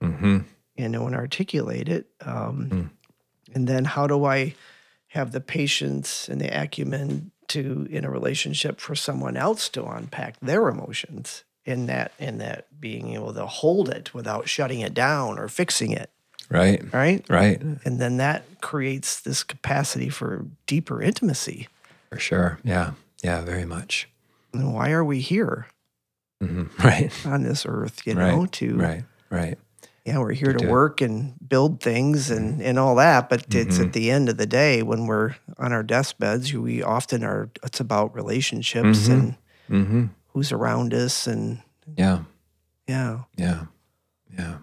hmm 0.00 0.38
you 0.76 0.88
know, 0.88 1.06
and 1.06 1.14
articulate 1.16 1.88
it? 1.88 2.06
Um, 2.24 2.68
Mm. 2.70 2.90
And 3.54 3.66
then 3.68 3.84
how 3.84 4.06
do 4.06 4.24
I 4.24 4.54
have 5.08 5.32
the 5.32 5.40
patience 5.40 6.28
and 6.28 6.40
the 6.40 6.48
acumen 6.48 7.30
to, 7.48 7.86
in 7.90 8.04
a 8.04 8.10
relationship, 8.10 8.80
for 8.80 8.94
someone 8.94 9.36
else 9.36 9.68
to 9.70 9.84
unpack 9.84 10.38
their 10.40 10.68
emotions 10.68 11.44
in 11.64 11.86
that, 11.86 12.12
in 12.18 12.38
that 12.38 12.66
being 12.80 13.14
able 13.14 13.32
to 13.34 13.46
hold 13.46 13.88
it 13.88 14.12
without 14.14 14.48
shutting 14.48 14.80
it 14.80 14.94
down 14.94 15.38
or 15.38 15.48
fixing 15.48 15.92
it, 15.92 16.10
right, 16.50 16.82
right? 16.92 17.24
right, 17.28 17.60
And 17.84 18.00
then 18.00 18.16
that 18.16 18.44
creates 18.60 19.20
this 19.20 19.42
capacity 19.44 20.08
for 20.08 20.46
deeper 20.66 21.00
intimacy. 21.02 21.68
for 22.10 22.18
sure. 22.18 22.58
Yeah, 22.64 22.92
yeah, 23.22 23.42
very 23.42 23.64
much. 23.64 24.08
And 24.52 24.74
why 24.74 24.90
are 24.90 25.04
we 25.04 25.20
here 25.20 25.66
hmm 26.40 26.64
Right, 26.82 27.12
on 27.24 27.42
this 27.44 27.64
earth? 27.66 28.06
You 28.06 28.14
know, 28.14 28.40
Right, 28.40 28.52
to 28.52 28.76
right, 28.76 29.04
right. 29.30 29.58
Yeah, 30.04 30.18
we're 30.18 30.32
here 30.32 30.52
to 30.52 30.58
do 30.58 30.66
it. 30.66 30.70
work 30.70 31.00
and 31.00 31.34
build 31.48 31.80
things 31.80 32.30
and 32.30 32.60
and 32.60 32.78
all 32.78 32.94
that. 32.96 33.28
But 33.28 33.54
it's 33.54 33.78
Mhm. 33.78 33.86
at 33.86 33.92
the 33.92 34.10
end 34.10 34.28
of 34.28 34.36
the 34.36 34.46
day 34.46 34.82
when 34.82 35.06
we're 35.06 35.36
on 35.58 35.72
our 35.72 35.82
deathbeds, 35.82 36.52
we 36.54 36.82
often 36.82 37.22
are. 37.24 37.50
It's 37.62 37.80
about 37.80 38.14
relationships 38.14 39.08
Mhm. 39.08 39.12
and 39.12 39.34
hmm 39.68 40.04
who's 40.28 40.50
around 40.52 40.94
us, 40.94 41.26
and 41.26 41.60
Yeah, 41.96 42.20
yeah, 42.88 43.20
yeah, 43.36 43.66
yeah. 44.38 44.56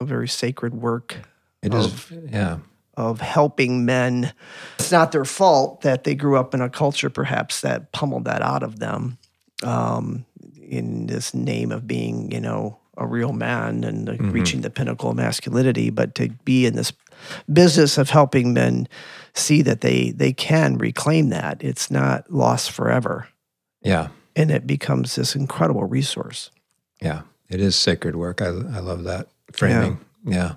a 0.00 0.04
very 0.04 0.28
sacred 0.28 0.74
work 0.74 1.16
It 1.62 1.72
is. 1.74 1.86
Of- 1.86 2.12
Yeah, 2.30 2.58
of 2.96 3.20
helping 3.20 3.84
men. 3.84 4.32
It's 4.78 4.92
not 4.92 5.12
their 5.12 5.24
fault 5.24 5.80
that 5.82 6.04
they 6.04 6.14
grew 6.14 6.36
up 6.36 6.54
in 6.54 6.60
a 6.60 6.68
culture, 6.70 7.08
perhaps, 7.10 7.60
that 7.62 7.92
pummeled 7.92 8.24
that 8.26 8.42
out 8.42 8.62
of 8.62 8.78
them 8.78 9.18
um, 9.62 10.24
in 10.62 11.06
this 11.06 11.34
name 11.34 11.70
of 11.72 11.86
being, 11.86 12.30
you 12.32 12.40
know, 12.40 12.78
a 13.00 13.06
real 13.06 13.32
man 13.32 13.82
and 13.82 14.06
Mhm. 14.08 14.32
reaching 14.32 14.60
the 14.60 14.70
pinnacle 14.70 15.10
of 15.10 15.16
masculinity. 15.16 15.90
But 15.90 16.14
to 16.16 16.28
be 16.44 16.66
in 16.66 16.76
this 16.76 16.92
business 17.52 17.98
of 17.98 18.10
helping 18.10 18.52
men 18.52 18.86
see 19.34 19.62
that 19.62 19.80
they 19.80 20.10
they 20.10 20.32
can 20.32 20.78
reclaim 20.78 21.30
that, 21.30 21.58
it's 21.62 21.90
not 21.90 22.30
lost 22.32 22.70
forever, 22.70 23.26
yeah, 23.82 24.08
and 24.36 24.50
it 24.50 24.66
becomes 24.66 25.14
this 25.16 25.34
incredible 25.34 25.84
resource. 25.84 26.50
yeah. 27.02 27.22
It 27.48 27.60
is 27.60 27.74
sacred 27.74 28.14
work. 28.14 28.40
I 28.40 28.46
I 28.46 28.78
love 28.78 29.02
that 29.04 29.26
framing. 29.52 29.98
Yeah. 30.24 30.52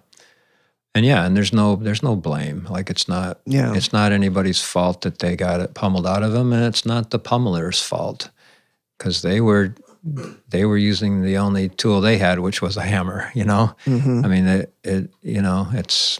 And 0.94 1.04
yeah, 1.08 1.26
and 1.26 1.36
there's 1.36 1.52
no 1.52 1.76
there's 1.76 2.04
no 2.04 2.16
blame. 2.16 2.68
Like 2.70 2.92
it's 2.92 3.08
not 3.08 3.40
Yeah. 3.48 3.74
it's 3.74 3.92
not 3.92 4.12
anybody's 4.12 4.62
fault 4.62 5.02
that 5.02 5.18
they 5.18 5.36
got 5.36 5.60
it 5.60 5.74
pummeled 5.74 6.06
out 6.06 6.22
of 6.22 6.34
them, 6.34 6.54
and 6.54 6.64
it's 6.64 6.86
not 6.86 7.10
the 7.10 7.18
pummeler's 7.18 7.82
fault 7.82 8.30
because 8.98 9.24
they 9.24 9.42
were 9.42 9.74
they 10.50 10.66
were 10.66 10.78
using 10.78 11.22
the 11.22 11.38
only 11.38 11.70
tool 11.70 12.02
they 12.02 12.18
had, 12.18 12.40
which 12.40 12.62
was 12.62 12.76
a 12.78 12.82
hammer. 12.84 13.32
You 13.34 13.46
know, 13.46 13.76
Mhm. 13.86 14.26
I 14.26 14.28
mean, 14.28 14.48
it, 14.48 14.74
it 14.84 15.10
you 15.22 15.42
know, 15.42 15.68
it's, 15.74 16.20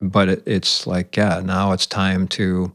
but 0.00 0.28
it, 0.28 0.42
it's 0.46 0.86
like, 0.86 1.16
yeah, 1.16 1.40
now 1.44 1.72
it's 1.72 1.86
time 1.86 2.26
to, 2.28 2.72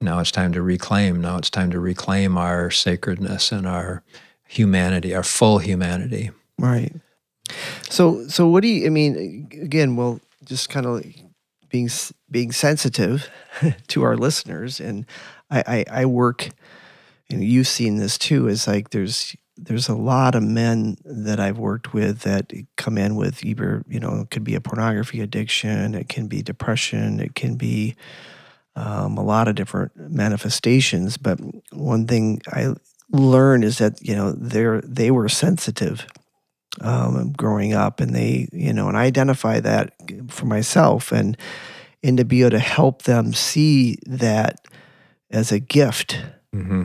now 0.00 0.18
it's 0.20 0.30
time 0.30 0.52
to 0.52 0.62
reclaim. 0.62 1.20
Now 1.20 1.38
it's 1.38 1.50
time 1.50 1.70
to 1.70 1.80
reclaim 1.80 2.36
our 2.36 2.70
sacredness 2.70 3.50
and 3.52 3.66
our 3.66 4.02
humanity, 4.46 5.14
our 5.14 5.22
full 5.22 5.58
humanity. 5.58 6.30
Right. 6.58 6.92
So, 7.88 8.26
so 8.28 8.46
what 8.48 8.62
do 8.62 8.68
you? 8.68 8.86
I 8.86 8.90
mean, 8.90 9.48
again, 9.60 9.96
we'll 9.96 10.20
just 10.44 10.68
kind 10.68 10.86
of 10.86 11.04
being 11.70 11.88
being 12.30 12.52
sensitive 12.52 13.28
to 13.88 14.02
our 14.02 14.16
listeners, 14.16 14.80
and 14.80 15.06
I, 15.50 15.84
I 15.90 16.02
I 16.02 16.06
work, 16.06 16.48
and 17.30 17.42
you've 17.42 17.68
seen 17.68 17.96
this 17.96 18.18
too. 18.18 18.48
Is 18.48 18.66
like 18.66 18.90
there's 18.90 19.36
there's 19.56 19.88
a 19.88 19.94
lot 19.94 20.34
of 20.34 20.42
men 20.42 20.96
that 21.04 21.38
I've 21.38 21.58
worked 21.58 21.94
with 21.94 22.20
that 22.20 22.52
come 22.76 22.98
in 22.98 23.16
with 23.16 23.44
either 23.44 23.84
you 23.88 24.00
know 24.00 24.20
it 24.20 24.30
could 24.30 24.44
be 24.44 24.54
a 24.54 24.60
pornography 24.60 25.20
addiction, 25.20 25.94
it 25.94 26.08
can 26.08 26.26
be 26.26 26.42
depression, 26.42 27.20
it 27.20 27.34
can 27.34 27.56
be 27.56 27.94
um, 28.76 29.16
a 29.16 29.24
lot 29.24 29.48
of 29.48 29.54
different 29.54 29.92
manifestations. 29.96 31.16
But 31.16 31.38
one 31.72 32.06
thing 32.06 32.42
I 32.52 32.74
learned 33.10 33.64
is 33.64 33.78
that 33.78 34.00
you 34.02 34.14
know 34.14 34.32
they're 34.32 34.80
they 34.82 35.10
were 35.10 35.28
sensitive 35.28 36.06
um, 36.80 37.32
growing 37.32 37.72
up, 37.72 38.00
and 38.00 38.14
they 38.14 38.48
you 38.52 38.72
know, 38.72 38.88
and 38.88 38.96
I 38.96 39.04
identify 39.04 39.60
that 39.60 39.94
for 40.28 40.46
myself, 40.46 41.12
and 41.12 41.36
and 42.02 42.18
to 42.18 42.24
be 42.24 42.42
able 42.42 42.50
to 42.50 42.58
help 42.58 43.02
them 43.02 43.32
see 43.32 43.96
that 44.06 44.66
as 45.30 45.50
a 45.50 45.58
gift 45.58 46.20
hmm 46.52 46.84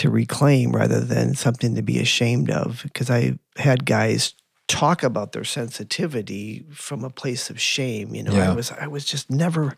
to 0.00 0.10
reclaim 0.10 0.72
rather 0.72 1.00
than 1.00 1.34
something 1.34 1.74
to 1.74 1.82
be 1.82 1.98
ashamed 1.98 2.50
of. 2.50 2.82
Because 2.82 3.10
I 3.10 3.38
had 3.56 3.84
guys 3.84 4.34
talk 4.66 5.02
about 5.02 5.32
their 5.32 5.44
sensitivity 5.44 6.64
from 6.72 7.04
a 7.04 7.10
place 7.10 7.50
of 7.50 7.60
shame. 7.60 8.14
You 8.14 8.22
know, 8.22 8.32
Yeah. 8.32 8.52
I 8.52 8.54
was 8.54 8.72
I 8.72 8.86
was 8.86 9.04
just 9.04 9.30
never 9.30 9.76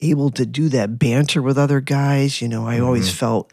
able 0.00 0.30
to 0.30 0.44
do 0.44 0.68
that 0.70 0.98
banter 0.98 1.40
with 1.40 1.56
other 1.56 1.80
guys. 1.80 2.42
You 2.42 2.48
know, 2.48 2.66
I 2.66 2.80
always 2.80 3.08
mm-hmm. 3.08 3.16
felt 3.16 3.52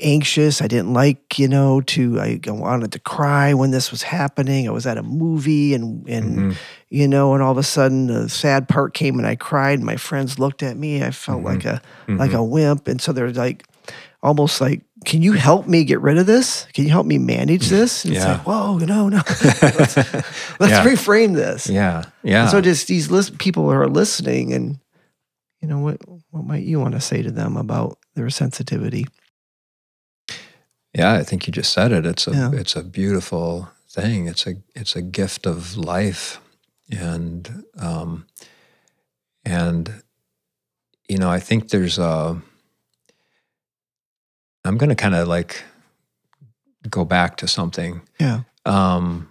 anxious. 0.00 0.62
I 0.62 0.66
didn't 0.66 0.92
like, 0.92 1.38
you 1.38 1.46
know, 1.46 1.82
to 1.82 2.18
I 2.18 2.40
wanted 2.46 2.92
to 2.92 2.98
cry 2.98 3.54
when 3.54 3.70
this 3.70 3.90
was 3.90 4.02
happening. 4.02 4.66
I 4.66 4.72
was 4.72 4.86
at 4.86 4.98
a 4.98 5.02
movie 5.02 5.74
and 5.74 6.08
and 6.08 6.36
mm-hmm. 6.36 6.52
you 6.88 7.06
know, 7.06 7.34
and 7.34 7.42
all 7.42 7.52
of 7.52 7.58
a 7.58 7.62
sudden 7.62 8.06
the 8.06 8.28
sad 8.28 8.68
part 8.68 8.94
came 8.94 9.18
and 9.18 9.26
I 9.26 9.36
cried. 9.36 9.78
And 9.78 9.86
my 9.86 9.96
friends 9.96 10.38
looked 10.38 10.62
at 10.62 10.76
me. 10.76 11.04
I 11.04 11.10
felt 11.10 11.44
like 11.44 11.60
mm-hmm. 11.60 12.14
a 12.14 12.18
like 12.18 12.32
a 12.32 12.42
wimp. 12.42 12.88
And 12.88 13.00
so 13.00 13.12
they're 13.12 13.30
like 13.30 13.66
almost 14.22 14.60
like, 14.60 14.82
can 15.06 15.22
you 15.22 15.32
help 15.32 15.66
me 15.66 15.84
get 15.84 16.00
rid 16.00 16.18
of 16.18 16.26
this? 16.26 16.66
Can 16.74 16.84
you 16.84 16.90
help 16.90 17.06
me 17.06 17.18
manage 17.18 17.68
this? 17.68 18.04
And 18.04 18.14
It's 18.14 18.24
like, 18.24 18.46
whoa, 18.46 18.76
no, 18.78 19.08
no. 19.08 19.16
let's 19.26 19.96
let's 19.96 19.96
Yeah. 20.60 20.84
reframe 20.84 21.34
this. 21.34 21.68
Yeah. 21.68 22.02
Yeah. 22.22 22.42
And 22.42 22.50
so 22.50 22.60
just 22.60 22.86
these 22.86 23.10
list- 23.10 23.38
people 23.38 23.64
who 23.64 23.70
are 23.70 23.88
listening 23.88 24.52
and 24.52 24.78
you 25.60 25.68
know 25.68 25.78
what 25.78 25.98
what 26.30 26.44
might 26.44 26.64
you 26.64 26.78
want 26.80 26.94
to 26.94 27.00
say 27.00 27.22
to 27.22 27.30
them 27.30 27.56
about 27.56 27.98
their 28.14 28.30
sensitivity? 28.30 29.06
Yeah, 30.94 31.12
I 31.12 31.22
think 31.22 31.46
you 31.46 31.52
just 31.52 31.72
said 31.72 31.92
it. 31.92 32.04
It's 32.04 32.26
a 32.26 32.32
Yeah. 32.32 32.50
it's 32.52 32.76
a 32.76 32.82
beautiful 32.82 33.70
thing. 33.88 34.26
It's 34.26 34.46
a 34.46 34.54
it's 34.74 34.96
a 34.96 35.02
gift 35.02 35.46
of 35.46 35.76
life, 35.76 36.40
and 36.90 37.64
um, 37.78 38.26
and 39.44 40.02
you 41.08 41.18
know, 41.18 41.30
I 41.30 41.40
think 41.40 41.70
there's 41.70 41.98
a. 41.98 42.40
I'm 44.64 44.76
going 44.78 44.90
to 44.90 44.94
kind 44.96 45.14
of 45.14 45.26
like 45.28 45.62
go 46.88 47.04
back 47.04 47.36
to 47.38 47.48
something. 47.48 48.02
Yeah. 48.18 48.40
Um, 48.64 49.28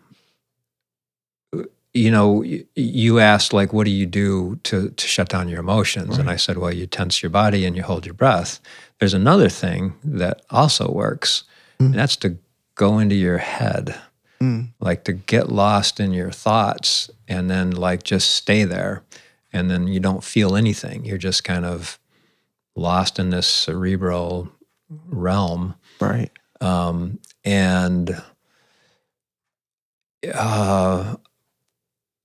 you 1.93 2.11
know, 2.11 2.43
you 2.75 3.19
asked 3.19 3.51
like, 3.51 3.73
what 3.73 3.85
do 3.85 3.91
you 3.91 4.05
do 4.05 4.59
to 4.63 4.89
to 4.91 5.07
shut 5.07 5.29
down 5.29 5.49
your 5.49 5.59
emotions? 5.59 6.17
And 6.17 6.29
I 6.29 6.35
said, 6.35 6.57
well, 6.57 6.73
you 6.73 6.85
tense 6.85 7.23
your 7.23 7.31
body 7.31 7.65
and 7.65 7.75
you 7.75 7.81
hold 7.83 8.05
your 8.05 8.13
breath. 8.13 8.59
There's 8.99 9.13
another 9.15 9.49
thing 9.49 9.93
that 10.03 10.41
also 10.49 10.91
works, 10.91 11.43
Mm. 11.79 11.85
and 11.87 11.93
that's 11.95 12.15
to 12.17 12.37
go 12.75 12.99
into 12.99 13.15
your 13.15 13.37
head, 13.39 13.95
Mm. 14.41 14.69
like 14.79 15.03
to 15.05 15.13
get 15.13 15.49
lost 15.51 15.99
in 15.99 16.13
your 16.13 16.31
thoughts 16.31 17.09
and 17.27 17.49
then 17.49 17.71
like 17.71 18.03
just 18.03 18.31
stay 18.31 18.63
there. 18.65 19.03
And 19.51 19.69
then 19.71 19.87
you 19.87 19.99
don't 19.99 20.23
feel 20.23 20.55
anything. 20.55 21.05
You're 21.05 21.17
just 21.17 21.43
kind 21.43 21.65
of 21.65 21.97
lost 22.75 23.17
in 23.17 23.31
this 23.31 23.47
cerebral 23.47 24.49
realm. 24.89 25.75
Right. 25.99 26.31
Um, 26.61 27.19
and 27.45 28.21
uh, 30.33 31.15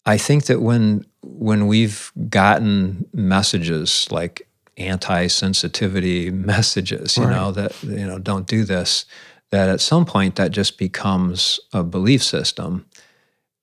I 0.07 0.19
think 0.19 0.47
that 0.47 0.61
when 0.61 1.05
when 1.23 1.67
we've 1.67 2.13
gotten 2.29 3.09
messages 3.13 4.07
like 4.11 4.47
anti-sensitivity 4.77 6.31
messages, 6.33 7.17
you 7.17 7.25
Right. 7.25 7.33
know 7.35 7.53
that 7.53 7.83
you 7.83 8.07
know 8.07 8.19
don't 8.19 8.47
do 8.47 8.65
this, 8.65 9.07
that 9.51 9.69
at 9.69 9.81
some 9.81 10.05
point 10.05 10.37
that 10.37 10.51
just 10.51 10.79
becomes 10.79 11.61
a 11.73 11.83
belief 11.85 12.23
system, 12.23 12.87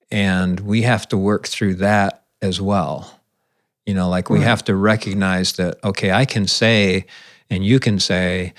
and 0.10 0.60
we 0.62 0.84
have 0.84 1.08
to 1.10 1.18
work 1.18 1.48
through 1.48 1.76
that 1.76 2.24
as 2.42 2.60
well. 2.62 3.20
You 3.86 3.94
know, 3.94 4.10
like 4.10 4.30
we 4.30 4.40
Right. 4.40 4.48
have 4.48 4.64
to 4.66 4.76
recognize 4.76 5.54
that 5.54 5.78
okay, 5.84 6.12
I 6.12 6.26
can 6.26 6.48
say, 6.48 7.06
and 7.50 7.66
you 7.66 7.80
can 7.80 8.00
say, 8.00 8.54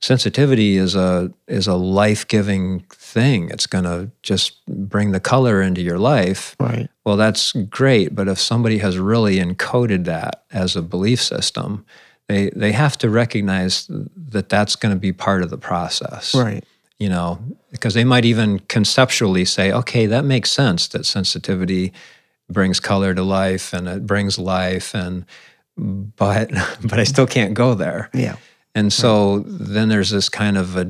sensitivity 0.00 0.76
is 0.76 0.94
a 0.94 1.32
is 1.46 1.66
a 1.66 1.74
life-giving 1.74 2.80
thing. 2.90 3.50
It's 3.50 3.66
going 3.66 3.84
to 3.84 4.10
just 4.22 4.64
bring 4.66 5.12
the 5.12 5.20
color 5.20 5.60
into 5.60 5.80
your 5.80 5.98
life. 5.98 6.54
Right. 6.60 6.88
Well, 7.04 7.16
that's 7.16 7.52
great, 7.52 8.14
but 8.14 8.28
if 8.28 8.38
somebody 8.38 8.78
has 8.78 8.98
really 8.98 9.36
encoded 9.36 10.04
that 10.04 10.44
as 10.52 10.76
a 10.76 10.82
belief 10.82 11.20
system, 11.20 11.84
they 12.28 12.50
they 12.50 12.72
have 12.72 12.96
to 12.98 13.10
recognize 13.10 13.86
that 13.88 14.48
that's 14.48 14.76
going 14.76 14.94
to 14.94 15.00
be 15.00 15.12
part 15.12 15.42
of 15.42 15.50
the 15.50 15.58
process. 15.58 16.34
Right. 16.34 16.64
You 16.98 17.08
know, 17.08 17.38
because 17.70 17.94
they 17.94 18.04
might 18.04 18.24
even 18.24 18.58
conceptually 18.60 19.44
say, 19.44 19.72
"Okay, 19.72 20.06
that 20.06 20.24
makes 20.24 20.50
sense 20.50 20.88
that 20.88 21.06
sensitivity 21.06 21.92
brings 22.50 22.80
color 22.80 23.14
to 23.14 23.22
life 23.22 23.72
and 23.72 23.88
it 23.88 24.06
brings 24.06 24.38
life 24.38 24.94
and 24.94 25.24
but 25.76 26.50
but 26.82 27.00
I 27.00 27.04
still 27.04 27.26
can't 27.26 27.54
go 27.54 27.74
there." 27.74 28.10
Yeah. 28.14 28.36
And 28.78 28.92
so 28.92 29.40
then 29.46 29.88
there's 29.88 30.10
this 30.10 30.28
kind 30.28 30.56
of 30.56 30.76
a 30.76 30.84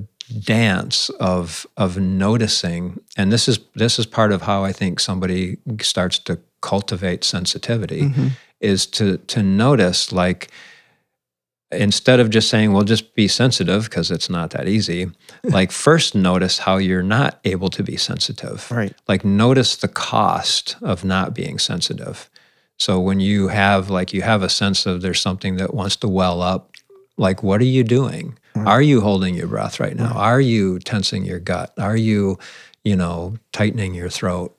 dance 0.45 1.09
of 1.21 1.67
of 1.77 1.97
noticing, 1.99 3.01
and 3.17 3.33
this 3.33 3.49
is 3.49 3.59
this 3.75 3.99
is 3.99 4.07
part 4.07 4.31
of 4.33 4.43
how 4.43 4.65
I 4.69 4.73
think 4.73 5.01
somebody 5.01 5.57
starts 5.81 6.19
to 6.21 6.39
cultivate 6.61 7.25
sensitivity 7.25 8.03
Mhm. 8.03 8.31
is 8.61 8.87
to 8.87 9.17
to 9.35 9.43
notice 9.43 10.13
like 10.13 10.51
instead 11.71 12.19
of 12.21 12.31
just 12.31 12.49
saying 12.49 12.73
well 12.73 12.83
just 12.85 13.15
be 13.15 13.29
sensitive 13.29 13.85
because 13.85 14.11
it's 14.11 14.31
not 14.31 14.51
that 14.51 14.67
easy 14.67 15.07
like 15.45 15.71
first 15.71 16.15
notice 16.15 16.59
how 16.67 16.79
you're 16.79 17.03
not 17.19 17.39
able 17.45 17.69
to 17.69 17.83
be 17.83 17.97
sensitive 17.97 18.67
Right. 18.71 18.95
like 19.07 19.23
notice 19.25 19.77
the 19.77 19.89
cost 19.89 20.77
of 20.83 21.05
not 21.05 21.35
being 21.35 21.59
sensitive 21.59 22.31
so 22.79 22.99
when 22.99 23.21
you 23.21 23.49
have 23.49 23.91
like 23.91 24.15
you 24.17 24.23
have 24.23 24.43
a 24.43 24.49
sense 24.49 24.87
of 24.87 25.03
there's 25.03 25.21
something 25.21 25.57
that 25.59 25.75
wants 25.75 25.97
to 25.97 26.09
well 26.09 26.41
up 26.41 26.71
like 27.19 27.43
what 27.43 27.61
are 27.61 27.65
you 27.77 27.85
doing 27.85 28.39
are 28.67 28.83
you 28.83 29.01
holding 29.03 29.35
your 29.37 29.47
breath 29.47 29.79
right 29.79 29.95
now 29.97 30.13
are 30.15 30.41
you 30.41 30.79
tensing 30.81 31.25
your 31.25 31.39
gut 31.39 31.73
are 31.79 31.97
you 31.97 32.37
you 32.85 32.97
know 32.97 33.37
tightening 33.53 33.95
your 33.95 34.09
throat 34.09 34.53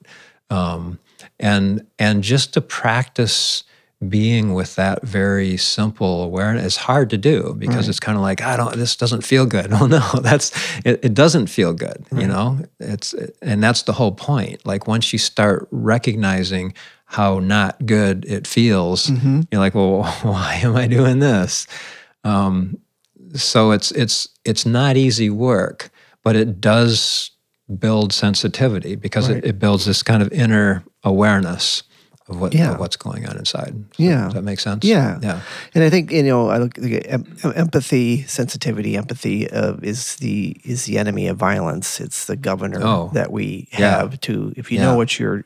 um, 0.49 0.99
and 1.39 1.85
and 1.97 2.23
just 2.23 2.53
to 2.53 2.61
practice 2.61 3.63
being 4.07 4.53
with 4.53 4.75
that 4.75 5.01
very 5.03 5.57
simple 5.57 6.23
awareness 6.23 6.65
is 6.65 6.77
hard 6.77 7.09
to 7.09 7.17
do 7.17 7.53
because 7.59 7.75
Right. 7.85 7.89
it's 7.89 7.99
kind 7.99 8.17
of 8.17 8.21
like 8.21 8.41
I 8.41 8.55
don't 8.55 8.73
this 8.77 8.95
doesn't 8.95 9.25
feel 9.25 9.45
good. 9.45 9.67
Oh 9.81 9.87
no, 9.87 9.99
that's 10.21 10.51
it, 10.85 11.01
it 11.03 11.13
doesn't 11.13 11.47
feel 11.47 11.73
good, 11.73 12.05
you 12.15 12.25
know? 12.25 12.59
It's 12.79 13.13
and 13.41 13.61
that's 13.61 13.81
the 13.83 13.91
whole 13.93 14.13
point. 14.13 14.65
Like 14.65 14.87
once 14.87 15.11
you 15.11 15.19
start 15.19 15.67
recognizing 15.71 16.73
how 17.05 17.39
not 17.39 17.85
good 17.85 18.23
it 18.25 18.47
feels, 18.47 19.07
Mhm. 19.07 19.47
you're 19.51 19.59
like, 19.59 19.75
well, 19.75 20.03
why 20.23 20.61
am 20.63 20.77
I 20.77 20.87
doing 20.87 21.19
this? 21.19 21.67
Um, 22.23 22.77
so 23.35 23.71
it's 23.71 23.91
it's 23.91 24.27
it's 24.45 24.65
not 24.65 24.97
easy 24.97 25.29
work, 25.29 25.89
but 26.23 26.35
it 26.35 26.59
does 26.61 27.31
build 27.79 28.11
sensitivity 28.13 28.95
because 28.95 29.29
Right. 29.29 29.37
it, 29.37 29.45
it 29.45 29.59
builds 29.59 29.85
this 29.85 30.01
kind 30.03 30.23
of 30.23 30.31
inner 30.31 30.83
awareness 31.03 31.83
of 32.27 32.39
what 32.41 32.53
Yeah. 32.53 32.71
of 32.73 32.79
what's 32.79 32.95
going 32.97 33.27
on 33.27 33.37
inside. 33.37 33.75
Yeah. 33.97 34.25
Does 34.25 34.33
that 34.33 34.43
make 34.43 34.59
sense? 34.59 34.83
Yeah. 34.85 35.19
Yeah. 35.21 35.41
And 35.75 35.83
I 35.83 35.89
think 35.89 36.11
you 36.11 36.23
know, 36.23 36.49
I 36.49 36.57
look 36.57 36.77
em- 36.79 37.25
empathy, 37.55 38.23
sensitivity, 38.27 38.97
empathy 38.97 39.49
uh, 39.51 39.75
is 39.83 40.15
the 40.17 40.57
is 40.63 40.85
the 40.85 40.97
enemy 40.97 41.27
of 41.27 41.37
violence. 41.37 41.99
It's 41.99 42.25
the 42.25 42.35
governor 42.35 42.81
Oh. 42.83 43.11
that 43.13 43.31
we 43.31 43.67
Yeah. 43.77 43.97
have 43.99 44.19
to. 44.21 44.53
If 44.57 44.71
you 44.71 44.77
Yeah. 44.79 44.85
know 44.85 44.95
what 44.97 45.19
you're 45.19 45.43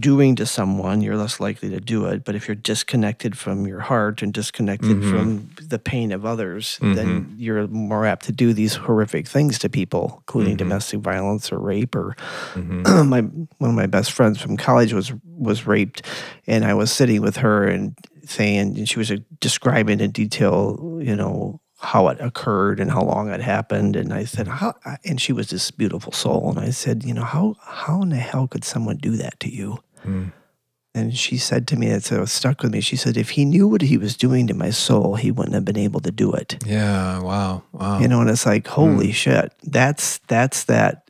doing 0.00 0.36
to 0.36 0.46
someone, 0.46 1.00
you're 1.00 1.16
less 1.16 1.40
likely 1.40 1.68
to 1.70 1.80
do 1.80 2.04
it. 2.06 2.24
But 2.24 2.34
if 2.34 2.46
you're 2.48 2.54
disconnected 2.54 3.36
from 3.36 3.66
your 3.66 3.80
heart 3.80 4.22
and 4.22 4.32
disconnected 4.32 4.96
Mhm. 4.98 5.10
from 5.10 5.50
the 5.68 5.78
pain 5.78 6.12
of 6.12 6.24
others, 6.24 6.78
Mm-hmm. 6.80 6.94
then 6.94 7.34
you're 7.36 7.66
more 7.68 8.06
apt 8.06 8.26
to 8.26 8.32
do 8.32 8.52
these 8.52 8.74
horrific 8.74 9.26
things 9.28 9.58
to 9.60 9.68
people, 9.68 10.22
including 10.26 10.54
Mhm. 10.54 10.58
domestic 10.58 11.00
violence 11.00 11.52
or 11.52 11.58
rape 11.58 11.94
or 11.96 12.14
Mhm. 12.54 12.84
my 13.08 13.20
one 13.58 13.70
of 13.70 13.76
my 13.76 13.86
best 13.86 14.12
friends 14.12 14.40
from 14.40 14.56
college 14.56 14.92
was 14.92 15.12
was 15.38 15.66
raped, 15.66 16.02
and 16.46 16.64
I 16.64 16.74
was 16.74 16.90
sitting 16.90 17.20
with 17.22 17.36
her 17.38 17.64
and 17.66 17.94
saying, 18.24 18.76
and 18.78 18.88
she 18.88 18.98
was 18.98 19.10
uh, 19.10 19.16
describing 19.40 20.00
in 20.00 20.10
detail, 20.10 20.98
you 21.02 21.14
know, 21.14 21.60
how 21.78 22.08
it 22.08 22.16
occurred 22.20 22.80
and 22.80 22.90
how 22.90 23.02
long 23.02 23.28
it 23.28 23.40
happened. 23.42 23.96
And 23.96 24.12
I 24.14 24.24
said, 24.24 24.48
how? 24.48 24.72
And 25.04 25.20
she 25.20 25.32
was 25.34 25.48
this 25.50 25.70
beautiful 25.70 26.10
soul, 26.10 26.48
and 26.50 26.58
I 26.58 26.70
said, 26.70 27.04
you 27.04 27.12
know, 27.14 27.22
how 27.24 27.54
how 27.62 28.00
in 28.02 28.08
the 28.08 28.16
hell 28.16 28.48
could 28.48 28.64
someone 28.64 28.96
do 28.96 29.16
that 29.18 29.38
to 29.40 29.54
you? 29.54 29.78
Mm. 30.04 30.32
and 30.94 31.16
she 31.16 31.36
said 31.38 31.66
to 31.68 31.76
me, 31.76 31.88
it 31.88 32.04
so 32.04 32.24
stuck 32.24 32.62
with 32.62 32.72
me. 32.72 32.80
She 32.80 32.96
said, 32.96 33.16
if 33.16 33.30
he 33.30 33.44
knew 33.44 33.68
what 33.68 33.82
he 33.82 33.98
was 33.98 34.16
doing 34.16 34.46
to 34.46 34.54
my 34.54 34.70
soul, 34.70 35.16
he 35.16 35.30
wouldn't 35.30 35.54
have 35.54 35.64
been 35.64 35.76
able 35.78 36.00
to 36.00 36.10
do 36.10 36.32
it. 36.32 36.62
Yeah. 36.66 37.20
Wow. 37.20 37.62
Wow. 37.72 37.98
You 38.00 38.08
know, 38.08 38.20
and 38.20 38.30
it's 38.30 38.46
like, 38.46 38.66
holy 38.66 39.12
shit, 39.12 39.52
that's 39.62 40.18
that's 40.28 40.64
that. 40.64 41.02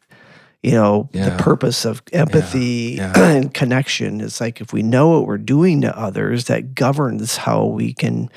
You 0.63 0.73
know, 0.73 1.09
Yeah. 1.13 1.29
the 1.31 1.43
purpose 1.43 1.85
of 1.85 2.03
empathy 2.13 2.97
Yeah. 2.99 3.13
and 3.37 3.55
connection 3.55 4.21
is 4.21 4.41
like 4.41 4.61
if 4.61 4.73
we 4.73 4.83
know 4.83 5.11
what 5.11 5.27
we're 5.27 5.39
doing 5.39 5.83
to 5.83 5.97
others, 5.97 6.47
that 6.47 6.75
governs 6.75 7.37
how 7.37 7.67
we 7.67 7.93
can 7.93 8.29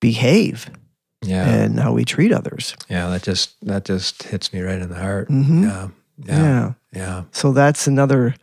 behave 0.00 0.70
yeah. 1.22 1.48
and 1.48 1.80
how 1.80 1.92
we 1.92 2.04
treat 2.04 2.32
others. 2.32 2.76
yeah. 2.88 3.08
That 3.10 3.22
just 3.22 3.54
that 3.66 3.84
just 3.84 4.22
hits 4.24 4.52
me 4.52 4.60
right 4.60 4.80
in 4.80 4.88
the 4.90 4.94
heart. 5.00 5.28
Mhm. 5.28 5.62
Yeah. 5.64 5.88
Yeah. 6.24 6.38
yeah. 6.38 6.72
Yeah. 6.92 7.22
So 7.32 7.52
that's 7.52 7.86
another 7.88 8.34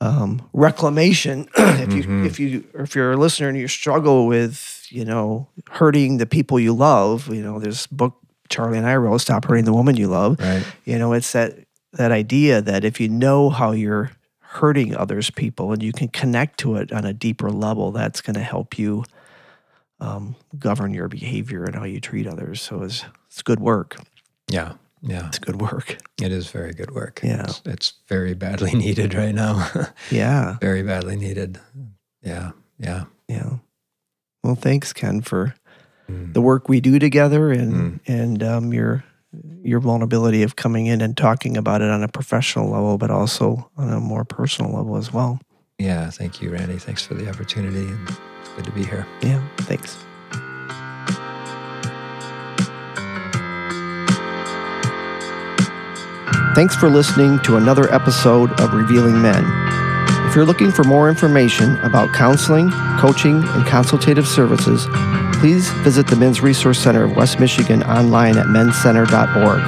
um, 0.00 0.42
reclamation. 0.52 1.48
if 1.56 1.94
you 1.94 2.02
Mhm. 2.04 2.26
if 2.26 2.40
you 2.40 2.64
or 2.74 2.82
if 2.82 2.94
you're 2.94 3.12
a 3.12 3.16
listener 3.16 3.48
and 3.48 3.58
you 3.58 3.68
struggle 3.68 4.26
with 4.26 4.86
you 4.90 5.04
know 5.04 5.48
hurting 5.70 6.16
the 6.18 6.26
people 6.26 6.58
you 6.58 6.72
love, 6.74 7.28
you 7.32 7.42
know, 7.42 7.58
there's 7.58 7.86
book 7.88 8.16
Charlie 8.48 8.78
and 8.78 8.86
I 8.86 8.96
wrote, 8.96 9.18
"Stop 9.18 9.44
Hurting 9.44 9.64
the 9.64 9.72
Woman 9.72 9.96
You 9.96 10.08
Love." 10.08 10.40
Right. 10.40 10.64
You 10.84 10.98
know, 10.98 11.12
it's 11.12 11.32
that 11.32 11.54
that 11.92 12.12
idea 12.12 12.60
that 12.62 12.84
if 12.84 13.00
you 13.00 13.08
know 13.08 13.50
how 13.50 13.72
you're 13.72 14.10
hurting 14.40 14.96
others 14.96 15.30
people 15.30 15.72
and 15.72 15.82
you 15.82 15.92
can 15.92 16.08
connect 16.08 16.58
to 16.58 16.74
it 16.76 16.92
on 16.92 17.04
a 17.04 17.12
deeper 17.12 17.50
level, 17.50 17.92
that's 17.92 18.20
going 18.20 18.34
to 18.34 18.42
help 18.42 18.78
you 18.78 19.04
um, 20.00 20.34
govern 20.58 20.92
your 20.94 21.08
behavior 21.08 21.64
and 21.64 21.74
how 21.76 21.84
you 21.84 22.00
treat 22.00 22.26
others. 22.26 22.60
So 22.62 22.82
it's 22.82 23.04
it's 23.28 23.42
good 23.42 23.60
work. 23.60 23.96
Yeah. 24.48 24.72
Yeah. 25.02 25.28
It's 25.28 25.38
good 25.38 25.60
work. 25.60 25.96
It 26.20 26.30
is 26.32 26.50
very 26.50 26.72
good 26.74 26.90
work. 26.94 27.20
Yeah. 27.22 27.44
It's, 27.44 27.62
it's 27.64 27.92
very 28.08 28.34
badly 28.34 28.72
needed 28.74 29.14
right 29.14 29.34
now. 29.34 29.68
Yeah. 30.10 30.56
very 30.60 30.82
badly 30.82 31.16
needed. 31.16 31.58
Yeah. 32.22 32.50
Yeah. 32.78 33.04
Yeah. 33.28 33.56
Well, 34.42 34.54
thanks, 34.56 34.92
Ken, 34.92 35.20
for 35.22 35.54
Mm. 36.10 36.34
the 36.34 36.40
work 36.42 36.68
we 36.68 36.80
do 36.80 36.98
together 36.98 37.52
and 37.52 38.00
and 38.06 38.42
um, 38.42 38.72
your 38.72 39.04
your 39.62 39.78
vulnerability 39.78 40.42
of 40.42 40.56
coming 40.56 40.86
in 40.86 41.00
and 41.00 41.16
talking 41.16 41.56
about 41.56 41.82
it 41.82 41.88
on 41.88 42.02
a 42.02 42.08
professional 42.08 42.68
level, 42.68 42.98
but 42.98 43.12
also 43.12 43.70
on 43.76 43.92
a 43.92 44.00
more 44.00 44.24
personal 44.24 44.72
level 44.74 44.96
as 44.96 45.12
well. 45.12 45.38
Yeah. 45.78 46.10
Thank 46.10 46.42
you, 46.42 46.50
Randy. 46.50 46.78
Thanks 46.78 47.06
for 47.06 47.14
the 47.14 47.28
opportunity. 47.30 47.86
And 47.86 48.08
it's 48.08 48.48
good 48.56 48.64
to 48.64 48.72
be 48.72 48.82
here. 48.84 49.06
Yeah. 49.22 49.40
Thanks. 49.58 49.96
Thanks 56.52 56.74
for 56.74 56.90
listening 56.90 57.38
to 57.40 57.58
another 57.58 57.92
episode 57.94 58.50
of 58.60 58.74
Revealing 58.74 59.22
Men. 59.22 59.44
If 60.28 60.34
you're 60.34 60.44
looking 60.44 60.72
for 60.72 60.82
more 60.82 61.08
information 61.08 61.76
about 61.78 62.12
counseling, 62.12 62.70
coaching, 62.98 63.44
and 63.44 63.64
consultative 63.66 64.26
services, 64.26 64.88
please 65.34 65.70
visit 65.84 66.08
the 66.08 66.16
Men's 66.16 66.40
Resource 66.40 66.80
Center 66.80 67.04
of 67.04 67.14
West 67.14 67.38
Michigan 67.38 67.84
online 67.84 68.36
at 68.36 68.46
menscenter.org. 68.46 69.60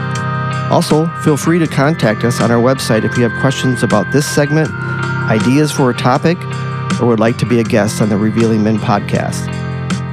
Also, 0.72 1.06
feel 1.22 1.36
free 1.36 1.60
to 1.60 1.68
contact 1.68 2.24
us 2.24 2.40
on 2.40 2.50
our 2.50 2.60
website 2.60 3.04
if 3.04 3.16
you 3.16 3.22
have 3.22 3.40
questions 3.40 3.84
about 3.84 4.12
this 4.12 4.26
segment, 4.26 4.68
ideas 5.30 5.70
for 5.70 5.90
a 5.90 5.94
topic, 5.94 6.36
or 7.00 7.06
would 7.06 7.20
like 7.20 7.38
to 7.38 7.46
be 7.46 7.60
a 7.60 7.64
guest 7.64 8.02
on 8.02 8.08
the 8.08 8.16
Revealing 8.16 8.64
Men 8.64 8.78
podcast. 8.78 9.46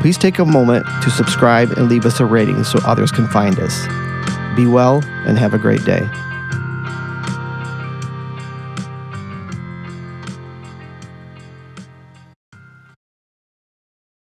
Please 0.01 0.19
take 0.19 0.37
a 0.37 0.45
moment 0.45 0.85
to 1.01 1.09
subscribe 1.09 1.71
and 1.71 1.89
leave 1.89 2.05
us 2.05 2.19
a 2.19 2.25
rating 2.25 2.63
so 2.63 2.79
others 2.85 3.11
can 3.11 3.27
find 3.27 3.59
us. 3.59 3.87
Be 4.55 4.67
well 4.67 5.03
and 5.25 5.39
have 5.39 5.55
a 5.55 5.57
great 5.57 5.83
day. 5.83 6.07